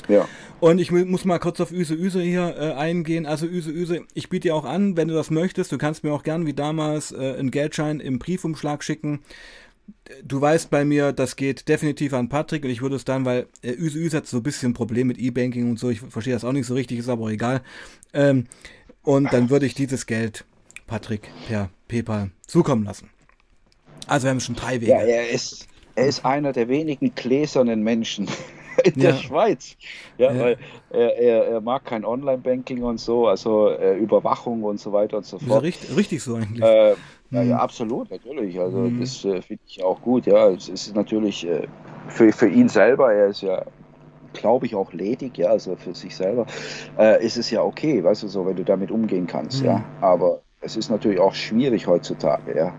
Ja. 0.08 0.27
Und 0.60 0.80
ich 0.80 0.91
muss 0.91 1.25
mal 1.25 1.39
kurz 1.39 1.60
auf 1.60 1.71
Üse 1.71 1.93
Üse 1.93 2.21
hier 2.21 2.56
äh, 2.58 2.73
eingehen. 2.73 3.25
Also 3.25 3.45
Üse 3.45 3.71
Üse, 3.71 4.01
ich 4.13 4.30
biete 4.30 4.49
dir 4.49 4.56
auch 4.56 4.65
an, 4.65 4.97
wenn 4.97 5.08
du 5.08 5.13
das 5.13 5.30
möchtest, 5.30 5.71
du 5.71 5.77
kannst 5.77 6.04
mir 6.04 6.13
auch 6.13 6.23
gern 6.23 6.45
wie 6.45 6.54
damals 6.54 7.12
äh, 7.12 7.36
einen 7.38 7.51
Geldschein 7.51 7.99
im 7.99 8.19
Briefumschlag 8.19 8.84
schicken 8.84 9.21
du 10.23 10.41
weißt 10.41 10.69
bei 10.69 10.86
mir, 10.86 11.12
das 11.12 11.36
geht 11.36 11.67
definitiv 11.67 12.13
an 12.13 12.30
Patrick 12.30 12.63
und 12.63 12.69
ich 12.69 12.82
würde 12.82 12.95
es 12.95 13.06
dann, 13.06 13.25
weil 13.25 13.47
äh, 13.62 13.71
Üse 13.71 13.97
Üse 13.99 14.17
hat 14.17 14.27
so 14.27 14.38
ein 14.38 14.43
bisschen 14.43 14.71
ein 14.71 14.73
Problem 14.73 15.08
mit 15.08 15.17
E-Banking 15.17 15.69
und 15.69 15.80
so, 15.80 15.89
ich 15.89 15.99
verstehe 16.01 16.34
das 16.34 16.43
auch 16.43 16.51
nicht 16.51 16.67
so 16.67 16.73
richtig, 16.73 16.99
ist 16.99 17.10
aber 17.10 17.30
egal. 17.30 17.62
Ähm, 18.13 18.47
und 19.04 19.32
dann 19.34 19.49
würde 19.49 19.65
ich 19.65 19.73
dieses 19.73 20.06
Geld 20.06 20.45
Patrick 20.88 21.30
per 21.47 21.69
PayPal 21.88 22.32
zukommen 22.45 22.84
lassen. 22.84 23.10
Also 24.08 24.25
wir 24.25 24.32
haben 24.32 24.39
schon 24.39 24.56
drei 24.56 24.82
Wege. 24.82 24.91
Ja, 24.91 24.99
er 25.01 25.30
ist, 25.30 25.67
er 25.95 26.08
ist 26.08 26.25
einer 26.25 26.54
der 26.54 26.67
wenigen 26.67 27.15
gläsernen 27.15 27.82
Menschen 27.82 28.27
in 28.84 28.99
der 28.99 29.13
Schweiz. 29.15 29.75
Ja, 30.17 30.32
ja. 30.32 30.39
weil 30.39 30.58
er, 30.89 31.17
er, 31.17 31.45
er, 31.45 31.62
mag 31.62 31.86
kein 31.86 32.06
Online-Banking 32.06 32.84
und 32.84 32.99
so, 32.99 33.27
also 33.27 33.69
äh, 33.69 33.97
Überwachung 33.97 34.63
und 34.63 34.80
so 34.80 34.91
weiter 34.91 35.17
und 35.17 35.25
so 35.25 35.39
fort. 35.39 35.63
Richtig, 35.63 35.95
richtig 35.95 36.23
so 36.23 36.36
eigentlich. 36.36 36.62
Äh, 36.62 36.95
ja, 37.31 37.41
ja, 37.41 37.55
mhm. 37.55 37.61
absolut, 37.61 38.11
natürlich. 38.11 38.59
Also 38.59 38.77
mhm. 38.77 38.99
das 38.99 39.23
äh, 39.23 39.41
finde 39.41 39.63
ich 39.65 39.83
auch 39.83 40.01
gut. 40.01 40.25
Ja, 40.25 40.49
es 40.49 40.67
ist 40.67 40.93
natürlich 40.95 41.47
äh, 41.47 41.67
für, 42.07 42.31
für 42.31 42.47
ihn 42.47 42.67
selber, 42.67 43.13
er 43.13 43.27
ist 43.27 43.41
ja, 43.41 43.63
glaube 44.33 44.65
ich, 44.65 44.75
auch 44.75 44.91
ledig, 44.91 45.37
ja, 45.37 45.49
also 45.49 45.75
für 45.77 45.95
sich 45.95 46.15
selber, 46.15 46.45
äh, 46.99 47.25
ist 47.25 47.37
es 47.37 47.49
ja 47.49 47.63
okay, 47.63 48.03
weißt 48.03 48.23
du, 48.23 48.27
so, 48.27 48.45
wenn 48.45 48.57
du 48.57 48.63
damit 48.63 48.91
umgehen 48.91 49.27
kannst, 49.27 49.61
mhm. 49.61 49.67
ja. 49.67 49.83
Aber 50.01 50.41
es 50.61 50.75
ist 50.75 50.89
natürlich 50.89 51.19
auch 51.19 51.33
schwierig 51.33 51.87
heutzutage, 51.87 52.55
ja, 52.55 52.73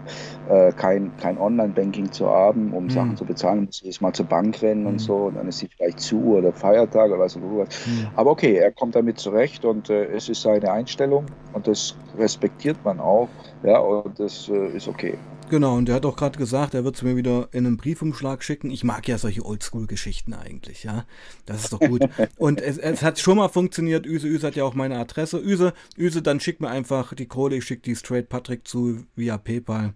äh, 0.49 0.73
kein, 0.73 1.17
kein 1.17 1.39
Online-Banking 1.39 2.13
zu 2.13 2.29
haben, 2.29 2.73
um 2.73 2.85
mhm. 2.85 2.91
Sachen 2.91 3.17
zu 3.17 3.25
bezahlen, 3.25 3.65
muss 3.65 3.83
ich 3.83 4.01
mal 4.01 4.13
zur 4.13 4.27
Bank 4.27 4.63
rennen 4.63 4.83
mhm. 4.83 4.89
und 4.89 4.99
so, 5.01 5.17
und 5.17 5.37
dann 5.37 5.49
ist 5.49 5.59
sie 5.59 5.69
vielleicht 5.69 6.01
zu 6.01 6.23
oder 6.37 6.53
Feiertag 6.53 7.11
oder 7.11 7.19
was 7.19 7.37
auch 7.37 7.41
immer. 7.41 7.65
Mhm. 7.65 8.09
Aber 8.17 8.31
okay, 8.31 8.57
er 8.57 8.71
kommt 8.71 8.95
damit 8.95 9.19
zurecht 9.19 9.65
und 9.65 9.91
äh, 9.91 10.05
es 10.07 10.29
ist 10.29 10.43
seine 10.43 10.71
Einstellung 10.71 11.27
und 11.55 11.67
das 11.67 11.97
respektiert 12.17 12.77
man 12.85 13.01
auch, 13.01 13.29
ja, 13.63 13.79
und 13.79 14.19
das 14.19 14.49
äh, 14.49 14.77
ist 14.77 14.89
okay. 14.89 15.17
Genau, 15.51 15.77
und 15.77 15.89
er 15.89 15.97
hat 15.97 16.07
auch 16.07 16.17
gerade 16.17 16.39
gesagt, 16.39 16.73
er 16.73 16.85
wird 16.85 16.97
es 16.97 17.03
mir 17.03 17.15
wieder 17.15 17.49
in 17.53 17.67
einen 17.67 17.77
Briefumschlag 17.77 18.43
schicken. 18.43 18.71
Ich 18.71 18.85
mag 18.85 19.07
ja 19.07 19.19
solche 19.19 19.45
Oldschool-Geschichten 19.45 20.33
eigentlich, 20.33 20.85
ja. 20.85 21.05
Das 21.45 21.65
ist 21.65 21.73
doch 21.73 21.81
gut. 21.81 22.09
und 22.39 22.61
es, 22.61 22.79
es, 22.79 23.03
hat 23.03 23.19
schon 23.19 23.37
mal 23.37 23.49
funktioniert. 23.49 24.07
Üse, 24.07 24.27
Üse 24.27 24.47
hat 24.47 24.57
ja 24.57 24.65
auch 24.65 24.75
meine 24.75 24.99
Adresse. 24.99 25.39
Üse, 25.39 25.75
Üse, 25.97 26.23
dann 26.23 26.41
schick 26.41 26.61
mir 26.61 26.69
einfach 26.69 27.13
die 27.13 27.27
Kohle, 27.27 27.57
ich 27.57 27.65
schicke 27.65 27.83
die 27.83 27.97
straight 27.97 28.29
Patrick 28.31 28.67
zu 28.67 29.05
via 29.15 29.37
PayPal. 29.37 29.93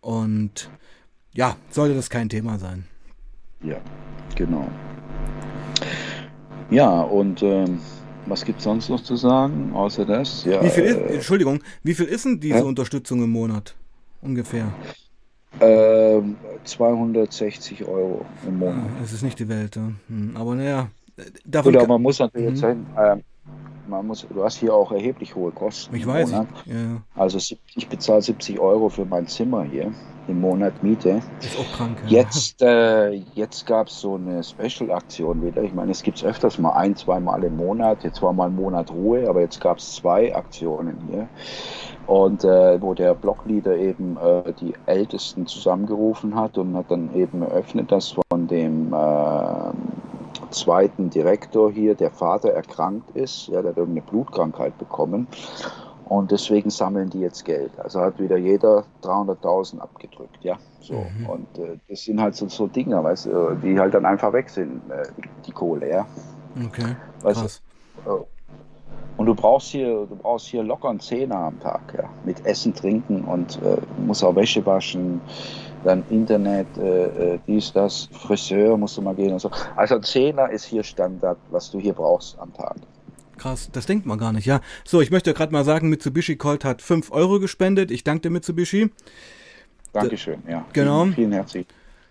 Und 0.00 0.70
ja, 1.34 1.56
sollte 1.70 1.94
das 1.94 2.10
kein 2.10 2.28
Thema 2.28 2.58
sein. 2.58 2.86
Ja, 3.62 3.78
genau. 4.34 4.68
Ja, 6.70 7.02
und 7.02 7.42
ähm, 7.42 7.78
was 8.26 8.44
gibt 8.44 8.58
es 8.58 8.64
sonst 8.64 8.88
noch 8.88 9.02
zu 9.02 9.16
sagen, 9.16 9.72
außer 9.74 10.04
das? 10.04 10.44
Ja, 10.44 10.62
wie 10.62 10.70
viel 10.70 10.84
ist, 10.84 10.96
äh, 10.96 11.14
Entschuldigung, 11.14 11.60
wie 11.82 11.94
viel 11.94 12.06
ist 12.06 12.24
denn 12.24 12.40
diese 12.40 12.58
äh? 12.58 12.62
Unterstützung 12.62 13.22
im 13.22 13.30
Monat? 13.30 13.74
ungefähr? 14.26 14.72
Ähm, 15.60 16.36
260 16.64 17.84
Euro 17.86 18.26
im 18.46 18.58
Monat. 18.58 18.76
Ja, 18.76 19.00
das 19.00 19.12
ist 19.12 19.22
nicht 19.22 19.38
die 19.38 19.48
Welt, 19.48 19.76
ja. 19.76 19.90
Hm, 20.08 20.36
aber 20.36 20.54
naja. 20.54 20.90
Davon 21.46 21.74
aber 21.76 21.86
man 21.86 22.02
muss 22.02 22.18
natürlich 22.18 22.50
jetzt 22.50 22.60
sagen, 22.60 22.86
ähm, 22.98 23.22
man 23.88 24.06
muss, 24.06 24.26
du 24.28 24.44
hast 24.44 24.58
hier 24.58 24.74
auch 24.74 24.92
erheblich 24.92 25.34
hohe 25.34 25.50
Kosten. 25.50 25.94
Ich 25.94 26.06
weiß. 26.06 26.30
Ja. 26.32 26.46
Also 27.14 27.38
ich 27.74 27.88
bezahle 27.88 28.20
70 28.20 28.58
Euro 28.58 28.90
für 28.90 29.06
mein 29.06 29.26
Zimmer 29.26 29.64
hier 29.64 29.92
im 30.28 30.40
Monat 30.40 30.82
Miete. 30.82 31.22
Ist 31.40 31.58
auch 31.58 31.76
krank. 31.76 31.98
Ja. 32.06 32.20
Jetzt, 32.20 32.62
äh, 32.62 33.12
jetzt 33.34 33.66
gab 33.66 33.88
es 33.88 34.00
so 34.00 34.14
eine 34.14 34.42
Special-Aktion 34.42 35.42
wieder. 35.42 35.62
Ich 35.62 35.74
meine, 35.74 35.92
es 35.92 36.02
gibt 36.02 36.18
es 36.18 36.24
öfters 36.24 36.58
mal 36.58 36.72
ein, 36.72 36.96
zwei 36.96 37.20
Mal 37.20 37.44
im 37.44 37.56
Monat. 37.56 38.04
Jetzt 38.04 38.22
war 38.22 38.32
mal 38.32 38.46
ein 38.46 38.56
Monat 38.56 38.90
Ruhe, 38.90 39.28
aber 39.28 39.40
jetzt 39.40 39.60
gab 39.60 39.78
es 39.78 39.94
zwei 39.94 40.34
Aktionen 40.34 40.96
hier. 41.10 41.28
Und 42.06 42.44
äh, 42.44 42.80
wo 42.80 42.94
der 42.94 43.14
Blockleader 43.14 43.76
eben 43.76 44.16
äh, 44.16 44.52
die 44.60 44.74
Ältesten 44.86 45.46
zusammengerufen 45.46 46.36
hat 46.36 46.56
und 46.56 46.76
hat 46.76 46.90
dann 46.90 47.14
eben 47.14 47.42
eröffnet, 47.42 47.90
dass 47.90 48.14
von 48.30 48.46
dem 48.46 48.92
äh, 48.92 49.72
zweiten 50.50 51.10
Direktor 51.10 51.72
hier 51.72 51.94
der 51.94 52.10
Vater 52.10 52.50
erkrankt 52.50 53.16
ist. 53.16 53.48
Ja, 53.48 53.62
der 53.62 53.70
hat 53.70 53.78
irgendeine 53.78 54.06
Blutkrankheit 54.06 54.78
bekommen. 54.78 55.26
Und 56.08 56.30
deswegen 56.30 56.70
sammeln 56.70 57.10
die 57.10 57.20
jetzt 57.20 57.44
Geld. 57.44 57.72
Also 57.78 58.00
hat 58.00 58.18
wieder 58.20 58.36
jeder 58.36 58.84
300.000 59.02 59.80
abgedrückt, 59.80 60.38
ja. 60.42 60.56
So. 60.80 60.94
Mhm. 60.94 61.26
Und 61.26 61.58
äh, 61.58 61.78
das 61.88 62.04
sind 62.04 62.20
halt 62.20 62.36
so, 62.36 62.48
so 62.48 62.68
Dinge, 62.68 63.02
weißt 63.02 63.26
du, 63.26 63.56
die 63.62 63.78
halt 63.78 63.94
dann 63.94 64.06
einfach 64.06 64.32
weg 64.32 64.48
sind, 64.48 64.88
äh, 64.88 65.02
die 65.44 65.50
Kohle, 65.50 65.90
ja. 65.90 66.06
Okay. 66.64 66.94
Weißt 67.22 67.40
Krass. 67.40 67.62
Du, 68.04 68.10
äh, 68.10 68.24
und 69.16 69.26
du 69.26 69.34
brauchst 69.34 69.68
hier, 69.68 70.06
du 70.06 70.14
brauchst 70.14 70.46
hier 70.46 70.62
locker 70.62 70.90
einen 70.90 71.00
Zehner 71.00 71.36
am 71.36 71.58
Tag, 71.58 71.80
ja. 71.96 72.08
Mit 72.24 72.46
Essen, 72.46 72.72
Trinken 72.72 73.24
und 73.24 73.60
äh, 73.62 73.78
musst 73.98 74.22
auch 74.22 74.36
Wäsche 74.36 74.64
waschen, 74.64 75.20
dann 75.82 76.04
Internet, 76.10 76.66
äh, 76.78 77.34
äh, 77.34 77.38
dies, 77.48 77.72
das, 77.72 78.08
Friseur 78.12 78.76
musst 78.76 78.96
du 78.96 79.02
mal 79.02 79.14
gehen 79.14 79.32
und 79.32 79.40
so. 79.40 79.50
Also 79.74 79.98
Zehner 79.98 80.50
ist 80.50 80.64
hier 80.64 80.84
Standard, 80.84 81.38
was 81.50 81.70
du 81.70 81.80
hier 81.80 81.94
brauchst 81.94 82.38
am 82.38 82.52
Tag. 82.54 82.76
Krass, 83.38 83.68
das 83.72 83.86
denkt 83.86 84.06
man 84.06 84.18
gar 84.18 84.32
nicht, 84.32 84.46
ja. 84.46 84.60
So, 84.84 85.00
ich 85.00 85.10
möchte 85.10 85.34
gerade 85.34 85.52
mal 85.52 85.64
sagen, 85.64 85.88
Mitsubishi 85.88 86.36
Colt 86.36 86.64
hat 86.64 86.82
5 86.82 87.12
Euro 87.12 87.38
gespendet. 87.38 87.90
Ich 87.90 88.04
danke 88.04 88.22
dir, 88.22 88.30
Mitsubishi. 88.30 88.90
Dankeschön, 89.92 90.42
ja. 90.48 90.64
Genau. 90.72 91.04
Vielen, 91.04 91.14
vielen 91.14 91.32
herzlich. 91.32 91.66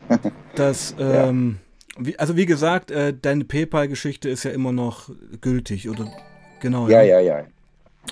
das, 0.56 0.96
ähm, 1.00 1.60
ja. 1.98 2.06
wie, 2.06 2.20
also 2.20 2.36
wie 2.36 2.46
gesagt, 2.46 2.92
äh, 2.92 3.14
deine 3.20 3.44
PayPal-Geschichte 3.44 4.30
ist 4.30 4.44
ja 4.44 4.52
immer 4.52 4.72
noch 4.72 5.10
gültig, 5.42 5.90
oder? 5.90 6.12
Genau. 6.62 6.88
Ja, 6.90 7.02
ja, 7.02 7.20
ja. 7.20 7.40
ja. 7.40 7.46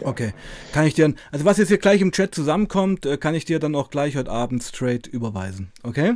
Okay. 0.01 0.33
Kann 0.71 0.85
ich 0.85 0.95
dir, 0.95 1.13
also 1.31 1.45
was 1.45 1.57
jetzt 1.57 1.67
hier 1.67 1.77
gleich 1.77 2.01
im 2.01 2.11
Chat 2.11 2.33
zusammenkommt, 2.33 3.05
äh, 3.05 3.17
kann 3.17 3.35
ich 3.35 3.45
dir 3.45 3.59
dann 3.59 3.75
auch 3.75 3.89
gleich 3.89 4.15
heute 4.15 4.31
Abend 4.31 4.63
straight 4.63 5.07
überweisen. 5.07 5.71
Okay? 5.83 6.13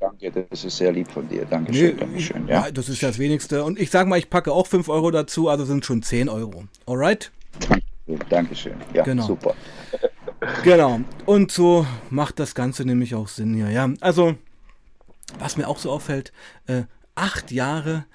Danke, 0.00 0.32
das 0.32 0.64
ist 0.64 0.78
sehr 0.78 0.92
lieb 0.92 1.10
von 1.10 1.28
dir. 1.28 1.44
Dankeschön, 1.44 1.94
nee, 1.94 2.00
Dankeschön. 2.00 2.48
Ja. 2.48 2.64
ja, 2.66 2.70
das 2.70 2.88
ist 2.88 3.02
das 3.02 3.18
Wenigste. 3.18 3.62
Und 3.64 3.78
ich 3.78 3.90
sage 3.90 4.08
mal, 4.08 4.18
ich 4.18 4.30
packe 4.30 4.50
auch 4.50 4.66
5 4.66 4.88
Euro 4.88 5.10
dazu, 5.10 5.48
also 5.48 5.66
sind 5.66 5.84
schon 5.84 6.02
10 6.02 6.30
Euro. 6.30 6.64
Alright? 6.86 7.30
Dankeschön. 8.30 8.74
Ja, 8.94 9.04
genau. 9.04 9.26
super. 9.26 9.54
genau. 10.64 11.00
Und 11.26 11.52
so 11.52 11.86
macht 12.08 12.38
das 12.38 12.54
Ganze 12.54 12.84
nämlich 12.84 13.14
auch 13.14 13.28
Sinn 13.28 13.54
hier. 13.54 13.70
Ja, 13.70 13.90
also, 14.00 14.34
was 15.38 15.56
mir 15.56 15.68
auch 15.68 15.78
so 15.78 15.90
auffällt, 15.90 16.32
äh, 16.66 16.84
acht 17.14 17.52
Jahre 17.52 18.06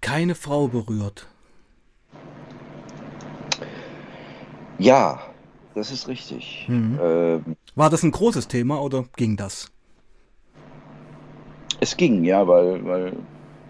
keine 0.00 0.34
Frau 0.34 0.68
berührt. 0.68 1.26
Ja, 4.78 5.22
das 5.74 5.90
ist 5.90 6.08
richtig. 6.08 6.66
Mhm. 6.68 6.98
Ähm, 7.02 7.56
War 7.74 7.90
das 7.90 8.02
ein 8.02 8.10
großes 8.10 8.48
Thema 8.48 8.80
oder 8.80 9.04
ging 9.16 9.36
das? 9.36 9.70
Es 11.82 11.96
ging, 11.96 12.22
ja, 12.22 12.46
weil, 12.46 12.84
weil 12.84 13.12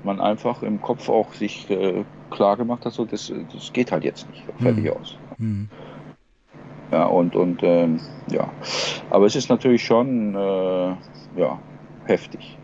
man 0.05 0.20
einfach 0.20 0.62
im 0.62 0.83
Kopf 0.83 1.09
auch 1.09 1.33
sich 1.33 1.70
äh, 1.70 2.05
klar 2.31 2.58
gemacht 2.58 2.85
hat, 2.85 2.92
so 2.92 3.06
das, 3.06 3.33
das 3.50 3.73
geht 3.73 3.90
halt 3.90 4.04
jetzt 4.04 4.29
nicht 4.29 4.44
fertig 4.60 4.85
mhm. 4.85 4.90
aus. 4.90 5.17
Mhm. 5.38 5.69
Ja, 6.90 7.06
und, 7.06 7.35
und 7.35 7.63
ähm, 7.63 7.98
ja. 8.31 8.50
Aber 9.08 9.25
es 9.25 9.35
ist 9.35 9.48
natürlich 9.48 9.83
schon 9.83 10.35
äh, 10.35 10.94
ja, 11.40 11.58
heftig. 12.04 12.58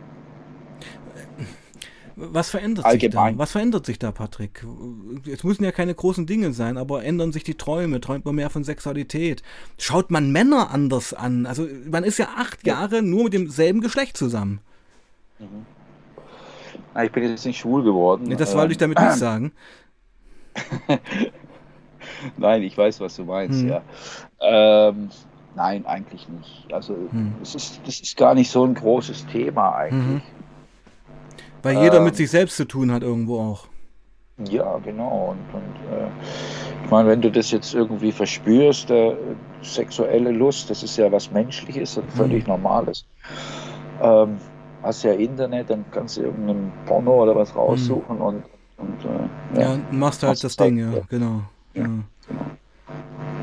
Was 2.16 2.51
verändert 2.51 2.84
Allgemein. 2.84 3.28
sich 3.28 3.36
da? 3.36 3.38
Was 3.38 3.53
verändert 3.53 3.86
sich 3.86 3.99
da, 3.99 4.12
Patrick? 4.12 4.66
Es 5.32 5.44
müssen 5.44 5.64
ja 5.64 5.72
keine 5.72 5.94
großen 5.94 6.26
Dinge 6.26 6.53
sein, 6.53 6.76
aber 6.76 7.05
ändern 7.05 7.32
sich 7.32 7.44
die 7.44 7.55
Träume? 7.55 8.03
Träumt 8.03 8.26
man 8.26 8.34
mehr 8.34 8.51
von 8.51 8.64
Sexualität? 8.64 9.42
Schaut 9.78 10.11
man 10.11 10.30
Männer 10.30 10.72
anders 10.72 11.14
an? 11.14 11.46
Also 11.46 11.66
man 11.90 12.05
ist 12.05 12.18
ja 12.18 12.28
acht 12.36 12.66
ja. 12.66 12.74
Jahre 12.74 13.01
nur 13.01 13.24
mit 13.24 13.32
demselben 13.32 13.80
Geschlecht 13.80 14.18
zusammen. 14.18 14.61
Mhm. 15.39 15.66
Ich 17.03 17.12
bin 17.12 17.22
jetzt 17.28 17.47
nicht 17.47 17.59
schwul 17.59 17.82
geworden. 17.82 18.24
Nee, 18.26 18.36
das 18.36 18.55
wollte 18.57 18.72
ich 18.72 18.78
damit 18.78 18.99
nicht 18.99 19.12
sagen. 19.12 19.53
Nein, 22.36 22.62
ich 22.62 22.76
weiß, 22.76 23.01
was 23.01 23.16
du 23.16 23.24
meinst, 23.24 23.61
hm. 23.61 23.68
ja. 23.68 23.82
Ähm, 24.41 25.11
nein, 25.55 25.86
eigentlich 25.86 26.28
nicht. 26.28 26.66
Also 26.72 26.95
hm. 26.95 27.34
es 27.43 27.55
ist, 27.55 27.80
das 27.86 28.01
ist 28.01 28.16
gar 28.16 28.34
nicht 28.34 28.51
so 28.51 28.64
ein 28.64 28.74
großes 28.74 29.26
Thema 29.26 29.74
eigentlich. 29.74 30.22
Mhm. 30.22 30.22
Weil 31.62 31.78
jeder 31.78 31.99
ähm, 31.99 32.05
mit 32.05 32.16
sich 32.16 32.30
selbst 32.30 32.57
zu 32.57 32.64
tun 32.66 32.93
hat 32.93 33.03
irgendwo 33.03 33.41
auch. 33.41 33.66
Ja, 34.49 34.78
genau. 34.78 35.30
Und, 35.30 35.55
und 35.55 35.93
äh, 35.93 36.09
ich 36.84 36.91
meine, 36.91 37.09
wenn 37.09 37.20
du 37.20 37.30
das 37.30 37.51
jetzt 37.51 37.74
irgendwie 37.74 38.12
verspürst, 38.12 38.91
äh, 38.91 39.16
sexuelle 39.62 40.30
Lust, 40.30 40.70
das 40.70 40.84
ist 40.84 40.97
ja 40.97 41.11
was 41.11 41.30
Menschliches 41.32 41.99
und 41.99 42.11
völlig 42.12 42.45
mhm. 42.45 42.53
Normales. 42.53 43.05
Ähm, 44.01 44.39
hast 44.82 45.02
ja 45.02 45.12
Internet, 45.12 45.70
dann 45.70 45.84
kannst 45.90 46.16
du 46.16 46.22
irgendeinen 46.22 46.72
Porno 46.86 47.22
oder 47.22 47.34
was 47.34 47.54
raussuchen 47.54 48.16
mhm. 48.16 48.22
und, 48.22 48.42
und 48.78 49.04
äh, 49.04 49.60
ja, 49.60 49.74
ja, 49.74 49.80
machst 49.90 50.22
halt 50.22 50.42
das 50.42 50.56
Ding, 50.56 50.78
ja, 50.78 51.00
genau. 51.08 51.42
Ja, 51.74 51.82
ja. 51.82 51.86
Genau. 51.86 52.46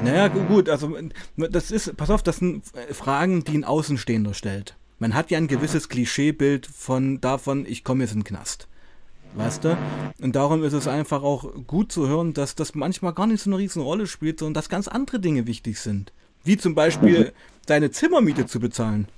Naja, 0.04 0.28
gut, 0.28 0.70
also 0.70 0.96
das 1.38 1.72
ist, 1.72 1.96
pass 1.98 2.10
auf, 2.10 2.22
das 2.22 2.38
sind 2.38 2.64
Fragen, 2.92 3.44
die 3.44 3.58
ein 3.58 3.64
Außenstehender 3.64 4.34
stellt. 4.34 4.76
Man 5.00 5.14
hat 5.14 5.32
ja 5.32 5.38
ein 5.38 5.48
gewisses 5.48 5.90
Klischeebild 5.90 6.66
von 6.66 7.20
davon, 7.22 7.66
ich 7.66 7.84
komme 7.84 8.04
jetzt 8.04 8.14
in 8.14 8.20
den 8.20 8.26
Knast. 8.26 8.68
Weißt 9.36 9.66
du? 9.66 9.78
Und 10.22 10.36
darum 10.36 10.64
ist 10.64 10.74
es 10.74 10.88
einfach 10.88 11.22
auch 11.22 11.52
gut 11.68 11.92
zu 11.92 12.08
hören, 12.08 12.34
dass 12.34 12.56
das 12.56 12.74
manchmal 12.74 13.14
gar 13.14 13.28
nicht 13.28 13.42
so 13.42 13.50
eine 13.50 13.58
riesen 13.58 13.82
Rolle 13.82 14.08
spielt, 14.08 14.40
sondern 14.40 14.54
dass 14.54 14.70
ganz 14.70 14.88
andere 14.88 15.20
Dinge 15.20 15.46
wichtig 15.46 15.80
sind. 15.80 16.14
Wie 16.46 16.58
zum 16.58 16.74
Beispiel 16.74 17.20
mhm. 17.20 17.32
deine 17.66 17.92
Zimmermiete 17.92 18.46
zu 18.46 18.62
bezahlen. 18.62 19.10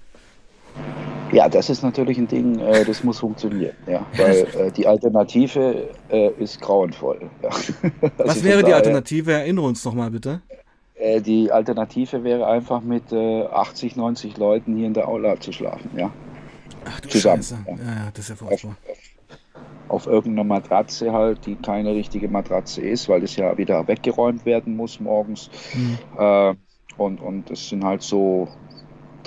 Ja, 1.31 1.49
das 1.49 1.69
ist 1.69 1.83
natürlich 1.83 2.17
ein 2.17 2.27
Ding, 2.27 2.59
äh, 2.59 2.85
das 2.85 3.03
muss 3.03 3.19
funktionieren, 3.19 3.75
ja, 3.85 4.05
weil 4.17 4.47
äh, 4.57 4.71
die 4.71 4.87
Alternative 4.87 5.89
äh, 6.09 6.31
ist 6.39 6.61
grauenvoll. 6.61 7.29
Ja. 7.43 7.49
Was 8.17 8.29
also 8.29 8.43
wäre 8.43 8.63
die 8.63 8.73
Alternative? 8.73 9.33
Erinnere 9.33 9.65
uns 9.65 9.83
doch 9.83 9.93
mal 9.93 10.09
bitte. 10.09 10.41
Äh, 10.95 11.21
die 11.21 11.51
Alternative 11.51 12.23
wäre 12.23 12.47
einfach 12.47 12.81
mit 12.81 13.11
80, 13.13 13.95
äh, 13.95 13.99
90 13.99 14.37
Leuten 14.37 14.75
hier 14.75 14.87
in 14.87 14.93
der 14.93 15.07
Aula 15.07 15.39
zu 15.39 15.51
schlafen, 15.51 15.91
ja. 15.95 16.11
Ach 16.85 16.99
du 17.01 17.09
Zusammen, 17.09 17.43
Scheiße. 17.43 17.57
Ja. 17.67 17.73
ja, 17.73 18.11
das 18.13 18.23
ist 18.23 18.29
ja 18.29 18.35
furchtbar. 18.35 18.77
Auf, 19.89 20.05
auf, 20.05 20.07
irgendeiner 20.07 20.45
Matratze 20.45 21.11
halt, 21.11 21.45
die 21.45 21.55
keine 21.55 21.93
richtige 21.93 22.29
Matratze 22.29 22.81
ist, 22.81 23.09
weil 23.09 23.23
es 23.23 23.35
ja 23.35 23.57
wieder 23.57 23.87
weggeräumt 23.87 24.45
werden 24.45 24.75
muss 24.75 24.99
morgens. 24.99 25.49
Äh, 26.17 26.53
und, 26.97 27.21
und 27.21 27.49
das 27.49 27.69
sind 27.69 27.83
halt 27.83 28.01
so 28.01 28.47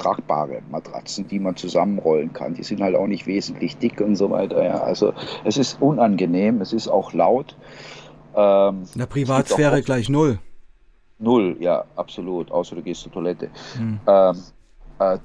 tragbare 0.01 0.63
Matratzen, 0.71 1.29
die 1.29 1.39
man 1.39 1.57
zusammenrollen 1.57 2.33
kann. 2.33 2.55
Die 2.55 2.63
sind 2.63 2.81
halt 2.81 2.97
auch 2.97 3.07
nicht 3.07 3.27
wesentlich 3.27 3.77
dick 3.77 4.01
und 4.01 4.17
so 4.17 4.31
weiter. 4.31 4.65
Ja. 4.65 4.81
Also 4.81 5.13
es 5.45 5.57
ist 5.57 5.81
unangenehm, 5.81 6.61
es 6.61 6.73
ist 6.73 6.89
auch 6.89 7.13
laut. 7.13 7.57
Ähm, 8.35 8.85
Na, 8.95 9.07
Privatsphäre 9.07 9.83
gleich 9.83 10.09
null. 10.09 10.39
Null, 11.19 11.57
ja, 11.61 11.85
absolut, 11.97 12.51
außer 12.51 12.77
du 12.77 12.83
gehst 12.83 13.03
zur 13.03 13.13
Toilette. 13.13 13.51
Hm. 13.77 14.01
Ähm, 14.07 14.37
äh, 14.99 15.19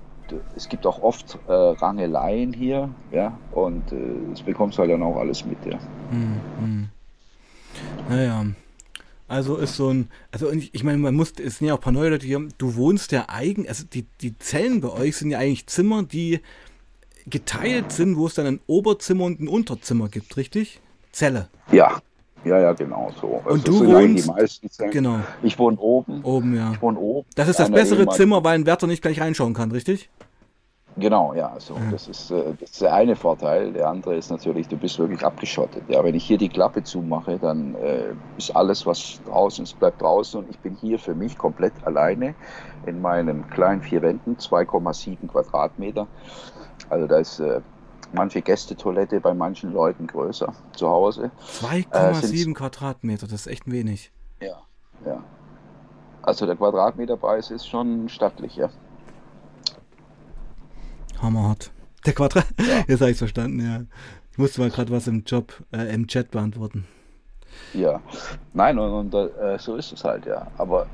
es 0.56 0.68
gibt 0.68 0.86
auch 0.88 1.02
oft 1.02 1.38
äh, 1.48 1.54
Rangeleien 1.54 2.52
hier, 2.52 2.90
ja, 3.12 3.38
und 3.52 3.92
äh, 3.92 3.96
das 4.32 4.42
bekommst 4.42 4.78
du 4.78 4.82
halt 4.82 4.92
dann 4.92 5.04
auch 5.04 5.18
alles 5.18 5.46
mit, 5.46 5.64
ja. 5.66 5.78
Hm, 6.10 6.42
hm. 6.60 6.90
Naja. 8.10 8.46
Also 9.28 9.58
ist 9.58 9.76
so 9.76 9.90
ein, 9.90 10.10
also 10.32 10.52
ich, 10.52 10.74
ich 10.74 10.84
meine, 10.84 11.00
man 11.00 11.16
muss, 11.16 11.34
es 11.44 11.58
sind 11.58 11.68
ja 11.68 11.74
auch 11.74 11.80
ein 11.80 11.84
paar 11.84 11.94
neue 11.94 12.10
Leute 12.10 12.26
hier, 12.26 12.48
du 12.58 12.76
wohnst 12.76 13.12
ja 13.12 13.26
eigen, 13.28 13.68
also 13.68 13.84
die, 13.92 14.06
die 14.22 14.38
Zellen 14.38 14.82
bei 14.82 14.90
euch 14.90 15.18
sind 15.18 15.32
ja 15.32 15.40
eigentlich 15.40 15.66
Zimmer, 15.66 16.04
die 16.04 16.42
geteilt 17.26 17.92
sind, 17.92 18.18
wo 18.18 18.28
es 18.28 18.36
dann 18.36 18.46
ein 18.46 18.60
Oberzimmer 18.68 19.26
und 19.26 19.40
ein 19.40 19.48
Unterzimmer 19.48 20.10
gibt, 20.10 20.38
richtig? 20.38 20.80
Zelle. 21.12 21.50
Ja, 21.72 22.02
ja, 22.44 22.60
ja, 22.60 22.74
genau 22.74 23.12
so. 23.20 23.28
Und 23.28 23.68
also 23.68 23.82
du 23.82 23.88
wohnst, 23.88 24.30
genau. 24.92 25.20
Ich 25.42 25.58
wohne 25.58 25.78
oben. 25.78 26.24
Oben, 26.24 26.56
ja. 26.56 26.74
Ich 26.74 26.82
wohne 26.82 27.00
oben. 27.00 27.28
Das 27.36 27.48
ist 27.48 27.60
das 27.60 27.72
bessere 27.72 28.08
Zimmer, 28.10 28.44
weil 28.44 28.60
ein 28.60 28.68
Wärter 28.68 28.86
nicht 28.86 29.02
gleich 29.02 29.20
reinschauen 29.20 29.56
kann, 29.56 29.72
richtig? 29.72 30.10
Genau, 30.98 31.34
ja, 31.34 31.50
also 31.50 31.74
ja. 31.74 31.92
Das, 31.92 32.08
ist, 32.08 32.32
äh, 32.32 32.54
das 32.60 32.72
ist 32.72 32.82
der 32.82 32.94
eine 32.94 33.16
Vorteil. 33.16 33.74
Der 33.74 33.90
andere 33.90 34.16
ist 34.16 34.30
natürlich, 34.30 34.68
du 34.70 34.78
bist 34.78 34.98
wirklich 34.98 35.24
abgeschottet. 35.26 35.84
Ja, 35.90 36.04
wenn 36.04 36.16
ich 36.16 36.24
hier 36.24 36.38
die 36.38 36.48
Klappe 36.48 36.84
zumache, 36.84 37.38
dann 37.38 37.76
äh, 37.76 38.14
ist 38.38 38.56
alles, 38.56 38.86
was 38.86 39.20
draußen 39.26 39.64
ist, 39.64 39.78
bleibt 39.78 40.02
draußen 40.02 40.40
und 40.40 40.50
ich 40.50 40.58
bin 40.60 40.76
hier 40.76 40.98
für 40.98 41.14
mich 41.14 41.38
komplett 41.38 41.74
alleine 41.84 42.34
in 42.86 43.02
meinen 43.02 43.50
kleinen 43.50 43.82
vier 43.82 44.02
Wänden, 44.02 44.38
2,7 44.38 45.28
Quadratmeter. 45.28 46.08
Also 46.90 47.08
da 47.08 47.18
ist 47.18 47.40
äh, 47.40 47.60
manche 48.14 48.42
Gästetoilette 48.42 49.20
bei 49.20 49.34
manchen 49.34 49.74
Leuten 49.74 50.08
größer 50.08 50.54
zu 50.76 50.88
Hause. 50.88 51.32
2,7 51.62 52.50
äh, 52.50 52.54
Quadratmeter, 52.54 53.28
das 53.28 53.42
ist 53.42 53.48
echt 53.48 53.70
wenig. 53.70 54.14
Ja, 54.40 54.62
ja. 55.06 55.22
Also 56.22 56.46
der 56.46 56.56
Quadratmeterpreis 56.56 57.52
ist 57.52 57.68
schon 57.68 58.08
stattlich, 58.08 58.56
ja. 58.56 58.70
Hammerhart. 61.22 61.72
Der 62.06 62.14
Quadrat. 62.14 62.46
Ja. 62.60 62.84
Jetzt 62.88 63.02
habe 63.02 63.12
ich 63.12 63.18
verstanden, 63.18 63.60
ja. 63.60 63.82
Ich 64.32 64.38
musste 64.38 64.62
mal 64.62 64.70
gerade 64.70 64.92
was 64.92 65.08
im 65.08 65.24
Job, 65.26 65.64
äh, 65.72 65.94
im 65.94 66.08
Chat 66.08 66.32
beantworten. 66.32 66.86
Ja, 67.74 68.02
nein, 68.54 68.78
und, 68.78 69.14
und 69.14 69.14
äh, 69.14 69.58
so 69.58 69.76
ist 69.76 69.94
es 69.94 70.04
halt, 70.04 70.26
ja. 70.26 70.48
Aber 70.58 70.88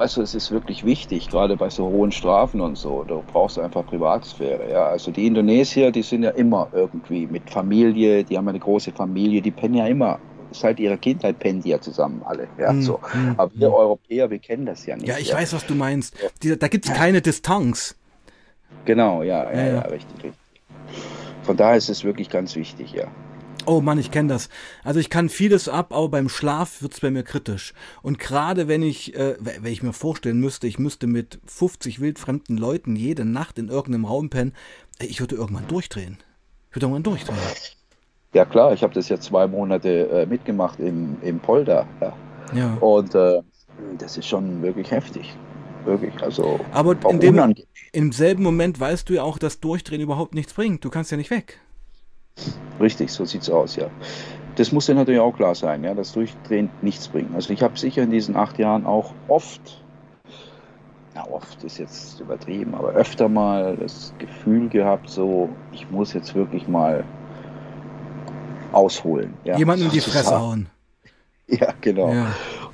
weißt 0.00 0.16
du, 0.16 0.22
es 0.22 0.34
ist 0.34 0.50
wirklich 0.50 0.84
wichtig, 0.84 1.28
gerade 1.28 1.56
bei 1.56 1.68
so 1.68 1.84
hohen 1.86 2.10
Strafen 2.10 2.60
und 2.60 2.76
so. 2.76 3.04
Du 3.04 3.22
brauchst 3.32 3.58
einfach 3.58 3.84
Privatsphäre. 3.86 4.70
Ja? 4.70 4.86
Also 4.86 5.10
die 5.10 5.26
Indonesier, 5.26 5.90
die 5.92 6.02
sind 6.02 6.22
ja 6.22 6.30
immer 6.30 6.68
irgendwie 6.72 7.26
mit 7.26 7.48
Familie, 7.50 8.24
die 8.24 8.36
haben 8.36 8.48
eine 8.48 8.58
große 8.58 8.92
Familie, 8.92 9.42
die 9.42 9.50
pennen 9.50 9.74
ja 9.74 9.86
immer. 9.86 10.18
Seit 10.52 10.80
ihrer 10.80 10.96
Kindheit 10.96 11.38
pennen 11.38 11.62
die 11.62 11.68
ja 11.68 11.80
zusammen 11.80 12.22
alle. 12.24 12.48
Ja, 12.58 12.72
mm, 12.72 12.82
so. 12.82 12.98
Mm, 13.14 13.34
Aber 13.36 13.52
wir 13.54 13.68
mm. 13.68 13.72
Europäer, 13.72 14.30
wir 14.30 14.40
kennen 14.40 14.66
das 14.66 14.84
ja 14.84 14.96
nicht. 14.96 15.06
Ja, 15.06 15.16
ich 15.16 15.28
ja. 15.28 15.36
weiß, 15.36 15.52
was 15.52 15.64
du 15.64 15.76
meinst. 15.76 16.16
Die, 16.42 16.58
da 16.58 16.66
gibt 16.66 16.86
es 16.86 16.92
keine 16.92 17.20
Distanz. 17.20 17.94
Genau, 18.84 19.22
ja, 19.22 19.44
ja, 19.52 19.58
ja, 19.58 19.74
ja, 19.74 19.80
richtig, 19.82 20.16
richtig. 20.24 20.40
Von 21.42 21.56
daher 21.56 21.76
ist 21.76 21.88
es 21.88 22.04
wirklich 22.04 22.28
ganz 22.28 22.54
wichtig, 22.56 22.92
ja. 22.92 23.08
Oh 23.66 23.80
Mann, 23.80 23.98
ich 23.98 24.10
kenne 24.10 24.28
das. 24.28 24.48
Also 24.84 25.00
ich 25.00 25.10
kann 25.10 25.28
vieles 25.28 25.68
ab, 25.68 25.92
aber 25.92 26.08
beim 26.08 26.28
Schlaf 26.28 26.80
wird 26.82 26.94
es 26.94 27.00
bei 27.00 27.10
mir 27.10 27.22
kritisch. 27.22 27.74
Und 28.02 28.18
gerade 28.18 28.68
wenn 28.68 28.82
ich, 28.82 29.14
äh, 29.14 29.36
wenn 29.38 29.66
ich 29.66 29.82
mir 29.82 29.92
vorstellen 29.92 30.40
müsste, 30.40 30.66
ich 30.66 30.78
müsste 30.78 31.06
mit 31.06 31.38
50 31.46 32.00
wildfremden 32.00 32.56
Leuten 32.56 32.96
jede 32.96 33.24
Nacht 33.24 33.58
in 33.58 33.68
irgendeinem 33.68 34.06
Raum 34.06 34.30
pennen, 34.30 34.54
ich 34.98 35.20
würde 35.20 35.36
irgendwann 35.36 35.68
durchdrehen. 35.68 36.18
Ich 36.70 36.76
würde 36.76 36.86
irgendwann 36.86 37.02
durchdrehen. 37.02 37.38
Ja 38.32 38.44
klar, 38.44 38.72
ich 38.72 38.82
habe 38.82 38.94
das 38.94 39.08
ja 39.08 39.18
zwei 39.18 39.46
Monate 39.46 40.08
äh, 40.08 40.26
mitgemacht 40.26 40.78
im, 40.80 41.16
im 41.22 41.40
Polder. 41.40 41.86
Ja. 42.00 42.16
ja. 42.54 42.74
Und 42.80 43.14
äh, 43.14 43.42
das 43.98 44.16
ist 44.16 44.26
schon 44.26 44.62
wirklich 44.62 44.90
heftig. 44.90 45.34
Wirklich, 45.84 46.22
also. 46.22 46.60
Aber 46.72 46.96
in 47.10 47.20
dem, 47.20 47.54
im 47.92 48.12
selben 48.12 48.42
Moment 48.42 48.78
weißt 48.78 49.08
du 49.08 49.14
ja 49.14 49.22
auch, 49.22 49.38
dass 49.38 49.60
Durchdrehen 49.60 50.00
überhaupt 50.00 50.34
nichts 50.34 50.52
bringt. 50.52 50.84
Du 50.84 50.90
kannst 50.90 51.10
ja 51.10 51.16
nicht 51.16 51.30
weg. 51.30 51.60
Richtig, 52.78 53.10
so 53.10 53.24
sieht 53.24 53.42
es 53.42 53.50
aus, 53.50 53.76
ja. 53.76 53.88
Das 54.56 54.72
muss 54.72 54.86
ja 54.88 54.94
natürlich 54.94 55.20
auch 55.20 55.34
klar 55.36 55.54
sein, 55.54 55.84
ja, 55.84 55.94
dass 55.94 56.12
Durchdrehen 56.12 56.70
nichts 56.82 57.08
bringt. 57.08 57.34
Also 57.34 57.52
ich 57.52 57.62
habe 57.62 57.78
sicher 57.78 58.02
in 58.02 58.10
diesen 58.10 58.36
acht 58.36 58.58
Jahren 58.58 58.86
auch 58.86 59.14
oft, 59.28 59.82
ja 61.14 61.26
oft 61.30 61.62
ist 61.64 61.78
jetzt 61.78 62.20
übertrieben, 62.20 62.74
aber 62.74 62.90
öfter 62.90 63.28
mal 63.28 63.76
das 63.76 64.12
Gefühl 64.18 64.68
gehabt, 64.68 65.08
so 65.08 65.48
ich 65.72 65.90
muss 65.90 66.12
jetzt 66.12 66.34
wirklich 66.34 66.68
mal 66.68 67.04
ausholen. 68.72 69.34
Ja. 69.44 69.56
Jemanden 69.56 69.86
in 69.86 69.90
die 69.90 70.00
Fresse 70.00 70.38
hauen. 70.38 70.68
Ja, 71.52 71.74
genau. 71.80 72.12
Ja. 72.12 72.28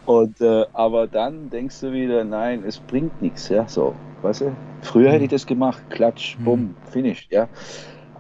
Und 0.07 0.41
äh, 0.41 0.65
aber 0.73 1.07
dann 1.09 1.51
denkst 1.51 1.81
du 1.81 1.93
wieder, 1.93 2.25
nein, 2.25 2.63
es 2.65 2.79
bringt 2.79 3.21
nichts, 3.21 3.49
ja, 3.49 3.67
so, 3.69 3.95
weißt 4.23 4.43
du? 4.43 4.57
Früher 4.83 5.07
hm. 5.07 5.13
hätte 5.13 5.25
ich 5.25 5.31
das 5.31 5.47
gemacht, 5.47 5.83
klatsch, 5.91 6.37
bumm, 6.39 6.61
hm. 6.61 6.77
finish, 6.91 7.27
ja. 7.31 7.49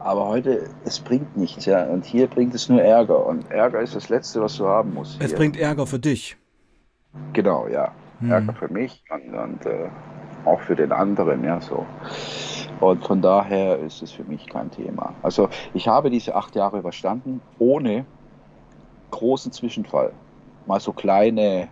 Aber 0.00 0.26
heute, 0.26 0.68
es 0.84 1.00
bringt 1.00 1.36
nichts, 1.36 1.64
ja. 1.64 1.84
Und 1.84 2.04
hier 2.04 2.26
bringt 2.26 2.54
es 2.54 2.68
nur 2.68 2.82
Ärger. 2.82 3.24
Und 3.26 3.50
Ärger 3.50 3.80
ist 3.80 3.94
das 3.94 4.08
Letzte, 4.08 4.40
was 4.40 4.56
du 4.56 4.66
haben 4.66 4.94
musst. 4.94 5.20
Es 5.22 5.34
bringt 5.34 5.56
Ärger 5.56 5.86
für 5.86 5.98
dich. 5.98 6.36
Genau, 7.32 7.66
ja. 7.68 7.92
Hm. 8.20 8.30
Ärger 8.30 8.52
für 8.54 8.68
mich 8.68 9.02
und, 9.10 9.34
und 9.34 9.66
äh, 9.66 9.88
auch 10.44 10.60
für 10.60 10.76
den 10.76 10.92
anderen, 10.92 11.44
ja, 11.44 11.60
so. 11.60 11.86
Und 12.80 13.04
von 13.04 13.22
daher 13.22 13.78
ist 13.78 14.02
es 14.02 14.12
für 14.12 14.24
mich 14.24 14.46
kein 14.46 14.70
Thema. 14.70 15.14
Also 15.22 15.48
ich 15.72 15.88
habe 15.88 16.10
diese 16.10 16.34
acht 16.34 16.54
Jahre 16.54 16.78
überstanden, 16.78 17.40
ohne 17.58 18.04
großen 19.10 19.52
Zwischenfall. 19.52 20.12
Mal 20.66 20.80
so 20.80 20.92
kleine 20.92 21.68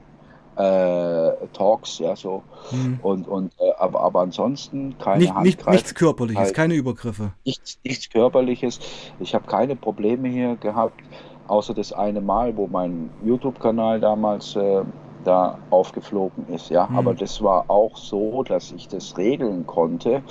äh, 0.57 1.33
Talks, 1.53 1.99
ja, 1.99 2.15
so. 2.15 2.43
Mhm. 2.71 2.99
Und, 3.03 3.29
und, 3.29 3.53
äh, 3.59 3.73
aber, 3.79 4.01
aber 4.01 4.21
ansonsten 4.21 4.97
keine 4.99 5.25
nicht, 5.25 5.37
nicht 5.41 5.67
Nichts 5.67 5.95
Körperliches, 5.95 6.43
halt, 6.43 6.55
keine 6.55 6.75
Übergriffe. 6.75 7.33
Nichts, 7.45 7.79
nichts 7.85 8.09
Körperliches. 8.11 8.81
Ich 9.21 9.35
habe 9.35 9.47
keine 9.47 9.77
Probleme 9.77 10.29
hier 10.29 10.57
gehabt, 10.57 11.01
außer 11.49 11.75
das 11.75 11.93
eine 11.93 12.21
Mal, 12.21 12.57
wo 12.57 12.67
mein 12.67 13.11
YouTube-Kanal 13.25 14.01
damals 14.01 14.55
äh, 14.57 14.83
da 15.25 15.59
aufgeflogen 15.71 16.47
ist, 16.49 16.71
ja. 16.71 16.87
Mhm. 16.87 16.99
Aber 16.99 17.15
das 17.15 17.43
war 17.43 17.65
auch 17.69 17.97
so, 17.97 18.43
dass 18.43 18.73
ich 18.73 18.89
das 18.89 19.17
regeln 19.17 19.67
konnte. 19.67 20.23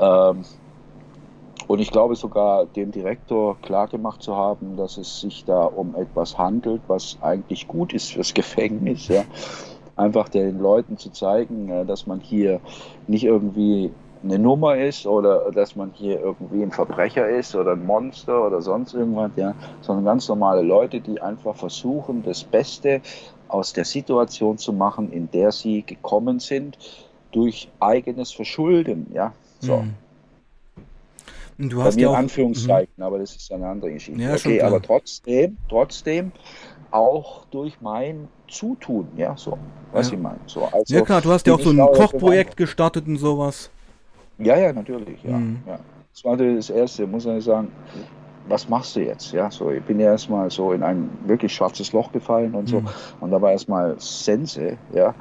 Ähm, 0.00 0.44
Und 1.68 1.80
ich 1.80 1.90
glaube 1.90 2.14
sogar 2.14 2.66
dem 2.66 2.92
Direktor 2.92 3.56
klargemacht 3.60 4.22
zu 4.22 4.36
haben, 4.36 4.76
dass 4.76 4.98
es 4.98 5.20
sich 5.20 5.44
da 5.44 5.64
um 5.64 5.96
etwas 5.96 6.38
handelt, 6.38 6.82
was 6.86 7.18
eigentlich 7.20 7.66
gut 7.66 7.92
ist 7.92 8.12
fürs 8.12 8.34
Gefängnis. 8.34 9.08
Ja. 9.08 9.24
Einfach 9.96 10.28
den 10.28 10.60
Leuten 10.60 10.98
zu 10.98 11.10
zeigen, 11.10 11.68
äh, 11.68 11.84
dass 11.84 12.06
man 12.06 12.20
hier 12.20 12.60
nicht 13.06 13.24
irgendwie 13.24 13.90
eine 14.22 14.38
Nummer 14.38 14.76
ist 14.76 15.06
oder 15.06 15.50
dass 15.52 15.76
man 15.76 15.92
hier 15.94 16.20
irgendwie 16.20 16.62
ein 16.62 16.70
Verbrecher 16.70 17.28
ist 17.28 17.54
oder 17.54 17.72
ein 17.72 17.84
Monster 17.84 18.46
oder 18.46 18.60
sonst 18.60 18.94
irgendwas, 18.94 19.30
ja, 19.36 19.54
sondern 19.82 20.04
ganz 20.04 20.28
normale 20.28 20.62
Leute, 20.62 21.00
die 21.00 21.20
einfach 21.20 21.54
versuchen, 21.54 22.22
das 22.24 22.42
Beste 22.42 23.00
aus 23.48 23.72
der 23.72 23.84
Situation 23.84 24.58
zu 24.58 24.72
machen, 24.72 25.12
in 25.12 25.30
der 25.30 25.52
sie 25.52 25.82
gekommen 25.82 26.40
sind, 26.40 26.78
durch 27.30 27.68
eigenes 27.78 28.32
Verschulden, 28.32 29.06
ja. 29.12 29.32
So. 29.60 29.78
Mhm. 29.78 29.94
Du 31.58 31.82
hast 31.82 31.98
ja 31.98 32.10
auch, 32.10 32.16
Anführungszeichen, 32.16 32.92
mh. 32.96 33.06
aber 33.06 33.18
das 33.18 33.34
ist 33.34 33.50
eine 33.50 33.66
andere 33.66 33.92
Geschichte. 33.92 34.20
Ja, 34.20 34.34
okay, 34.34 34.60
aber 34.60 34.80
trotzdem, 34.82 35.56
trotzdem 35.68 36.32
auch 36.90 37.46
durch 37.46 37.80
mein 37.80 38.28
Zutun, 38.48 39.08
ja, 39.16 39.36
so, 39.36 39.58
was 39.92 40.08
ja. 40.08 40.14
ich 40.14 40.22
meine. 40.22 40.38
So, 40.46 40.64
also 40.64 40.94
ja 40.94 41.00
klar, 41.02 41.20
du 41.20 41.30
hast 41.30 41.46
ja 41.46 41.54
auch 41.54 41.60
so 41.60 41.70
ein 41.70 41.78
Kochprojekt 41.78 42.56
gestartet 42.56 43.06
und 43.06 43.16
sowas. 43.16 43.70
Ja, 44.38 44.56
ja, 44.58 44.72
natürlich, 44.72 45.22
ja. 45.22 45.36
Mhm. 45.36 45.60
ja. 45.66 45.78
Das 46.12 46.24
war 46.24 46.36
das 46.36 46.70
Erste, 46.70 47.06
muss 47.06 47.26
ich 47.26 47.44
sagen, 47.44 47.68
was 48.48 48.68
machst 48.68 48.96
du 48.96 49.00
jetzt? 49.00 49.32
Ja, 49.32 49.50
so, 49.50 49.70
ich 49.70 49.82
bin 49.82 49.98
ja 49.98 50.12
erstmal 50.12 50.50
so 50.50 50.72
in 50.72 50.82
ein 50.82 51.10
wirklich 51.26 51.54
schwarzes 51.54 51.92
Loch 51.92 52.12
gefallen 52.12 52.54
und 52.54 52.68
so. 52.68 52.80
Mhm. 52.80 52.88
Und 53.20 53.30
da 53.30 53.40
war 53.40 53.52
erstmal 53.52 53.96
Sense, 53.98 54.78
ja. 54.94 55.14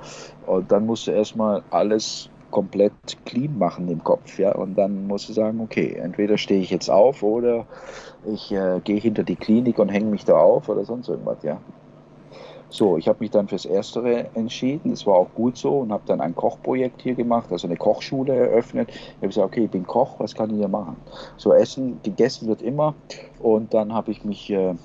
Und 0.45 0.71
dann 0.71 0.85
musst 0.85 1.07
du 1.07 1.11
erstmal 1.11 1.63
alles 1.71 2.29
komplett 2.51 2.93
clean 3.25 3.57
machen 3.57 3.89
im 3.89 4.03
Kopf, 4.03 4.39
ja. 4.39 4.53
Und 4.53 4.75
dann 4.75 5.07
musst 5.07 5.29
du 5.29 5.33
sagen, 5.33 5.59
okay, 5.61 5.95
entweder 6.01 6.37
stehe 6.37 6.61
ich 6.61 6.69
jetzt 6.69 6.89
auf 6.89 7.23
oder 7.23 7.65
ich 8.25 8.51
äh, 8.51 8.79
gehe 8.83 8.99
hinter 8.99 9.23
die 9.23 9.35
Klinik 9.35 9.79
und 9.79 9.89
hänge 9.89 10.09
mich 10.09 10.25
da 10.25 10.37
auf 10.37 10.69
oder 10.69 10.85
sonst 10.85 11.09
irgendwas, 11.09 11.43
ja. 11.43 11.59
So, 12.69 12.97
ich 12.97 13.07
habe 13.07 13.19
mich 13.21 13.31
dann 13.31 13.47
fürs 13.47 13.65
Erstere 13.65 14.25
entschieden. 14.33 14.89
Das 14.89 15.05
war 15.05 15.15
auch 15.15 15.33
gut 15.33 15.57
so 15.57 15.79
und 15.79 15.93
habe 15.93 16.03
dann 16.07 16.19
ein 16.19 16.35
Kochprojekt 16.35 17.01
hier 17.01 17.15
gemacht, 17.15 17.49
also 17.51 17.67
eine 17.67 17.77
Kochschule 17.77 18.35
eröffnet. 18.35 18.89
Ich 18.89 19.15
habe 19.17 19.27
gesagt, 19.27 19.47
okay, 19.47 19.63
ich 19.65 19.71
bin 19.71 19.85
Koch, 19.87 20.15
was 20.19 20.35
kann 20.35 20.49
ich 20.49 20.57
hier 20.57 20.67
machen? 20.67 20.97
So, 21.37 21.53
Essen, 21.53 22.01
gegessen 22.03 22.49
wird 22.49 22.61
immer. 22.61 22.93
Und 23.39 23.73
dann 23.73 23.93
habe 23.93 24.11
ich 24.11 24.25
mich 24.25 24.49
äh, 24.49 24.75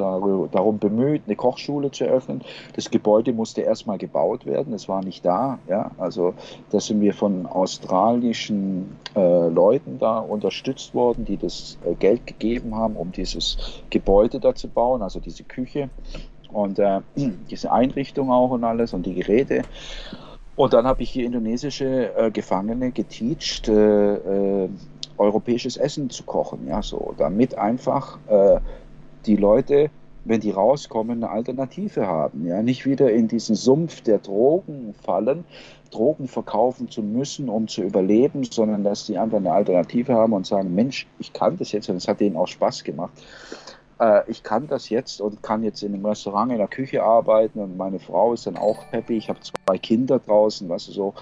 darum 0.00 0.78
bemüht, 0.78 1.22
eine 1.26 1.36
Kochschule 1.36 1.90
zu 1.90 2.04
eröffnen. 2.04 2.42
Das 2.74 2.90
Gebäude 2.90 3.32
musste 3.32 3.62
erstmal 3.62 3.98
gebaut 3.98 4.46
werden, 4.46 4.72
es 4.72 4.88
war 4.88 5.04
nicht 5.04 5.24
da. 5.24 5.58
Ja? 5.68 5.90
Also 5.98 6.34
da 6.70 6.80
sind 6.80 7.00
wir 7.00 7.14
von 7.14 7.46
australischen 7.46 8.96
äh, 9.14 9.48
Leuten 9.48 9.98
da 9.98 10.18
unterstützt 10.18 10.94
worden, 10.94 11.24
die 11.24 11.36
das 11.36 11.78
äh, 11.84 11.94
Geld 11.94 12.26
gegeben 12.26 12.74
haben, 12.74 12.96
um 12.96 13.12
dieses 13.12 13.82
Gebäude 13.90 14.40
da 14.40 14.54
zu 14.54 14.68
bauen, 14.68 15.02
also 15.02 15.20
diese 15.20 15.44
Küche 15.44 15.90
und 16.52 16.78
äh, 16.78 17.00
diese 17.50 17.72
Einrichtung 17.72 18.30
auch 18.30 18.50
und 18.50 18.64
alles 18.64 18.92
und 18.94 19.06
die 19.06 19.14
Geräte. 19.14 19.62
Und 20.56 20.74
dann 20.74 20.86
habe 20.86 21.02
ich 21.02 21.10
hier 21.10 21.24
indonesische 21.24 22.14
äh, 22.14 22.30
Gefangene 22.30 22.90
geteacht, 22.90 23.68
äh, 23.68 24.64
äh, 24.64 24.68
europäisches 25.16 25.76
Essen 25.76 26.10
zu 26.10 26.24
kochen, 26.24 26.66
ja, 26.66 26.82
so, 26.82 27.14
damit 27.16 27.56
einfach 27.56 28.18
äh, 28.28 28.60
die 29.26 29.36
Leute, 29.36 29.90
wenn 30.24 30.40
die 30.40 30.50
rauskommen, 30.50 31.22
eine 31.22 31.32
Alternative 31.32 32.06
haben, 32.06 32.46
ja, 32.46 32.62
nicht 32.62 32.84
wieder 32.84 33.10
in 33.10 33.28
diesen 33.28 33.56
Sumpf 33.56 34.02
der 34.02 34.18
Drogen 34.18 34.94
fallen, 35.02 35.44
Drogen 35.90 36.28
verkaufen 36.28 36.88
zu 36.88 37.02
müssen, 37.02 37.48
um 37.48 37.66
zu 37.66 37.82
überleben, 37.82 38.44
sondern 38.44 38.84
dass 38.84 39.06
sie 39.06 39.18
einfach 39.18 39.38
eine 39.38 39.52
Alternative 39.52 40.14
haben 40.14 40.32
und 40.32 40.46
sagen, 40.46 40.74
Mensch, 40.74 41.06
ich 41.18 41.32
kann 41.32 41.56
das 41.56 41.72
jetzt 41.72 41.88
und 41.88 41.96
es 41.96 42.06
hat 42.06 42.20
denen 42.20 42.36
auch 42.36 42.48
Spaß 42.48 42.84
gemacht 42.84 43.12
äh, 44.00 44.22
ich 44.28 44.42
kann 44.42 44.66
das 44.66 44.88
jetzt 44.88 45.20
und 45.20 45.42
kann 45.42 45.62
jetzt 45.62 45.82
in 45.82 45.94
einem 45.94 46.04
Restaurant 46.04 46.50
in 46.50 46.58
der 46.58 46.68
Küche 46.68 47.02
arbeiten 47.02 47.60
und 47.60 47.76
meine 47.76 48.00
Frau 48.00 48.32
ist 48.32 48.46
dann 48.46 48.56
auch 48.56 48.84
happy. 48.90 49.16
Ich 49.16 49.28
habe 49.28 49.38
zwei 49.40 49.78
Kinder 49.78 50.18
draußen, 50.18 50.68
weißt 50.68 50.88
du 50.88 50.92
so. 50.92 51.14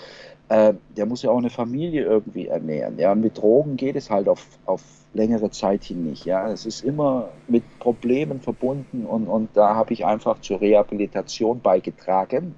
Äh, 0.49 0.74
der 0.96 1.07
muss 1.07 1.22
ja 1.22 1.30
auch 1.30 1.38
eine 1.38 1.51
Familie 1.51 2.05
irgendwie 2.05 2.46
ernähren. 2.46 2.99
Ja, 2.99 3.14
mit 3.14 3.38
Drogen 3.38 3.76
geht 3.76 3.96
es 3.96 4.11
halt 4.11 4.28
auf, 4.28 4.46
auf 4.64 4.82
längere 5.12 5.51
Zeit 5.51 5.84
hin 5.84 6.05
nicht. 6.05 6.24
Ja, 6.24 6.51
es 6.51 6.64
ist 6.64 6.82
immer 6.82 7.30
mit 7.46 7.64
Problemen 7.78 8.40
verbunden 8.40 9.05
und, 9.05 9.26
und 9.26 9.57
da 9.57 9.74
habe 9.74 9.92
ich 9.92 10.07
einfach 10.07 10.40
zur 10.40 10.61
Rehabilitation 10.61 11.61
beigetragen 11.61 12.55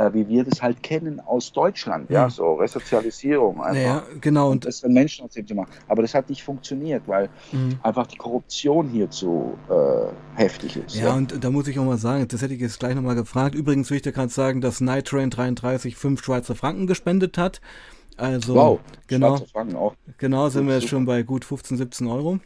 äh, 0.00 0.14
wie 0.14 0.28
wir 0.28 0.44
das 0.44 0.62
halt 0.62 0.82
kennen 0.82 1.20
aus 1.20 1.52
Deutschland, 1.52 2.10
ja, 2.10 2.22
ja 2.22 2.30
so 2.30 2.54
Resozialisierung 2.54 3.60
einfach. 3.62 3.82
Ja, 3.82 4.02
genau. 4.20 4.50
Und 4.50 4.64
das 4.64 4.80
den 4.80 4.92
Menschen 4.92 5.28
zu 5.30 5.54
machen. 5.54 5.70
Aber 5.88 6.02
das 6.02 6.14
hat 6.14 6.30
nicht 6.30 6.42
funktioniert, 6.42 7.02
weil 7.06 7.28
mhm. 7.52 7.78
einfach 7.82 8.06
die 8.06 8.16
Korruption 8.16 8.88
hier 8.88 9.10
zu 9.10 9.58
äh, 9.68 10.40
heftig 10.40 10.76
ist. 10.76 10.96
Ja, 10.96 11.08
ja, 11.08 11.14
und 11.14 11.44
da 11.44 11.50
muss 11.50 11.68
ich 11.68 11.78
auch 11.78 11.84
mal 11.84 11.98
sagen, 11.98 12.26
das 12.26 12.40
hätte 12.40 12.54
ich 12.54 12.60
jetzt 12.60 12.80
gleich 12.80 12.94
nochmal 12.94 13.14
gefragt. 13.14 13.54
Übrigens 13.54 13.90
will 13.90 13.96
ich 13.96 14.02
dir 14.02 14.12
gerade 14.12 14.32
sagen, 14.32 14.60
dass 14.60 14.80
Night 14.80 15.06
Train 15.06 15.30
33 15.30 15.96
5 15.96 16.22
Schweizer 16.22 16.54
Franken 16.54 16.86
gespendet 16.86 17.36
hat. 17.36 17.60
Also, 18.16 18.54
wow, 18.54 18.80
genau, 19.06 19.36
Franken 19.52 19.76
auch. 19.76 19.94
Genau, 20.18 20.48
sind 20.50 20.66
wir 20.66 20.74
jetzt 20.74 20.88
schon 20.88 21.06
bei 21.06 21.22
gut 21.22 21.44
15, 21.44 21.78
17 21.78 22.06
Euro. 22.06 22.38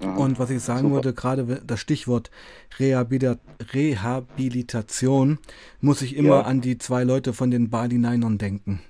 Aha, 0.00 0.16
und 0.16 0.38
was 0.38 0.50
ich 0.50 0.62
sagen 0.62 0.82
super. 0.82 0.94
wollte, 0.94 1.12
gerade 1.12 1.60
das 1.66 1.80
Stichwort 1.80 2.30
Rehabilitation, 2.78 5.38
muss 5.80 6.02
ich 6.02 6.14
immer 6.16 6.36
ja. 6.36 6.42
an 6.42 6.60
die 6.60 6.78
zwei 6.78 7.02
Leute 7.04 7.32
von 7.32 7.50
den 7.50 7.70
Bali 7.70 7.98
Ninern 7.98 8.38
denken. 8.38 8.80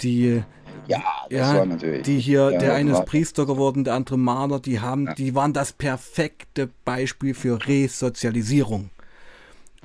Die, 0.00 0.42
ja, 0.88 1.00
ja 1.30 1.64
die 1.64 2.18
hier, 2.18 2.50
ja, 2.50 2.58
der 2.58 2.74
eine 2.74 2.90
ist 2.92 3.04
Priester 3.04 3.46
geworden, 3.46 3.84
der 3.84 3.94
andere 3.94 4.18
Maler, 4.18 4.58
die 4.58 4.80
haben, 4.80 5.06
ja. 5.06 5.14
die 5.14 5.36
waren 5.36 5.52
das 5.52 5.72
perfekte 5.72 6.68
Beispiel 6.84 7.34
für 7.34 7.64
Resozialisierung. 7.64 8.90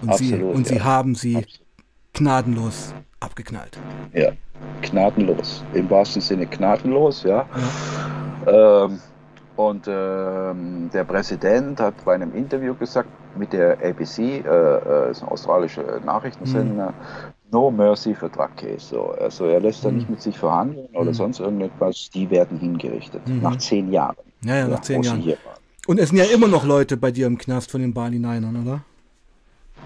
Und, 0.02 0.10
Absolut, 0.10 0.40
sie, 0.40 0.44
und 0.44 0.68
sie 0.68 0.82
haben 0.82 1.14
sie 1.14 1.38
Absolut. 1.38 1.62
gnadenlos 2.14 2.96
abgeknallt. 3.20 3.78
Ja, 4.14 4.32
gnadenlos. 4.82 5.64
Im 5.74 5.90
wahrsten 5.90 6.22
Sinne 6.22 6.48
gnadenlos, 6.48 7.24
ja. 7.24 7.48
Ähm, 8.48 9.00
und 9.58 9.88
ähm, 9.88 10.90
der 10.94 11.04
Präsident 11.04 11.80
hat 11.80 12.06
bei 12.06 12.14
einem 12.14 12.34
Interview 12.36 12.76
gesagt 12.76 13.10
mit 13.38 13.54
der 13.54 13.74
ABC, 13.84 14.22
äh, 14.22 14.42
äh, 14.42 15.12
ist 15.12 15.24
ein 15.24 15.30
australischer 15.30 16.00
Nachrichtensender, 16.06 16.92
mhm. 16.92 17.34
No 17.52 17.72
Mercy 17.72 18.14
für 18.14 18.30
Drug 18.30 18.56
Case. 18.56 18.88
So, 18.88 19.16
also 19.20 19.46
er 19.46 19.60
lässt 19.60 19.84
da 19.84 19.90
mhm. 19.90 19.98
nicht 19.98 20.10
mit 20.10 20.22
sich 20.22 20.38
verhandeln 20.38 20.88
oder 20.94 21.10
mhm. 21.10 21.16
sonst 21.16 21.40
irgendetwas. 21.40 22.10
Die 22.14 22.30
werden 22.30 22.60
hingerichtet. 22.60 23.28
Mhm. 23.28 23.42
Nach 23.42 23.58
zehn 23.58 23.92
Jahren. 23.92 24.18
Ja, 24.44 24.58
ja, 24.58 24.68
nach 24.68 24.82
zehn 24.82 25.02
Jahren. 25.02 25.24
Und 25.88 26.00
es 26.00 26.10
sind 26.10 26.18
ja 26.18 26.26
immer 26.26 26.48
noch 26.48 26.66
Leute 26.66 26.98
bei 26.98 27.12
dir 27.12 27.26
im 27.26 27.38
Knast 27.38 27.72
von 27.72 27.82
den 27.82 27.94
Bali 27.94 28.20
Ninern, 28.20 28.64
oder? 28.64 28.82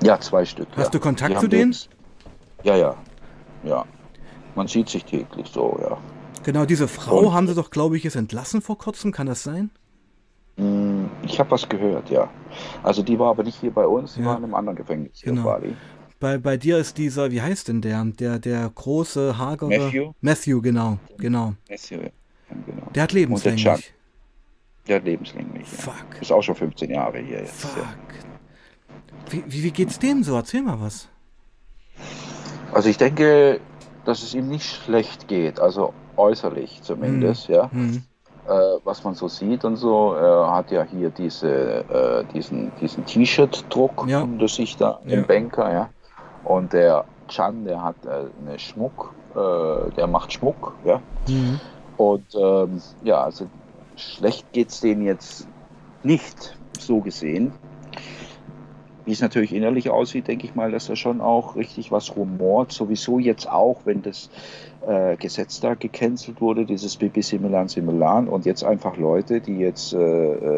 Ja, 0.04 0.20
zwei 0.20 0.44
Stück. 0.44 0.68
Hast 0.76 0.86
ja. 0.86 0.92
du 0.92 1.00
Kontakt 1.00 1.40
zu 1.40 1.48
denen? 1.48 1.76
Ja, 2.64 2.76
ja. 2.76 2.96
Ja. 3.64 3.86
Man 4.56 4.68
sieht 4.68 4.90
sich 4.90 5.06
täglich 5.06 5.48
so, 5.48 5.80
ja. 5.82 5.98
Genau, 6.44 6.66
diese 6.66 6.88
Frau 6.88 7.20
und, 7.20 7.34
haben 7.34 7.48
sie 7.48 7.56
doch, 7.56 7.70
glaube 7.70 7.98
ich, 7.98 8.04
jetzt 8.04 8.16
entlassen 8.16 8.62
vor 8.62 8.78
kurzem, 8.78 9.12
kann 9.12 9.28
das 9.28 9.44
sein? 9.44 9.70
Hm, 10.58 11.10
ich 11.24 11.40
habe 11.40 11.52
was 11.52 11.68
gehört, 11.70 12.10
ja. 12.10 12.30
Also 12.84 13.04
die 13.04 13.18
war 13.20 13.30
aber 13.30 13.44
nicht 13.44 13.60
hier 13.60 13.72
bei 13.72 13.86
uns, 13.86 14.16
die 14.16 14.22
ja. 14.22 14.28
war 14.28 14.38
in 14.38 14.44
einem 14.44 14.56
anderen 14.56 14.76
Gefängnis 14.76 15.20
hier 15.22 15.32
genau. 15.34 15.42
in 15.42 15.46
Bali. 15.46 15.76
Bei, 16.20 16.38
bei 16.38 16.58
dir 16.58 16.78
ist 16.78 16.98
dieser, 16.98 17.32
wie 17.32 17.42
heißt 17.42 17.68
denn 17.68 17.82
der? 17.82 18.04
Der, 18.06 18.38
der 18.38 18.70
große, 18.70 19.38
hagere. 19.38 19.70
Matthew? 19.70 20.12
Matthew, 20.22 20.62
genau, 20.62 21.00
genau. 21.18 21.54
Matthew, 21.70 21.96
ja, 21.96 22.10
genau. 22.66 22.92
Der 22.94 23.04
hat 23.04 23.12
lebenslänglich. 23.12 23.64
Der, 23.64 23.80
der, 24.88 24.96
hat 24.98 25.06
lebenslänglich. 25.06 25.68
Fuck. 25.68 25.96
Ja. 26.14 26.22
Ist 26.22 26.32
auch 26.32 26.44
schon 26.44 26.56
15 26.56 26.92
Jahre 26.92 27.20
hier 27.20 27.40
jetzt. 27.40 27.62
Fuck. 27.62 27.78
Ja. 27.78 27.94
Wie, 29.32 29.44
wie, 29.48 29.64
wie 29.64 29.72
geht's 29.72 29.98
dem 29.98 30.24
so? 30.24 30.36
Erzähl 30.36 30.62
mal 30.62 30.80
was. 30.80 31.08
Also 32.72 32.90
ich 32.90 32.98
denke, 32.98 33.60
dass 34.06 34.22
es 34.22 34.34
ihm 34.36 34.48
nicht 34.48 34.66
schlecht 34.66 35.28
geht. 35.28 35.60
Also 35.60 35.94
äußerlich 36.22 36.82
zumindest, 36.84 37.50
mhm. 37.50 37.56
ja. 37.56 37.70
Mhm. 37.72 38.04
Äh, 38.48 38.80
was 38.84 39.04
man 39.04 39.14
so 39.14 39.28
sieht 39.28 39.64
und 39.66 39.76
so. 39.76 40.14
Er 40.14 40.52
hat 40.52 40.72
ja 40.72 40.84
hier 40.84 41.12
diese, 41.12 41.86
äh, 41.90 42.24
diesen, 42.34 42.72
diesen 42.82 43.06
T-Shirt-Druck 43.06 44.06
ja. 44.08 44.22
unter 44.22 44.48
sich 44.48 44.78
da 44.78 45.00
ja. 45.06 45.18
im 45.18 45.28
Banker, 45.28 45.72
ja. 45.72 45.90
Und 46.44 46.74
der 46.74 47.06
Chan, 47.28 47.66
der 47.66 47.84
hat 47.84 47.96
äh, 48.06 48.26
eine 48.42 48.58
Schmuck, 48.58 49.14
äh, 49.36 49.92
der 49.96 50.08
macht 50.08 50.34
Schmuck, 50.34 50.74
ja. 50.84 51.00
Mhm. 51.28 51.60
Und 51.98 52.26
ähm, 52.36 52.82
ja, 53.04 53.24
also 53.24 53.46
schlecht 53.96 54.52
geht 54.54 54.70
es 54.70 54.82
denen 54.82 55.06
jetzt 55.06 55.48
nicht 56.02 56.58
so 56.80 57.00
gesehen. 57.00 57.54
Wie 59.06 59.12
es 59.12 59.22
natürlich 59.22 59.54
innerlich 59.54 59.90
aussieht, 59.90 60.28
denke 60.28 60.46
ich 60.46 60.56
mal, 60.56 60.72
dass 60.72 60.90
er 60.90 60.96
schon 60.96 61.22
auch 61.22 61.56
richtig 61.56 61.92
was 61.92 62.16
rumort. 62.16 62.72
Sowieso 62.72 63.20
jetzt 63.20 63.50
auch, 63.50 63.82
wenn 63.86 64.02
das 64.02 64.30
äh, 64.88 65.18
Gesetz 65.18 65.60
da 65.60 65.74
gecancelt 65.74 66.40
wurde, 66.40 66.66
dieses 66.66 66.98
BBC 66.98 67.40
Milan 67.40 67.68
Simulan. 67.68 68.28
Und 68.28 68.46
jetzt 68.46 68.64
einfach 68.64 68.98
Leute, 68.98 69.42
die 69.42 69.58
jetzt 69.58 69.94
äh, 69.94 69.98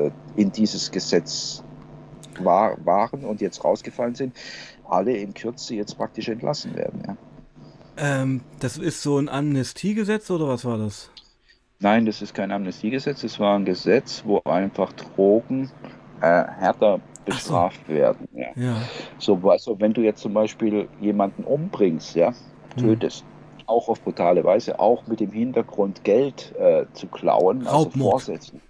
äh, 0.08 0.12
in 0.36 0.52
dieses 0.52 0.92
Gesetz 0.92 1.64
war, 2.40 2.78
waren 2.86 3.24
und 3.24 3.42
jetzt 3.42 3.64
rausgefallen 3.64 4.16
sind, 4.16 4.36
alle 4.90 5.16
in 5.16 5.34
Kürze 5.34 5.76
jetzt 5.76 5.98
praktisch 5.98 6.28
entlassen 6.28 6.76
werden. 6.76 7.04
Ja. 7.08 7.18
Ähm, 7.98 8.42
das 8.60 8.78
ist 8.78 9.02
so 9.02 9.18
ein 9.18 9.30
Amnestiegesetz 9.30 10.30
oder 10.32 10.48
was 10.48 10.66
war 10.66 10.78
das? 10.78 11.12
Nein, 11.80 12.06
das 12.06 12.22
ist 12.22 12.34
kein 12.34 12.52
Amnestiegesetz, 12.52 13.24
es 13.24 13.40
war 13.40 13.58
ein 13.58 13.66
Gesetz, 13.66 14.24
wo 14.26 14.42
einfach 14.46 14.94
Drogen 14.94 15.70
äh, 16.22 16.44
härter 16.46 17.02
bestraft 17.26 17.82
so. 17.88 17.94
werden. 17.94 18.28
Ja. 18.34 18.48
ja. 18.56 18.76
So, 19.18 19.40
also 19.44 19.80
wenn 19.80 19.94
du 19.94 20.02
jetzt 20.02 20.22
zum 20.22 20.34
Beispiel 20.34 20.88
jemanden 21.00 21.44
umbringst, 21.44 22.16
ja, 22.16 22.34
hm. 22.76 22.84
tötest, 22.84 23.22
hm. 23.22 23.68
auch 23.68 23.88
auf 23.90 24.02
brutale 24.02 24.44
Weise, 24.44 24.80
auch 24.80 25.08
mit 25.08 25.20
dem 25.20 25.32
Hintergrund 25.32 26.04
Geld 26.04 26.54
äh, 26.58 26.86
zu 26.94 27.08
klauen, 27.08 27.68
also 27.68 27.78
Raubmord. 27.78 28.14
also 28.14 28.32
vorsätzlich, 28.32 28.62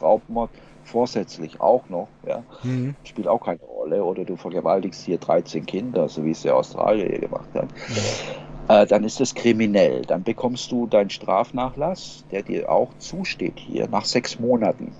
Raubmord, 0.00 0.50
vorsätzlich 0.84 1.60
auch 1.60 1.88
noch, 1.88 2.08
ja, 2.26 2.42
mhm. 2.62 2.94
spielt 3.04 3.26
auch 3.26 3.42
keine 3.42 3.60
Rolle. 3.60 4.04
Oder 4.04 4.24
du 4.24 4.36
vergewaltigst 4.36 5.04
hier 5.04 5.18
13 5.18 5.64
Kinder, 5.64 6.08
so 6.08 6.24
wie 6.24 6.32
es 6.32 6.42
der 6.42 6.56
Australier 6.56 7.08
hier 7.08 7.20
gemacht 7.20 7.48
hat. 7.54 7.68
Mhm 7.88 8.44
äh, 8.68 8.86
dann 8.86 9.04
ist 9.04 9.20
das 9.20 9.34
kriminell. 9.34 10.02
Dann 10.02 10.22
bekommst 10.22 10.70
du 10.72 10.86
deinen 10.86 11.10
Strafnachlass, 11.10 12.24
der 12.30 12.42
dir 12.42 12.70
auch 12.70 12.90
zusteht 12.98 13.58
hier, 13.58 13.88
nach 13.88 14.04
sechs 14.04 14.38
Monaten. 14.38 14.92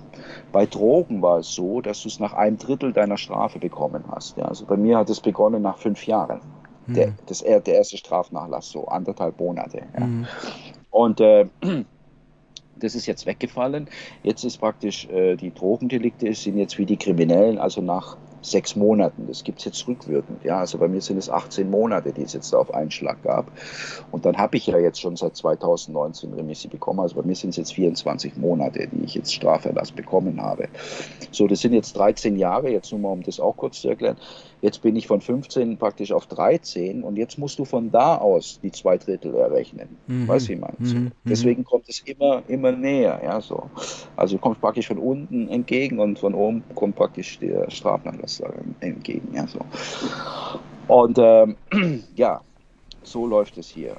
Bei 0.51 0.65
Drogen 0.65 1.21
war 1.21 1.39
es 1.39 1.53
so, 1.53 1.81
dass 1.81 2.01
du 2.01 2.07
es 2.07 2.19
nach 2.19 2.33
einem 2.33 2.57
Drittel 2.57 2.93
deiner 2.93 3.17
Strafe 3.17 3.59
bekommen 3.59 4.03
hast. 4.11 4.37
Ja, 4.37 4.45
also 4.45 4.65
bei 4.65 4.77
mir 4.77 4.97
hat 4.97 5.09
es 5.09 5.19
begonnen 5.19 5.61
nach 5.61 5.77
fünf 5.77 6.05
Jahren. 6.07 6.41
Mhm. 6.87 6.93
Der, 6.93 7.13
das, 7.25 7.39
der 7.39 7.65
erste 7.65 7.97
Strafnachlass, 7.97 8.69
so 8.69 8.87
anderthalb 8.87 9.39
Monate. 9.39 9.83
Ja. 9.97 10.05
Mhm. 10.05 10.27
Und 10.91 11.19
äh, 11.19 11.45
das 12.75 12.95
ist 12.95 13.05
jetzt 13.05 13.25
weggefallen. 13.25 13.89
Jetzt 14.23 14.43
ist 14.43 14.57
praktisch, 14.57 15.07
äh, 15.09 15.35
die 15.35 15.53
Drogendelikte 15.53 16.33
sind 16.33 16.57
jetzt 16.57 16.77
wie 16.77 16.85
die 16.85 16.97
Kriminellen, 16.97 17.57
also 17.57 17.81
nach 17.81 18.17
sechs 18.45 18.75
Monaten. 18.75 19.27
Das 19.27 19.43
gibt 19.43 19.59
es 19.59 19.65
jetzt 19.65 19.87
rückwirkend. 19.87 20.43
Ja, 20.43 20.59
also 20.59 20.77
bei 20.77 20.87
mir 20.87 21.01
sind 21.01 21.17
es 21.17 21.29
18 21.29 21.69
Monate, 21.69 22.11
die 22.11 22.23
es 22.23 22.33
jetzt 22.33 22.53
auf 22.53 22.73
einen 22.73 22.91
Schlag 22.91 23.21
gab. 23.23 23.51
Und 24.11 24.25
dann 24.25 24.37
habe 24.37 24.57
ich 24.57 24.67
ja 24.67 24.77
jetzt 24.77 25.01
schon 25.01 25.15
seit 25.15 25.35
2019 25.35 26.33
Remissi 26.33 26.67
bekommen. 26.67 26.99
Also 26.99 27.15
bei 27.15 27.23
mir 27.23 27.35
sind 27.35 27.49
es 27.51 27.57
jetzt 27.57 27.73
24 27.73 28.37
Monate, 28.37 28.87
die 28.87 29.03
ich 29.05 29.15
jetzt 29.15 29.33
Straferlass 29.33 29.91
bekommen 29.91 30.41
habe. 30.41 30.67
So, 31.31 31.47
das 31.47 31.61
sind 31.61 31.73
jetzt 31.73 31.97
13 31.97 32.37
Jahre. 32.37 32.69
Jetzt 32.69 32.91
nur 32.91 33.01
mal, 33.01 33.11
um 33.11 33.23
das 33.23 33.39
auch 33.39 33.57
kurz 33.57 33.81
zu 33.81 33.89
erklären. 33.89 34.17
Jetzt 34.65 34.81
bin 34.81 34.95
ich 34.95 35.05
von 35.05 35.21
15 35.21 35.77
praktisch 35.77 36.11
auf 36.11 36.25
13 36.25 37.03
und 37.03 37.17
jetzt 37.17 37.37
musst 37.37 37.59
du 37.59 37.65
von 37.65 37.91
da 37.91 38.17
aus 38.17 38.59
die 38.63 38.71
zwei 38.71 38.97
Drittel 38.97 39.35
errechnen. 39.35 39.89
Mhm. 40.07 40.27
Weißt 40.27 40.47
du, 40.47 40.49
wie 40.49 40.53
ich 40.53 40.59
meine? 40.59 40.75
So. 40.79 40.95
Mhm. 40.95 41.11
Deswegen 41.23 41.63
kommt 41.63 41.87
es 41.87 41.99
immer, 41.99 42.41
immer 42.47 42.71
näher. 42.71 43.21
Ja, 43.23 43.39
so. 43.41 43.69
Also 44.15 44.37
du 44.37 44.41
kommst 44.41 44.59
praktisch 44.61 44.87
von 44.87 44.97
unten 44.97 45.49
entgegen 45.49 45.99
und 45.99 46.17
von 46.17 46.33
oben 46.33 46.63
kommt 46.73 46.95
praktisch 46.95 47.37
der 47.37 47.69
Strafnachlass 47.69 48.41
entgegen. 48.79 49.35
Ja, 49.35 49.45
so. 49.45 49.59
Und 50.87 51.19
ähm, 51.19 51.57
ja, 52.15 52.41
so 53.03 53.27
läuft 53.27 53.59
es 53.59 53.67
hier. 53.67 53.97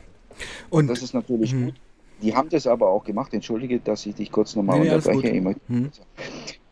Und, 0.68 0.88
das 0.88 1.00
ist 1.00 1.14
natürlich 1.14 1.54
mhm. 1.54 1.66
gut. 1.66 1.74
Die 2.22 2.34
haben 2.34 2.48
das 2.48 2.66
aber 2.66 2.88
auch 2.88 3.04
gemacht. 3.04 3.32
Entschuldige, 3.34 3.78
dass 3.78 4.04
ich 4.04 4.16
dich 4.16 4.32
kurz 4.32 4.56
nochmal 4.56 4.80
nee, 4.80 4.92
unterbreche. 4.92 5.54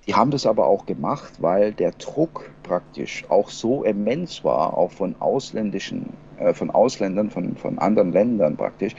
Mhm. 0.05 0.07
Die 0.07 0.14
haben 0.14 0.30
das 0.30 0.46
aber 0.46 0.66
auch 0.66 0.86
gemacht, 0.86 1.34
weil 1.40 1.72
der 1.72 1.92
Druck 1.92 2.50
praktisch 2.62 3.24
auch 3.28 3.50
so 3.50 3.84
immens 3.84 4.44
war, 4.44 4.76
auch 4.76 4.92
von 4.92 5.14
ausländischen, 5.20 6.11
äh, 6.38 6.55
von 6.55 6.70
Ausländern, 6.70 7.30
von, 7.30 7.57
von 7.57 7.78
anderen 7.78 8.12
Ländern 8.12 8.57
praktisch, 8.57 8.94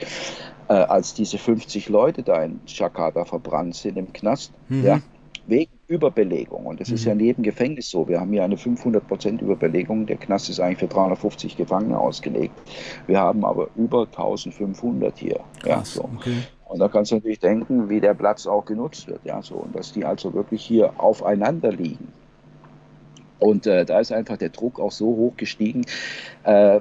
äh, 0.68 0.74
als 0.74 1.14
diese 1.14 1.38
50 1.38 1.88
Leute 1.88 2.22
da 2.22 2.42
in 2.42 2.60
Jakarta 2.66 3.24
verbrannt 3.24 3.74
sind 3.74 3.96
im 3.96 4.12
Knast, 4.12 4.52
mhm. 4.68 4.84
ja, 4.84 5.00
wegen 5.46 5.70
Überbelegung. 5.88 6.66
Und 6.66 6.80
das 6.80 6.88
mhm. 6.88 6.94
ist 6.94 7.04
ja 7.04 7.12
in 7.12 7.20
jedem 7.20 7.44
Gefängnis 7.44 7.88
so. 7.88 8.08
Wir 8.08 8.20
haben 8.20 8.32
hier 8.32 8.42
eine 8.42 8.56
500% 8.56 9.40
Überbelegung. 9.40 10.06
Der 10.06 10.16
Knast 10.16 10.48
ist 10.50 10.58
eigentlich 10.58 10.78
für 10.78 10.88
350 10.88 11.56
Gefangene 11.56 11.98
ausgelegt. 11.98 12.54
Wir 13.06 13.20
haben 13.20 13.44
aber 13.44 13.68
über 13.76 14.02
1500 14.02 15.16
hier. 15.16 15.40
Krass, 15.62 15.94
ja, 15.94 16.02
so. 16.02 16.10
okay. 16.16 16.38
Und 16.68 16.80
da 16.80 16.88
kannst 16.88 17.12
du 17.12 17.16
natürlich 17.16 17.38
denken, 17.38 17.88
wie 17.88 18.00
der 18.00 18.14
Platz 18.14 18.46
auch 18.46 18.64
genutzt 18.64 19.06
wird, 19.06 19.20
ja, 19.24 19.40
so. 19.40 19.54
Und 19.54 19.74
dass 19.76 19.92
die 19.92 20.04
also 20.04 20.34
wirklich 20.34 20.64
hier 20.64 20.92
aufeinander 20.98 21.70
liegen. 21.70 22.12
Und 23.38 23.66
äh, 23.66 23.84
da 23.84 24.00
ist 24.00 24.12
einfach 24.12 24.36
der 24.36 24.48
Druck 24.48 24.80
auch 24.80 24.92
so 24.92 25.06
hoch 25.06 25.36
gestiegen, 25.36 25.84
äh, 26.44 26.80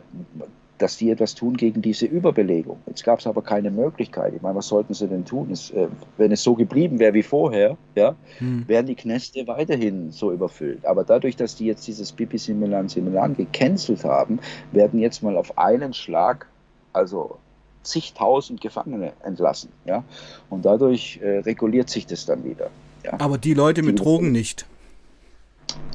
dass 0.78 0.98
die 0.98 1.10
etwas 1.10 1.36
tun 1.36 1.56
gegen 1.56 1.82
diese 1.82 2.06
Überbelegung. 2.06 2.80
Jetzt 2.86 3.04
gab 3.04 3.20
es 3.20 3.28
aber 3.28 3.42
keine 3.42 3.72
Möglichkeit. 3.72 4.34
Ich 4.34 4.42
meine, 4.42 4.56
was 4.56 4.68
sollten 4.68 4.94
sie 4.94 5.08
denn 5.08 5.24
tun? 5.24 5.50
Es, 5.52 5.72
äh, 5.72 5.88
wenn 6.18 6.32
es 6.32 6.44
so 6.44 6.56
geblieben 6.56 7.00
wäre 7.00 7.14
wie 7.14 7.24
vorher, 7.24 7.78
ja, 7.96 8.16
hm. 8.40 8.68
wären 8.68 8.86
die 8.86 8.96
Knäste 8.96 9.48
weiterhin 9.48 10.12
so 10.12 10.32
überfüllt. 10.32 10.86
Aber 10.86 11.04
dadurch, 11.04 11.36
dass 11.36 11.56
die 11.56 11.66
jetzt 11.66 11.88
dieses 11.88 12.12
Bibi 12.12 12.38
Similan 12.38 12.90
Similan 12.90 13.36
gecancelt 13.36 14.04
haben, 14.04 14.40
werden 14.72 15.00
jetzt 15.00 15.24
mal 15.24 15.38
auf 15.38 15.58
einen 15.58 15.94
Schlag, 15.94 16.48
also 16.92 17.38
zigtausend 17.86 18.62
Gefangene 18.62 19.14
entlassen. 19.24 19.72
Ja? 19.86 20.04
Und 20.50 20.66
dadurch 20.66 21.20
äh, 21.22 21.40
reguliert 21.40 21.90
sich 21.90 22.06
das 22.06 22.26
dann 22.26 22.44
wieder. 22.44 22.70
Ja? 23.04 23.14
Aber 23.20 23.38
die 23.38 23.54
Leute 23.54 23.82
die 23.82 23.88
mit 23.88 24.00
Drogen 24.00 24.32
nicht. 24.32 24.66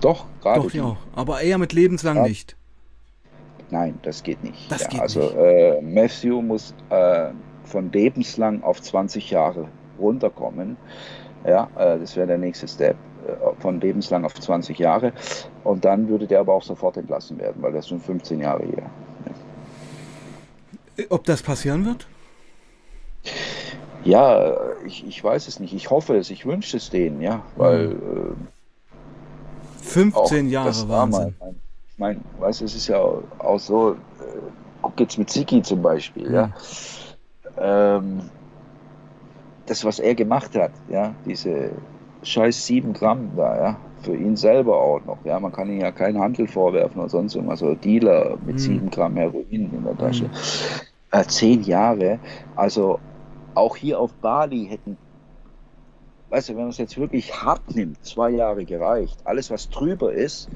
Doch, 0.00 0.26
gerade. 0.40 0.62
Doch, 0.62 0.72
ja. 0.72 0.96
Aber 1.14 1.40
eher 1.40 1.58
mit 1.58 1.72
lebenslang 1.72 2.16
ja. 2.16 2.22
nicht. 2.28 2.56
Nein, 3.70 3.98
das 4.02 4.22
geht 4.22 4.42
nicht. 4.42 4.70
Das 4.70 4.82
ja, 4.82 4.88
geht 4.88 5.00
also 5.00 5.20
nicht. 5.20 5.36
Äh, 5.36 5.80
Matthew 5.82 6.42
muss 6.42 6.74
äh, 6.90 7.30
von 7.64 7.92
lebenslang 7.92 8.62
auf 8.62 8.80
20 8.80 9.30
Jahre 9.30 9.68
runterkommen. 9.98 10.76
Ja, 11.46 11.68
äh, 11.76 11.98
das 11.98 12.16
wäre 12.16 12.26
der 12.26 12.38
nächste 12.38 12.66
Step 12.66 12.96
äh, 13.26 13.60
von 13.60 13.80
lebenslang 13.80 14.24
auf 14.24 14.34
20 14.34 14.78
Jahre. 14.78 15.12
Und 15.64 15.84
dann 15.84 16.08
würde 16.08 16.26
der 16.26 16.40
aber 16.40 16.54
auch 16.54 16.62
sofort 16.62 16.96
entlassen 16.96 17.38
werden, 17.38 17.62
weil 17.62 17.72
er 17.72 17.78
ist 17.78 17.88
schon 17.88 18.00
15 18.00 18.40
Jahre 18.40 18.64
hier. 18.64 18.82
Ob 21.08 21.24
das 21.24 21.42
passieren 21.42 21.86
wird? 21.86 22.06
Ja, 24.04 24.56
ich, 24.86 25.06
ich 25.06 25.22
weiß 25.22 25.48
es 25.48 25.60
nicht. 25.60 25.74
Ich 25.74 25.90
hoffe 25.90 26.16
es, 26.16 26.30
ich 26.30 26.46
wünsche 26.46 26.76
es 26.76 26.90
denen, 26.90 27.20
ja, 27.20 27.42
weil. 27.56 27.88
Mhm. 27.88 28.46
Äh, 29.82 29.82
15 29.82 30.48
Jahre 30.48 30.88
Wahnsinn. 30.88 31.34
Mein, 31.40 31.54
ich 31.88 31.98
meine, 31.98 32.20
weißt 32.38 32.60
du, 32.60 32.64
es 32.64 32.74
ist 32.74 32.88
ja 32.88 32.98
auch 32.98 33.58
so, 33.58 33.92
äh, 33.92 33.96
guck 34.82 34.98
jetzt 35.00 35.18
mit 35.18 35.30
Siki 35.30 35.62
zum 35.62 35.82
Beispiel, 35.82 36.28
mhm. 36.28 36.34
ja. 36.34 36.50
Ähm, 37.58 38.20
das, 39.66 39.84
was 39.84 39.98
er 39.98 40.14
gemacht 40.14 40.54
hat, 40.56 40.72
ja, 40.88 41.14
diese 41.24 41.70
scheiß 42.22 42.66
7 42.66 42.92
Gramm 42.92 43.30
da, 43.36 43.56
ja, 43.56 43.76
für 44.02 44.16
ihn 44.16 44.36
selber 44.36 44.80
auch 44.80 45.04
noch. 45.04 45.18
Ja, 45.24 45.38
man 45.40 45.52
kann 45.52 45.68
ihm 45.68 45.80
ja 45.80 45.92
keinen 45.92 46.18
Handel 46.18 46.46
vorwerfen 46.46 47.00
oder 47.00 47.08
sonst 47.08 47.34
irgendwas. 47.34 47.62
Oder 47.62 47.76
Dealer 47.76 48.38
mit 48.46 48.56
mhm. 48.56 48.58
7 48.58 48.90
Gramm 48.90 49.16
Heroin 49.16 49.70
in 49.72 49.84
der 49.84 49.96
Tasche. 49.96 50.24
Mhm. 50.24 50.30
Äh, 51.12 51.24
zehn 51.24 51.62
Jahre. 51.62 52.18
Also 52.56 53.00
auch 53.54 53.76
hier 53.76 53.98
auf 53.98 54.12
Bali 54.14 54.66
hätten, 54.66 54.96
weißt 56.30 56.48
du, 56.48 56.52
wenn 56.54 56.62
man 56.62 56.70
es 56.70 56.78
jetzt 56.78 56.96
wirklich 56.98 57.42
hart 57.42 57.74
nimmt, 57.74 58.04
zwei 58.04 58.30
Jahre 58.30 58.64
gereicht. 58.64 59.18
Alles, 59.24 59.50
was 59.50 59.68
drüber 59.70 60.12
ist, 60.12 60.48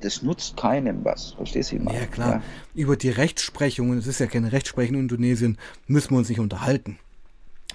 das 0.00 0.22
nutzt 0.22 0.56
keinem 0.56 1.04
was. 1.04 1.32
Verstehst 1.32 1.72
du 1.72 1.76
mal? 1.78 1.94
Ja, 1.94 2.06
klar. 2.06 2.30
Ja? 2.30 2.42
Über 2.74 2.96
die 2.96 3.10
Rechtsprechung, 3.10 3.92
es 3.92 4.06
ist 4.06 4.20
ja 4.20 4.26
keine 4.26 4.52
Rechtsprechung 4.52 4.96
in 4.96 5.02
Indonesien, 5.02 5.58
müssen 5.86 6.12
wir 6.12 6.18
uns 6.18 6.28
nicht 6.28 6.40
unterhalten. 6.40 6.98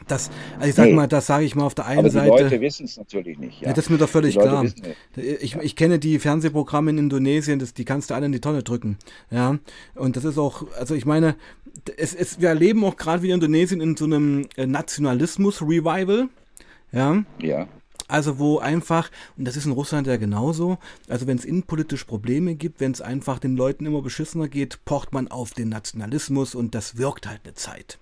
Das, 0.08 0.30
also 0.58 0.70
ich 0.70 0.76
sag 0.76 0.88
nee. 0.88 0.94
mal, 0.94 1.08
das 1.08 1.26
sage 1.26 1.46
ich 1.46 1.56
mal 1.56 1.66
auf 1.66 1.76
der 1.76 1.86
einen 1.86 2.00
Aber 2.00 2.10
die 2.10 2.14
Seite. 2.14 2.36
Die 2.36 2.44
Leute 2.44 2.62
wissen 2.62 2.86
es 2.86 2.98
natürlich 2.98 3.38
nicht. 3.38 3.62
Ja. 3.62 3.68
ja. 3.68 3.74
das 3.74 3.86
ist 3.86 3.90
mir 3.90 3.98
doch 3.98 4.10
völlig 4.10 4.38
klar. 4.38 4.66
Ich, 5.16 5.56
ich 5.56 5.76
kenne 5.76 6.00
die 6.00 6.20
Fernsehprogramme 6.20 6.92
in 6.92 6.98
Indonesien, 6.98 7.60
das, 7.60 7.74
die 7.74 7.86
kannst 7.86 8.10
du 8.10 8.14
alle 8.14 8.26
in 8.26 8.32
die 8.32 8.42
Tonne 8.42 8.64
drücken. 8.64 8.98
Ja. 9.32 9.58
Und 9.96 10.16
das 10.16 10.26
ist 10.26 10.38
auch, 10.38 10.66
also 10.78 10.96
ich 10.96 11.06
meine, 11.06 11.36
es, 11.98 12.14
es, 12.14 12.40
wir 12.40 12.50
erleben 12.50 12.84
auch 12.84 12.98
gerade 12.98 13.22
wieder 13.24 13.34
Indonesien 13.34 13.82
in 13.82 13.96
so 13.96 14.06
einem 14.06 14.48
äh, 14.58 14.66
Nationalismus-Revival. 14.66 16.30
Ja. 16.92 17.24
Ja. 17.42 17.68
Also 18.08 18.38
wo 18.38 18.60
einfach, 18.60 19.10
und 19.36 19.46
das 19.46 19.58
ist 19.58 19.66
in 19.66 19.72
Russland 19.72 20.06
ja 20.06 20.18
genauso, 20.18 20.78
also 21.10 21.26
wenn 21.26 21.38
es 21.38 21.46
innenpolitisch 21.46 22.04
Probleme 22.04 22.54
gibt, 22.54 22.80
wenn 22.80 22.92
es 22.92 23.02
einfach 23.02 23.40
den 23.40 23.56
Leuten 23.56 23.86
immer 23.86 24.04
beschissener 24.04 24.48
geht, 24.48 24.86
pocht 24.86 25.12
man 25.12 25.28
auf 25.28 25.54
den 25.54 25.70
Nationalismus 25.70 26.54
und 26.54 26.76
das 26.76 26.98
wirkt 26.98 27.28
halt 27.28 27.42
eine 27.46 27.56
Zeit. 27.56 27.98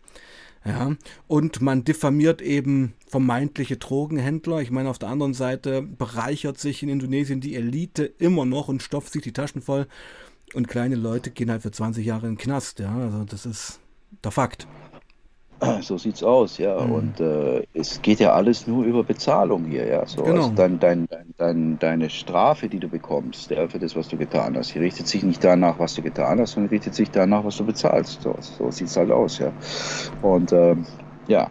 Ja, 0.65 0.95
und 1.27 1.61
man 1.61 1.83
diffamiert 1.83 2.41
eben 2.41 2.93
vermeintliche 3.05 3.75
Drogenhändler. 3.75 4.61
Ich 4.61 4.71
meine, 4.71 4.89
auf 4.89 4.97
der 4.97 5.09
anderen 5.09 5.33
Seite 5.33 5.81
bereichert 5.81 6.57
sich 6.57 6.81
in 6.83 6.89
Indonesien 6.89 7.41
die 7.41 7.55
Elite 7.55 8.05
immer 8.05 8.45
noch 8.45 8.69
und 8.69 8.81
stopft 8.81 9.11
sich 9.11 9.23
die 9.23 9.33
Taschen 9.33 9.61
voll. 9.61 9.87
Und 10.53 10.67
kleine 10.67 10.95
Leute 10.95 11.31
gehen 11.31 11.51
halt 11.51 11.63
für 11.63 11.71
20 11.71 12.05
Jahre 12.05 12.27
in 12.27 12.33
den 12.33 12.39
Knast. 12.39 12.79
Ja, 12.79 12.95
also 12.95 13.25
das 13.25 13.45
ist 13.45 13.79
der 14.23 14.31
Fakt. 14.31 14.67
So 15.81 15.97
sieht's 15.97 16.23
aus, 16.23 16.57
ja. 16.57 16.81
Mhm. 16.81 16.91
Und 16.91 17.19
äh, 17.19 17.63
es 17.73 18.01
geht 18.01 18.19
ja 18.19 18.33
alles 18.33 18.67
nur 18.67 18.85
über 18.85 19.03
Bezahlung 19.03 19.65
hier, 19.65 19.87
ja. 19.87 20.05
So, 20.05 20.23
genau. 20.23 20.43
also 20.43 20.53
dein, 20.53 20.79
dein, 20.79 21.07
dein, 21.37 21.79
deine 21.79 22.09
Strafe, 22.09 22.69
die 22.69 22.79
du 22.79 22.87
bekommst, 22.87 23.51
ja, 23.51 23.67
für 23.67 23.79
das, 23.79 23.95
was 23.95 24.07
du 24.07 24.17
getan 24.17 24.57
hast, 24.57 24.73
die 24.73 24.79
richtet 24.79 25.07
sich 25.07 25.23
nicht 25.23 25.43
danach, 25.43 25.79
was 25.79 25.95
du 25.95 26.01
getan 26.01 26.39
hast, 26.39 26.53
sondern 26.53 26.69
richtet 26.69 26.95
sich 26.95 27.11
danach, 27.11 27.43
was 27.43 27.57
du 27.57 27.65
bezahlst. 27.65 28.21
So, 28.21 28.35
so 28.39 28.71
sieht's 28.71 28.95
halt 28.97 29.11
aus, 29.11 29.39
ja. 29.39 29.51
Und 30.21 30.51
ähm, 30.51 30.85
ja. 31.27 31.49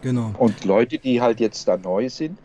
Genau. 0.00 0.32
Und 0.38 0.64
Leute, 0.64 0.98
die 0.98 1.20
halt 1.20 1.40
jetzt 1.40 1.66
da 1.66 1.76
neu 1.76 2.08
sind, 2.08 2.38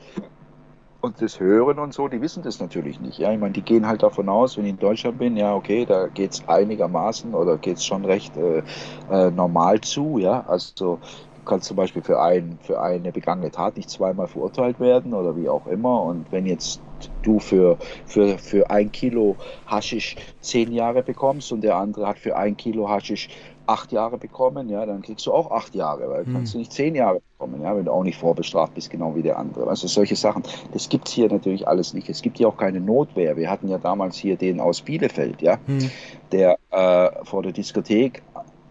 und 1.04 1.22
das 1.22 1.39
hören 1.39 1.80
und 1.80 1.93
so, 1.93 2.08
die 2.08 2.22
wissen 2.22 2.43
das 2.43 2.60
natürlich 2.62 2.99
nicht. 3.01 3.18
Ja, 3.18 3.32
ich 3.34 3.39
meine, 3.39 3.51
die 3.51 3.64
gehen 3.64 3.88
halt 3.88 4.04
davon 4.04 4.30
aus, 4.30 4.58
wenn 4.58 4.64
ich 4.66 4.72
in 4.72 4.80
Deutschland 4.80 5.18
bin, 5.18 5.36
ja, 5.36 5.54
okay, 5.54 5.86
da 5.86 6.08
geht 6.08 6.32
es 6.34 6.47
einigermaßen 6.47 7.36
oder 7.36 7.58
geht 7.58 7.78
es 7.78 7.84
schon 7.84 8.06
recht 8.06 8.38
äh, 8.38 8.64
äh, 9.10 9.30
normal 9.32 9.82
zu, 9.82 10.18
ja. 10.18 10.41
Also 10.47 11.01
kannst 11.45 11.68
zum 11.68 11.76
Beispiel 11.76 12.04
für, 12.04 12.22
ein, 12.22 12.58
für 12.62 12.82
eine 12.82 13.12
begangene 13.12 13.51
Tat 13.51 13.76
nicht 13.76 13.89
zweimal 13.89 14.28
verurteilt 14.30 14.80
werden 14.80 15.14
oder 15.14 15.36
wie 15.36 15.49
auch 15.49 15.68
immer. 15.68 16.04
Und 16.04 16.32
wenn 16.32 16.45
jetzt 16.45 16.84
du 17.22 17.39
für, 17.39 17.78
für, 18.06 18.38
für 18.39 18.70
ein 18.70 18.91
Kilo 18.93 19.38
Haschisch 19.66 20.16
zehn 20.39 20.72
Jahre 20.72 21.04
bekommst 21.04 21.51
und 21.51 21.62
der 21.62 21.76
andere 21.76 22.08
hat 22.08 22.20
für 22.20 22.38
ein 22.38 22.56
Kilo 22.56 22.88
Haschisch 22.89 23.28
acht 23.66 23.91
Jahre 23.91 24.18
bekommen, 24.18 24.70
ja, 24.70 24.86
dann 24.86 25.01
kriegst 25.01 25.26
du 25.26 25.34
auch 25.34 25.51
acht 25.51 25.74
Jahre, 25.76 26.09
weil 26.09 26.26
hm. 26.26 26.34
kannst 26.34 26.53
du 26.53 26.57
nicht 26.57 26.72
zehn 26.72 26.95
Jahre 26.95 27.22
bekommen, 27.38 27.61
ja, 27.61 27.76
wenn 27.76 27.86
du 27.86 27.91
auch 27.91 28.03
nicht 28.03 28.18
vorbestraft 28.18 28.74
bist, 28.74 28.89
genau 28.89 29.16
wie 29.16 29.22
der 29.22 29.38
andere. 29.38 29.68
Also 29.68 29.88
solche 29.88 30.16
Sachen, 30.16 30.43
das 30.74 30.89
gibt 30.89 31.07
es 31.07 31.14
hier 31.14 31.32
natürlich 31.32 31.68
alles 31.68 31.93
nicht. 31.93 32.09
Es 32.09 32.22
gibt 32.22 32.38
hier 32.38 32.47
auch 32.47 32.57
keine 32.57 32.80
Notwehr. 32.80 33.38
Wir 33.38 33.49
hatten 33.49 33.68
ja 33.68 33.78
damals 33.78 34.18
hier 34.18 34.36
den 34.36 34.59
aus 34.59 34.82
Bielefeld, 34.82 35.41
ja, 35.41 35.57
hm. 35.66 35.89
der 36.32 36.57
äh, 36.72 37.26
vor 37.26 37.43
der 37.43 37.51
Diskothek 37.51 38.22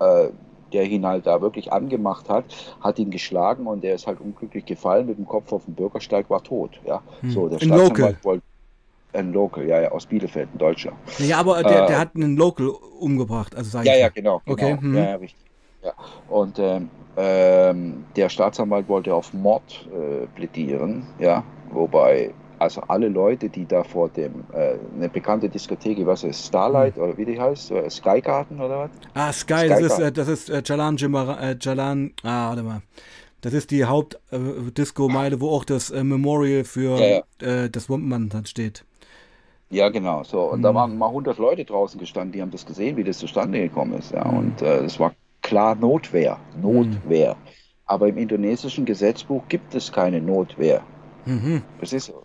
äh, 0.00 0.28
der 0.72 0.84
ihn 0.84 1.06
halt 1.06 1.26
da 1.26 1.40
wirklich 1.40 1.72
angemacht 1.72 2.30
hat, 2.30 2.44
hat 2.80 2.98
ihn 2.98 3.10
geschlagen 3.10 3.66
und 3.66 3.84
der 3.84 3.94
ist 3.94 4.06
halt 4.06 4.20
unglücklich 4.20 4.64
gefallen 4.64 5.06
mit 5.06 5.18
dem 5.18 5.26
Kopf 5.26 5.52
auf 5.52 5.66
dem 5.66 5.74
Bürgersteig, 5.74 6.30
war 6.30 6.42
tot. 6.42 6.80
Ja, 6.86 7.02
hm. 7.20 7.30
so 7.30 7.48
der 7.48 7.58
Staatsanwalt 7.58 8.24
wollte 8.24 8.42
ein 9.12 9.32
Local, 9.32 9.66
ja, 9.66 9.80
ja, 9.80 9.90
aus 9.90 10.06
Bielefeld, 10.06 10.48
in 10.52 10.58
Deutschland. 10.58 10.96
Ja, 11.18 11.38
aber 11.38 11.62
der, 11.62 11.84
äh, 11.84 11.86
der 11.88 11.98
hat 11.98 12.14
einen 12.14 12.36
Local 12.36 12.68
umgebracht, 12.98 13.54
also 13.54 13.70
sag 13.70 13.84
Ja, 13.84 13.94
ja, 13.94 14.08
genau. 14.08 14.40
genau. 14.44 14.52
Okay. 14.52 14.78
Hm. 14.80 14.94
Ja, 14.94 15.04
ja, 15.04 15.14
richtig. 15.16 15.44
Ja. 15.82 15.92
Und 16.28 16.58
ähm, 16.58 16.90
ähm, 17.16 18.04
der 18.16 18.28
Staatsanwalt 18.28 18.88
wollte 18.88 19.14
auf 19.14 19.32
Mord 19.34 19.86
äh, 19.92 20.26
plädieren, 20.34 21.06
ja, 21.18 21.42
wobei 21.70 22.32
also 22.58 22.80
alle 22.82 23.08
Leute, 23.08 23.48
die 23.48 23.66
da 23.66 23.82
vor 23.82 24.08
dem, 24.08 24.44
äh, 24.52 24.74
eine 24.96 25.08
bekannte 25.08 25.48
Diskothek, 25.48 26.06
was 26.06 26.22
ist, 26.22 26.46
Starlight 26.46 26.94
hm. 26.94 27.02
oder 27.02 27.18
wie 27.18 27.24
die 27.24 27.40
heißt, 27.40 27.72
oder 27.72 27.90
Sky 27.90 28.20
Garden 28.20 28.60
oder 28.60 28.78
was? 28.78 28.90
Ah, 29.14 29.32
Sky, 29.32 29.66
Sky 29.66 29.68
das 29.68 29.80
ist, 29.80 29.98
äh, 29.98 30.12
das 30.12 30.28
ist 30.28 30.50
äh, 30.50 30.62
Jalan 30.64 30.96
Jimara, 30.96 31.40
äh, 31.40 31.56
Jalan, 31.60 32.12
ah, 32.22 32.50
warte 32.50 32.62
mal. 32.62 32.82
Das 33.40 33.52
ist 33.54 33.72
die 33.72 33.84
Hauptdisco-Meile, 33.84 35.40
wo 35.40 35.50
auch 35.50 35.64
das 35.64 35.90
äh, 35.90 36.04
Memorial 36.04 36.62
für 36.62 36.96
ja, 36.96 37.22
ja. 37.40 37.64
Äh, 37.64 37.70
das 37.70 37.88
Wompenmann 37.90 38.30
steht. 38.46 38.84
Ja, 39.72 39.88
genau. 39.88 40.22
So. 40.22 40.42
Und 40.42 40.58
mhm. 40.58 40.62
da 40.64 40.74
waren 40.74 40.98
mal 40.98 41.06
100 41.06 41.38
Leute 41.38 41.64
draußen 41.64 41.98
gestanden, 41.98 42.32
die 42.32 42.42
haben 42.42 42.50
das 42.50 42.66
gesehen, 42.66 42.96
wie 42.98 43.04
das 43.04 43.18
zustande 43.18 43.58
gekommen 43.58 43.94
ist. 43.94 44.12
Ja. 44.12 44.24
Mhm. 44.26 44.38
Und 44.38 44.62
äh, 44.62 44.84
es 44.84 45.00
war 45.00 45.14
klar 45.40 45.74
Notwehr. 45.74 46.38
Notwehr. 46.60 47.34
Mhm. 47.34 47.48
Aber 47.86 48.08
im 48.08 48.18
indonesischen 48.18 48.84
Gesetzbuch 48.84 49.42
gibt 49.48 49.74
es 49.74 49.90
keine 49.90 50.20
Notwehr. 50.20 50.82
Mhm. 51.24 51.62
Das 51.80 51.94
ist 51.94 52.06
so. 52.06 52.22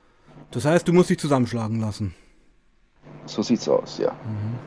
Das 0.52 0.66
heißt, 0.66 0.88
du 0.88 0.94
musst 0.94 1.10
dich 1.10 1.20
zusammenschlagen 1.20 1.80
lassen. 1.80 2.14
So 3.26 3.42
sieht's 3.42 3.68
aus, 3.70 3.98
ja. 3.98 4.12
Mhm. 4.12 4.60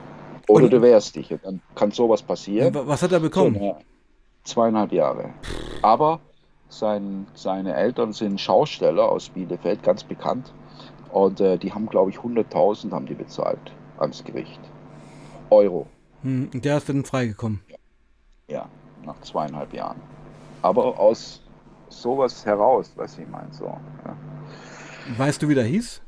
Oder 0.48 0.64
und, 0.64 0.72
du 0.72 0.80
wehrst 0.80 1.16
dich. 1.16 1.34
Dann 1.42 1.60
kann 1.74 1.90
sowas 1.90 2.22
passieren. 2.22 2.74
Was 2.74 3.02
hat 3.02 3.12
er 3.12 3.20
bekommen? 3.20 3.56
So, 3.56 3.76
zweieinhalb 4.44 4.92
Jahre. 4.92 5.30
Aber 5.82 6.20
sein, 6.70 7.26
seine 7.34 7.74
Eltern 7.74 8.14
sind 8.14 8.40
Schausteller 8.40 9.06
aus 9.06 9.28
Bielefeld, 9.28 9.82
ganz 9.82 10.02
bekannt. 10.02 10.50
Und 11.12 11.40
äh, 11.40 11.58
die 11.58 11.72
haben, 11.72 11.86
glaube 11.86 12.10
ich, 12.10 12.18
100.000 12.18 12.92
haben 12.92 13.06
die 13.06 13.14
bezahlt 13.14 13.72
ans 13.98 14.24
Gericht. 14.24 14.60
Euro. 15.50 15.86
Hm, 16.22 16.50
der 16.52 16.76
ist 16.76 16.88
dann 16.88 17.04
freigekommen. 17.04 17.60
Ja. 17.68 17.76
ja, 18.48 18.68
nach 19.04 19.20
zweieinhalb 19.22 19.72
Jahren. 19.72 20.00
Aber 20.62 20.98
aus 20.98 21.42
sowas 21.88 22.44
heraus, 22.46 22.92
was 22.96 23.18
ich 23.18 23.28
meine. 23.28 23.52
So, 23.52 23.64
ja. 23.66 24.16
Weißt 25.16 25.42
du, 25.42 25.48
wie 25.48 25.54
der 25.54 25.64
hieß? 25.64 26.00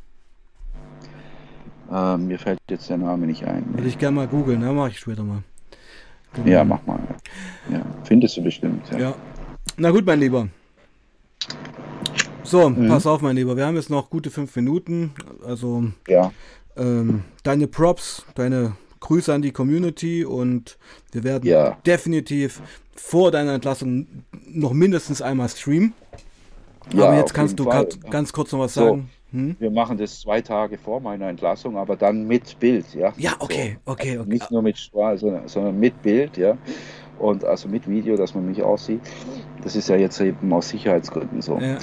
Äh, 1.90 2.16
mir 2.18 2.38
fällt 2.38 2.60
jetzt 2.70 2.88
der 2.88 2.98
Name 2.98 3.26
nicht 3.26 3.44
ein. 3.44 3.64
Würde 3.74 3.88
ich 3.88 3.98
gerne 3.98 4.16
mal 4.16 4.28
googeln, 4.28 4.60
ne? 4.60 4.72
Mach 4.72 4.88
ich 4.88 4.98
später 4.98 5.24
mal. 5.24 5.42
Genau. 6.34 6.48
Ja, 6.48 6.64
mach 6.64 6.84
mal. 6.86 7.00
Ja, 7.70 7.82
findest 8.04 8.36
du 8.36 8.42
bestimmt. 8.42 8.88
Ja. 8.92 8.98
ja. 8.98 9.14
Na 9.76 9.90
gut, 9.90 10.06
mein 10.06 10.20
Lieber. 10.20 10.48
So, 12.52 12.68
mhm. 12.68 12.86
pass 12.88 13.06
auf, 13.06 13.22
mein 13.22 13.34
Lieber. 13.34 13.56
Wir 13.56 13.64
haben 13.64 13.76
jetzt 13.76 13.88
noch 13.88 14.10
gute 14.10 14.30
fünf 14.30 14.54
Minuten. 14.56 15.14
Also, 15.42 15.84
ja. 16.06 16.30
ähm, 16.76 17.24
deine 17.44 17.66
Props, 17.66 18.26
deine 18.34 18.76
Grüße 19.00 19.32
an 19.32 19.40
die 19.40 19.52
Community 19.52 20.22
und 20.22 20.76
wir 21.12 21.24
werden 21.24 21.48
ja. 21.48 21.78
definitiv 21.86 22.60
vor 22.94 23.30
deiner 23.30 23.54
Entlassung 23.54 24.06
noch 24.46 24.74
mindestens 24.74 25.22
einmal 25.22 25.48
streamen. 25.48 25.94
Ja, 26.92 27.06
aber 27.06 27.16
jetzt 27.16 27.32
kannst 27.32 27.58
du 27.58 27.64
Fall. 27.64 27.88
ganz 28.10 28.34
kurz 28.34 28.52
noch 28.52 28.58
was 28.58 28.74
so, 28.74 28.80
sagen. 28.82 29.10
Hm? 29.30 29.56
Wir 29.58 29.70
machen 29.70 29.96
das 29.96 30.20
zwei 30.20 30.42
Tage 30.42 30.76
vor 30.76 31.00
meiner 31.00 31.28
Entlassung, 31.30 31.78
aber 31.78 31.96
dann 31.96 32.26
mit 32.26 32.60
Bild, 32.60 32.84
ja. 32.94 33.14
Ja, 33.16 33.32
okay, 33.38 33.78
okay, 33.86 34.18
okay. 34.18 34.28
Nicht 34.28 34.50
nur 34.50 34.60
mit 34.60 34.76
Sprache, 34.76 35.16
sondern, 35.16 35.48
sondern 35.48 35.80
mit 35.80 36.02
Bild, 36.02 36.36
ja 36.36 36.58
und 37.18 37.44
also 37.44 37.68
mit 37.68 37.88
Video, 37.88 38.16
dass 38.16 38.34
man 38.34 38.46
mich 38.46 38.62
auch 38.62 38.78
sieht. 38.78 39.00
Das 39.62 39.76
ist 39.76 39.88
ja 39.88 39.96
jetzt 39.96 40.20
eben 40.20 40.52
aus 40.52 40.68
Sicherheitsgründen 40.70 41.40
so. 41.40 41.58
Ja, 41.58 41.66
ja. 41.66 41.78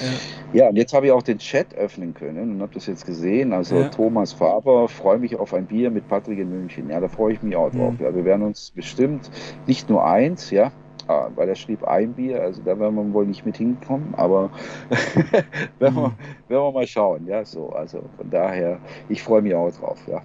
ja 0.52 0.68
und 0.68 0.76
jetzt 0.76 0.92
habe 0.92 1.06
ich 1.06 1.12
auch 1.12 1.22
den 1.22 1.38
Chat 1.38 1.74
öffnen 1.74 2.12
können 2.14 2.54
und 2.54 2.62
habe 2.62 2.74
das 2.74 2.86
jetzt 2.86 3.06
gesehen. 3.06 3.52
Also 3.52 3.76
ja. 3.76 3.88
Thomas 3.88 4.32
Faber, 4.32 4.88
freue 4.88 5.18
mich 5.18 5.36
auf 5.36 5.54
ein 5.54 5.66
Bier 5.66 5.90
mit 5.90 6.06
Patrick 6.08 6.38
in 6.38 6.50
München. 6.50 6.90
Ja, 6.90 7.00
da 7.00 7.08
freue 7.08 7.32
ich 7.32 7.42
mich 7.42 7.56
auch 7.56 7.70
drauf. 7.70 7.94
Mhm. 7.98 8.04
Ja, 8.04 8.14
wir 8.14 8.24
werden 8.24 8.42
uns 8.42 8.70
bestimmt 8.70 9.30
nicht 9.66 9.88
nur 9.88 10.04
eins, 10.04 10.50
ja, 10.50 10.72
ah, 11.10 11.28
weil 11.34 11.48
er 11.48 11.54
schrieb 11.54 11.84
ein 11.84 12.12
Bier, 12.12 12.40
also 12.42 12.62
da 12.62 12.78
werden 12.78 12.94
wir 12.94 13.12
wohl 13.12 13.26
nicht 13.26 13.44
mit 13.44 13.56
hinkommen, 13.56 14.14
aber 14.16 14.50
werden, 15.78 15.96
wir, 15.96 16.08
mhm. 16.08 16.12
werden 16.48 16.64
wir 16.64 16.72
mal 16.72 16.86
schauen, 16.86 17.26
ja, 17.26 17.44
so, 17.44 17.70
also 17.70 18.02
von 18.16 18.30
daher, 18.30 18.78
ich 19.08 19.22
freue 19.22 19.42
mich 19.42 19.54
auch 19.54 19.70
drauf, 19.72 19.98
ja, 20.06 20.22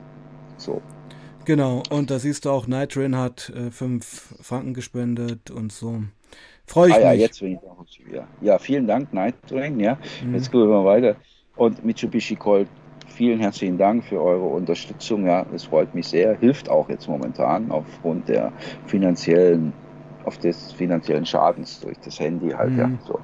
so. 0.57 0.81
Genau, 1.45 1.83
und 1.91 2.09
da 2.09 2.17
siehst 2.19 2.45
du 2.45 2.49
auch, 2.49 2.67
Nitrin 2.67 3.15
hat 3.15 3.53
5 3.71 4.35
äh, 4.39 4.43
Franken 4.43 4.73
gespendet 4.73 5.51
und 5.51 5.71
so. 5.71 6.01
Freue 6.65 6.89
ich 6.89 6.95
ah, 6.95 6.99
ja, 6.99 7.11
mich. 7.11 7.21
Jetzt 7.21 7.39
bin 7.39 7.53
ich 7.53 7.59
auch 7.59 7.85
wieder. 8.03 8.27
Ja, 8.41 8.57
vielen 8.57 8.87
Dank, 8.87 9.13
Nitrin. 9.13 9.79
Ja, 9.79 9.97
mhm. 10.23 10.33
jetzt 10.33 10.51
gehen 10.51 10.67
wir 10.67 10.83
weiter. 10.83 11.15
Und 11.55 11.85
Mitsubishi 11.85 12.35
Colt, 12.35 12.67
vielen 13.07 13.39
herzlichen 13.39 13.77
Dank 13.77 14.03
für 14.03 14.21
eure 14.21 14.45
Unterstützung. 14.45 15.27
Ja, 15.27 15.45
es 15.53 15.65
freut 15.65 15.93
mich 15.93 16.07
sehr. 16.07 16.35
Hilft 16.37 16.67
auch 16.67 16.89
jetzt 16.89 17.07
momentan 17.07 17.71
aufgrund 17.71 18.27
der 18.27 18.51
finanziellen, 18.87 19.71
auf 20.25 20.39
des 20.39 20.71
finanziellen 20.73 21.25
Schadens 21.25 21.79
durch 21.79 21.97
das 21.99 22.19
Handy 22.19 22.49
halt. 22.49 22.71
Mhm. 22.71 22.79
Ja, 22.79 22.91
so. 23.05 23.19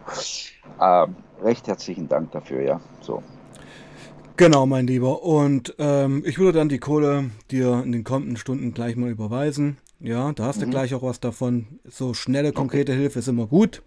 Ähm, 0.79 1.15
recht 1.43 1.67
herzlichen 1.67 2.07
Dank 2.07 2.31
dafür. 2.31 2.61
Ja, 2.61 2.81
so. 3.01 3.23
Genau, 4.41 4.65
mein 4.65 4.87
Lieber. 4.87 5.21
Und 5.21 5.75
ähm, 5.77 6.23
ich 6.25 6.39
würde 6.39 6.57
dann 6.57 6.67
die 6.67 6.79
Kohle 6.79 7.29
dir 7.51 7.83
in 7.85 7.91
den 7.91 8.03
kommenden 8.03 8.37
Stunden 8.37 8.73
gleich 8.73 8.95
mal 8.95 9.11
überweisen. 9.11 9.77
Ja, 9.99 10.31
da 10.31 10.45
hast 10.45 10.57
mhm. 10.57 10.61
du 10.61 10.69
gleich 10.71 10.95
auch 10.95 11.03
was 11.03 11.19
davon. 11.19 11.79
So 11.87 12.15
schnelle, 12.15 12.51
konkrete 12.51 12.93
okay. 12.93 13.01
Hilfe 13.01 13.19
ist 13.19 13.27
immer 13.27 13.45
gut. 13.45 13.83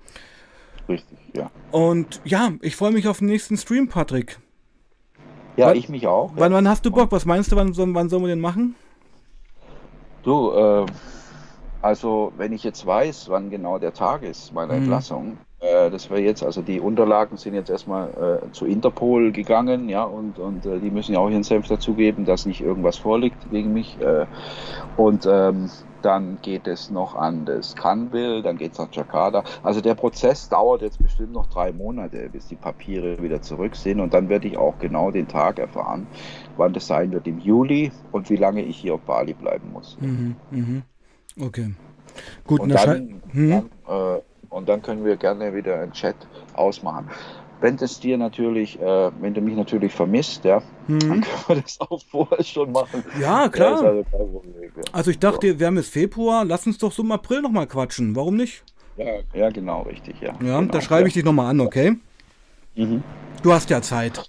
Richtig, 0.88 1.18
ja. 1.34 1.50
Und 1.72 2.20
ja, 2.24 2.52
ich 2.60 2.76
freue 2.76 2.92
mich 2.92 3.08
auf 3.08 3.18
den 3.18 3.26
nächsten 3.26 3.56
Stream, 3.56 3.88
Patrick. 3.88 4.38
Ja, 5.56 5.66
wann, 5.66 5.76
ich 5.76 5.88
mich 5.88 6.06
auch. 6.06 6.30
Wann, 6.36 6.52
wann 6.52 6.68
hast 6.68 6.86
du 6.86 6.92
Bock? 6.92 7.10
Was 7.10 7.26
meinst 7.26 7.50
du, 7.50 7.56
wann, 7.56 7.74
wann 7.76 8.08
sollen 8.08 8.22
wir 8.22 8.28
den 8.28 8.40
machen? 8.40 8.76
Du, 10.22 10.52
äh, 10.52 10.86
also 11.82 12.32
wenn 12.36 12.52
ich 12.52 12.62
jetzt 12.62 12.86
weiß, 12.86 13.28
wann 13.28 13.50
genau 13.50 13.80
der 13.80 13.92
Tag 13.92 14.22
ist 14.22 14.52
meiner 14.52 14.74
mhm. 14.74 14.82
Entlassung, 14.82 15.36
äh, 15.64 15.90
das 15.90 16.10
wäre 16.10 16.20
jetzt, 16.20 16.42
also 16.42 16.62
die 16.62 16.80
Unterlagen 16.80 17.36
sind 17.36 17.54
jetzt 17.54 17.70
erstmal 17.70 18.40
äh, 18.42 18.52
zu 18.52 18.66
Interpol 18.66 19.32
gegangen, 19.32 19.88
ja, 19.88 20.04
und, 20.04 20.38
und 20.38 20.66
äh, 20.66 20.78
die 20.78 20.90
müssen 20.90 21.14
ja 21.14 21.20
auch 21.20 21.30
ihren 21.30 21.42
Senf 21.42 21.66
dazugeben, 21.68 22.24
dass 22.24 22.46
nicht 22.46 22.60
irgendwas 22.60 22.96
vorliegt 22.96 23.50
gegen 23.50 23.72
mich. 23.72 23.98
Äh, 24.00 24.26
und 24.96 25.26
ähm, 25.26 25.70
dann 26.02 26.38
geht 26.42 26.66
es 26.66 26.90
noch 26.90 27.14
an 27.14 27.46
das 27.46 27.74
Canville, 27.74 28.42
dann 28.42 28.58
geht 28.58 28.72
es 28.72 28.78
nach 28.78 28.92
Jakarta. 28.92 29.42
Also 29.62 29.80
der 29.80 29.94
Prozess 29.94 30.50
dauert 30.50 30.82
jetzt 30.82 31.02
bestimmt 31.02 31.32
noch 31.32 31.46
drei 31.46 31.72
Monate, 31.72 32.28
bis 32.30 32.46
die 32.48 32.56
Papiere 32.56 33.22
wieder 33.22 33.40
zurück 33.40 33.74
sind. 33.74 34.00
Und 34.00 34.12
dann 34.12 34.28
werde 34.28 34.46
ich 34.46 34.58
auch 34.58 34.78
genau 34.78 35.10
den 35.10 35.26
Tag 35.26 35.58
erfahren, 35.58 36.06
wann 36.58 36.74
das 36.74 36.86
sein 36.86 37.10
wird 37.12 37.26
im 37.26 37.38
Juli 37.38 37.90
und 38.12 38.28
wie 38.28 38.36
lange 38.36 38.62
ich 38.62 38.76
hier 38.76 38.94
auf 38.94 39.00
Bali 39.00 39.32
bleiben 39.32 39.72
muss. 39.72 39.96
Mhm, 39.98 40.36
mh. 40.50 40.82
Okay. 41.40 41.74
Gut, 42.46 42.60
und 42.60 42.68
dann, 42.68 43.22
hm? 43.32 43.50
dann 43.50 43.70
äh, 43.88 44.20
und 44.54 44.68
dann 44.68 44.82
können 44.82 45.04
wir 45.04 45.16
gerne 45.16 45.54
wieder 45.54 45.80
einen 45.80 45.92
Chat 45.92 46.14
ausmachen. 46.54 47.10
Wenn 47.60 47.76
es 47.76 47.98
dir 47.98 48.16
natürlich, 48.18 48.80
äh, 48.80 49.10
wenn 49.20 49.34
du 49.34 49.40
mich 49.40 49.56
natürlich 49.56 49.92
vermisst, 49.92 50.44
ja, 50.44 50.62
hm. 50.86 51.00
dann 51.00 51.20
können 51.22 51.24
wir 51.48 51.62
das 51.62 51.80
auch 51.80 52.00
vorher 52.10 52.44
schon 52.44 52.72
machen. 52.72 53.04
Ja, 53.20 53.48
klar. 53.48 53.82
Ja, 53.82 53.88
also, 53.88 54.04
Problem, 54.04 54.70
ja. 54.76 54.82
also, 54.92 55.10
ich 55.10 55.18
dachte, 55.18 55.52
so. 55.52 55.58
wir 55.58 55.66
haben 55.66 55.76
jetzt 55.76 55.90
Februar, 55.90 56.44
lass 56.44 56.66
uns 56.66 56.78
doch 56.78 56.92
so 56.92 57.02
im 57.02 57.12
April 57.12 57.42
nochmal 57.42 57.66
quatschen. 57.66 58.14
Warum 58.14 58.36
nicht? 58.36 58.62
Ja, 58.96 59.06
ja, 59.32 59.50
genau, 59.50 59.82
richtig, 59.82 60.20
ja. 60.20 60.34
Ja, 60.40 60.60
genau, 60.60 60.72
da 60.72 60.80
schreibe 60.80 61.08
ich 61.08 61.14
dich 61.14 61.24
nochmal 61.24 61.50
an, 61.50 61.60
okay? 61.60 61.96
Mhm. 62.76 63.02
Du 63.42 63.52
hast 63.52 63.70
ja 63.70 63.82
Zeit. 63.82 64.28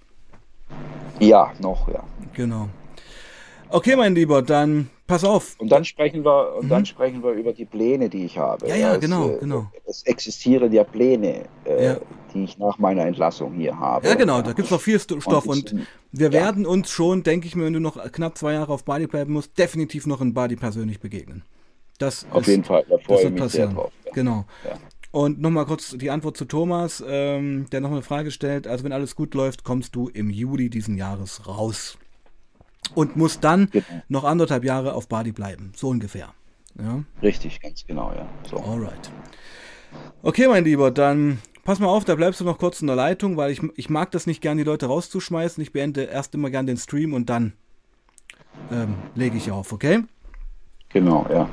Ja, 1.19 1.51
noch, 1.59 1.87
ja. 1.87 2.03
Genau. 2.33 2.69
Okay, 3.75 3.97
mein 3.97 4.15
Lieber, 4.15 4.41
dann 4.41 4.89
pass 5.05 5.25
auf. 5.25 5.55
Und 5.57 5.67
dann 5.67 5.83
sprechen 5.83 6.23
wir, 6.23 6.55
und 6.55 6.65
mhm. 6.65 6.69
dann 6.69 6.85
sprechen 6.85 7.21
wir 7.21 7.31
über 7.31 7.51
die 7.51 7.65
Pläne, 7.65 8.07
die 8.07 8.23
ich 8.23 8.37
habe. 8.37 8.69
Ja, 8.69 8.75
ja, 8.77 8.95
es, 8.95 9.01
genau, 9.01 9.31
äh, 9.31 9.37
genau. 9.37 9.69
Es 9.85 10.03
existieren 10.03 10.71
ja 10.71 10.85
Pläne, 10.85 11.43
äh, 11.65 11.85
ja. 11.85 11.97
die 12.33 12.45
ich 12.45 12.57
nach 12.57 12.79
meiner 12.79 13.05
Entlassung 13.05 13.53
hier 13.55 13.77
habe. 13.77 14.07
Ja, 14.07 14.15
genau, 14.15 14.41
da 14.41 14.53
gibt 14.53 14.67
es 14.67 14.71
noch 14.71 14.79
viel 14.79 14.97
Stoff 14.97 15.45
und, 15.45 15.73
und 15.73 15.87
wir 16.13 16.27
ja. 16.27 16.31
werden 16.31 16.65
uns 16.65 16.89
schon, 16.89 17.23
denke 17.23 17.47
ich 17.47 17.55
mir, 17.57 17.65
wenn 17.65 17.73
du 17.73 17.81
noch 17.81 18.01
knapp 18.13 18.37
zwei 18.37 18.53
Jahre 18.53 18.71
auf 18.71 18.85
Bali 18.85 19.07
bleiben 19.07 19.33
musst, 19.33 19.57
definitiv 19.57 20.05
noch 20.07 20.21
in 20.21 20.33
Bali 20.33 20.55
persönlich 20.55 21.01
begegnen. 21.01 21.43
Das 21.97 22.25
auf 22.31 22.43
ist, 22.43 22.47
jeden 22.47 22.63
Fall, 22.63 22.85
da 22.89 22.97
freue 22.97 23.23
ich 23.23 23.29
mich 23.31 23.41
passieren. 23.41 23.71
sehr 23.71 23.77
drauf. 23.77 23.91
Ja. 24.05 24.11
Genau. 24.13 24.45
Und 25.11 25.41
nochmal 25.41 25.65
kurz 25.65 25.97
die 25.97 26.11
Antwort 26.11 26.37
zu 26.37 26.45
Thomas, 26.45 27.03
ähm, 27.05 27.65
der 27.73 27.81
noch 27.81 27.91
eine 27.91 28.03
Frage 28.03 28.31
stellt. 28.31 28.67
Also 28.67 28.85
wenn 28.85 28.93
alles 28.93 29.17
gut 29.17 29.33
läuft, 29.33 29.65
kommst 29.65 29.95
du 29.97 30.07
im 30.07 30.29
Juli 30.29 30.69
diesen 30.69 30.97
Jahres 30.97 31.45
raus. 31.45 31.97
Und 32.93 33.15
musst 33.15 33.43
dann 33.43 33.69
genau. 33.71 33.85
noch 34.07 34.23
anderthalb 34.23 34.63
Jahre 34.63 34.93
auf 34.93 35.07
Badi 35.07 35.31
bleiben. 35.31 35.71
So 35.75 35.89
ungefähr. 35.89 36.33
Ja? 36.79 37.03
Richtig, 37.21 37.61
ganz 37.61 37.85
genau, 37.85 38.11
ja. 38.15 38.27
So. 38.49 38.57
Alright. 38.57 39.11
Okay, 40.21 40.47
mein 40.47 40.65
Lieber, 40.65 40.91
dann 40.91 41.39
pass 41.63 41.79
mal 41.79 41.87
auf, 41.87 42.05
da 42.05 42.15
bleibst 42.15 42.41
du 42.41 42.45
noch 42.45 42.57
kurz 42.57 42.81
in 42.81 42.87
der 42.87 42.95
Leitung, 42.95 43.37
weil 43.37 43.51
ich, 43.51 43.61
ich 43.75 43.89
mag 43.89 44.11
das 44.11 44.27
nicht 44.27 44.41
gern, 44.41 44.57
die 44.57 44.63
Leute 44.63 44.87
rauszuschmeißen. 44.87 45.61
Ich 45.61 45.71
beende 45.71 46.03
erst 46.03 46.35
immer 46.35 46.49
gern 46.49 46.67
den 46.67 46.77
Stream 46.77 47.13
und 47.13 47.29
dann 47.29 47.53
ähm, 48.71 48.95
lege 49.15 49.37
ich 49.37 49.51
auf, 49.51 49.71
okay? 49.71 50.03
Genau, 50.89 51.25
ja. 51.29 51.49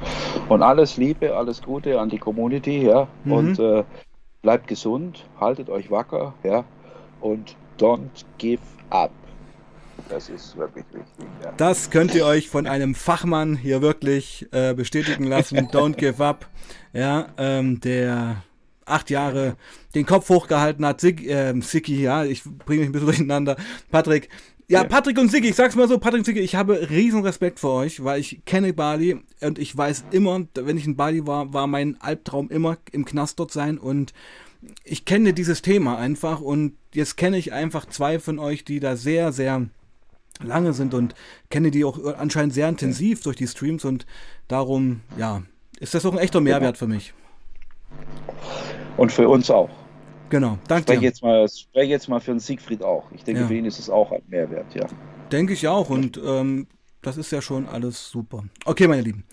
Und 0.49 0.62
alles 0.62 0.97
Liebe, 0.97 1.35
alles 1.35 1.62
Gute 1.62 2.01
an 2.01 2.09
die 2.09 2.18
Community, 2.18 2.87
ja. 2.87 3.09
Mhm. 3.24 3.33
Und 3.33 3.59
äh, 3.59 3.85
bleibt 4.43 4.68
gesund, 4.68 5.24
haltet 5.41 5.68
euch 5.68 5.91
wacker, 5.91 6.35
ja. 6.45 6.64
Und 7.20 7.57
don't 7.78 8.24
give 8.39 8.62
up. 8.91 9.11
Das 10.13 10.29
ist 10.29 10.55
wirklich 10.59 10.85
wichtig. 10.93 11.27
Ja. 11.43 11.55
Das 11.57 11.89
könnt 11.89 12.15
ihr 12.15 12.27
euch 12.27 12.51
von 12.51 12.67
einem 12.67 12.95
Fachmann 12.95 13.57
hier 13.57 13.81
wirklich 13.81 14.47
äh, 14.53 14.75
bestätigen 14.75 15.25
lassen. 15.25 15.57
Don't 15.69 15.95
give 15.95 16.23
up. 16.23 16.51
Ja, 16.93 17.29
ähm, 17.39 17.81
der 17.81 18.43
acht 18.85 19.09
Jahre 19.09 19.57
den 19.95 20.05
Kopf 20.05 20.29
hochgehalten 20.29 20.85
hat. 20.85 21.01
Sig, 21.01 21.27
äh, 21.27 21.59
Siki, 21.63 22.03
ja, 22.03 22.27
ich 22.27 22.43
bringe 22.45 22.81
mich 22.81 22.91
ein 22.91 22.93
bisschen 22.93 23.07
durcheinander. 23.07 23.57
Patrick, 23.91 24.29
ja, 24.69 24.85
Patrick 24.85 25.19
und 25.19 25.31
Siggi, 25.31 25.49
ich 25.49 25.55
sag's 25.55 25.77
mal 25.77 25.89
so, 25.89 25.99
Patrick 25.99 26.21
und 26.21 26.25
Siggi, 26.27 26.41
ich 26.41 26.57
habe 26.57 26.91
riesen 26.91 27.23
Respekt 27.23 27.59
vor 27.59 27.81
euch, 27.81 28.05
weil 28.05 28.21
ich 28.21 28.45
kenne 28.45 28.75
Bali 28.75 29.19
und 29.41 29.59
ich 29.59 29.75
weiß 29.75 30.05
immer, 30.11 30.47
wenn 30.55 30.77
ich 30.77 30.85
in 30.85 30.97
Bali 30.97 31.27
war, 31.27 31.55
war 31.55 31.67
mein 31.67 31.99
Albtraum 32.03 32.51
immer 32.51 32.77
im 32.93 33.07
Knast 33.07 33.41
dort 33.41 33.51
sein 33.51 33.79
und 33.79 34.13
ich 34.85 35.07
kenne 35.07 35.33
dieses 35.33 35.63
Thema 35.63 35.97
einfach 35.97 36.43
und 36.43 36.75
jetzt 36.93 37.17
kenne 37.17 37.39
ich 37.39 37.55
einfach 37.55 37.87
zwei 37.87 38.19
von 38.19 38.39
euch, 38.39 38.65
die 38.65 38.79
da 38.79 38.97
sehr, 38.97 39.33
sehr 39.33 39.69
lange 40.43 40.72
sind 40.72 40.95
und 40.95 41.14
kenne 41.51 41.70
die 41.70 41.84
auch 41.84 41.99
anscheinend 42.16 42.55
sehr 42.55 42.68
intensiv 42.68 43.22
durch 43.22 43.36
die 43.36 43.47
Streams 43.47 43.84
und 43.84 44.07
darum, 44.49 45.01
ja, 45.16 45.43
ist 45.80 45.95
das 45.95 46.07
auch 46.07 46.12
ein 46.12 46.18
echter 46.18 46.40
Mehrwert 46.40 46.76
für 46.76 46.86
mich. 46.86 47.12
Und 48.97 49.12
für 49.12 49.28
uns 49.28 49.51
auch. 49.51 49.70
Genau, 50.30 50.59
danke. 50.66 50.93
Spreche 50.93 51.05
jetzt 51.05 51.22
mal, 51.22 51.49
spreche 51.49 51.90
jetzt 51.90 52.09
mal 52.09 52.20
für 52.20 52.30
den 52.30 52.40
Siegfried 52.40 52.82
auch. 52.82 53.05
Ich 53.12 53.24
denke, 53.24 53.43
ja. 53.43 53.47
für 53.47 53.55
ihn 53.55 53.66
ist 53.66 53.78
es 53.78 53.90
auch 53.90 54.12
ein 54.12 54.22
Mehrwert, 54.28 54.74
ja. 54.74 54.86
Denke 55.30 55.53
ich 55.53 55.68
auch 55.68 55.90
und 55.90 56.18
ähm, 56.24 56.66
das 57.03 57.16
ist 57.16 57.32
ja 57.32 57.43
schon 57.43 57.68
alles 57.68 58.09
super. 58.09 58.45
Okay, 58.64 58.86
meine 58.88 59.03
Lieben. 59.03 59.24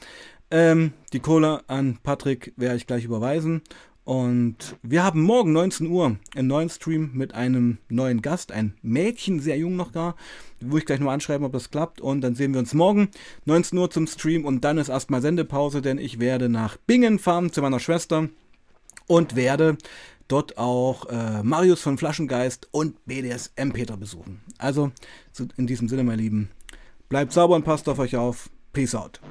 Ähm, 0.52 0.94
die 1.14 1.20
Cola 1.20 1.62
an 1.68 2.00
Patrick 2.02 2.54
werde 2.58 2.78
ich 2.78 2.88
gleich 2.88 3.06
überweisen. 3.06 3.62
Und 4.10 4.76
wir 4.82 5.04
haben 5.04 5.22
morgen 5.22 5.52
19 5.52 5.86
Uhr 5.86 6.18
einen 6.36 6.48
neuen 6.48 6.70
Stream 6.70 7.12
mit 7.14 7.36
einem 7.36 7.78
neuen 7.90 8.24
Gast, 8.24 8.52
ein 8.52 8.74
Mädchen, 8.82 9.40
sehr 9.40 9.56
jung 9.60 9.76
noch 9.76 9.92
da, 9.92 10.16
wo 10.60 10.80
ich 10.80 10.88
gleich 10.88 11.00
nur 11.00 11.12
anschreiben, 11.12 11.46
ob 11.46 11.54
das 11.54 11.70
klappt. 11.70 12.02
Und 12.02 12.22
dann 12.22 12.34
sehen 12.34 12.54
wir 12.54 12.60
uns 12.60 12.74
morgen 12.74 13.10
19 13.46 13.78
Uhr 13.78 13.92
zum 13.92 14.08
Stream 14.08 14.46
und 14.46 14.66
dann 14.66 14.80
ist 14.80 14.90
erstmal 14.90 15.22
Sendepause, 15.22 15.84
denn 15.84 16.00
ich 16.00 16.20
werde 16.20 16.50
nach 16.50 16.78
Bingen 16.78 17.20
fahren 17.20 17.52
zu 17.52 17.62
meiner 17.62 17.80
Schwester 17.80 18.30
und 19.06 19.36
werde 19.36 19.78
dort 20.28 20.58
auch 20.58 21.06
äh, 21.06 21.44
Marius 21.44 21.82
von 21.82 22.00
Flaschengeist 22.00 22.68
und 22.72 23.06
BDSM 23.06 23.74
Peter 23.74 23.96
besuchen. 23.96 24.42
Also 24.58 24.90
in 25.56 25.68
diesem 25.68 25.88
Sinne, 25.88 26.04
meine 26.04 26.20
Lieben, 26.20 26.50
bleibt 27.10 27.32
sauber 27.32 27.56
und 27.56 27.64
passt 27.64 27.88
auf 27.88 28.00
euch 28.00 28.18
auf. 28.18 28.50
Peace 28.74 28.96
out. 28.96 29.22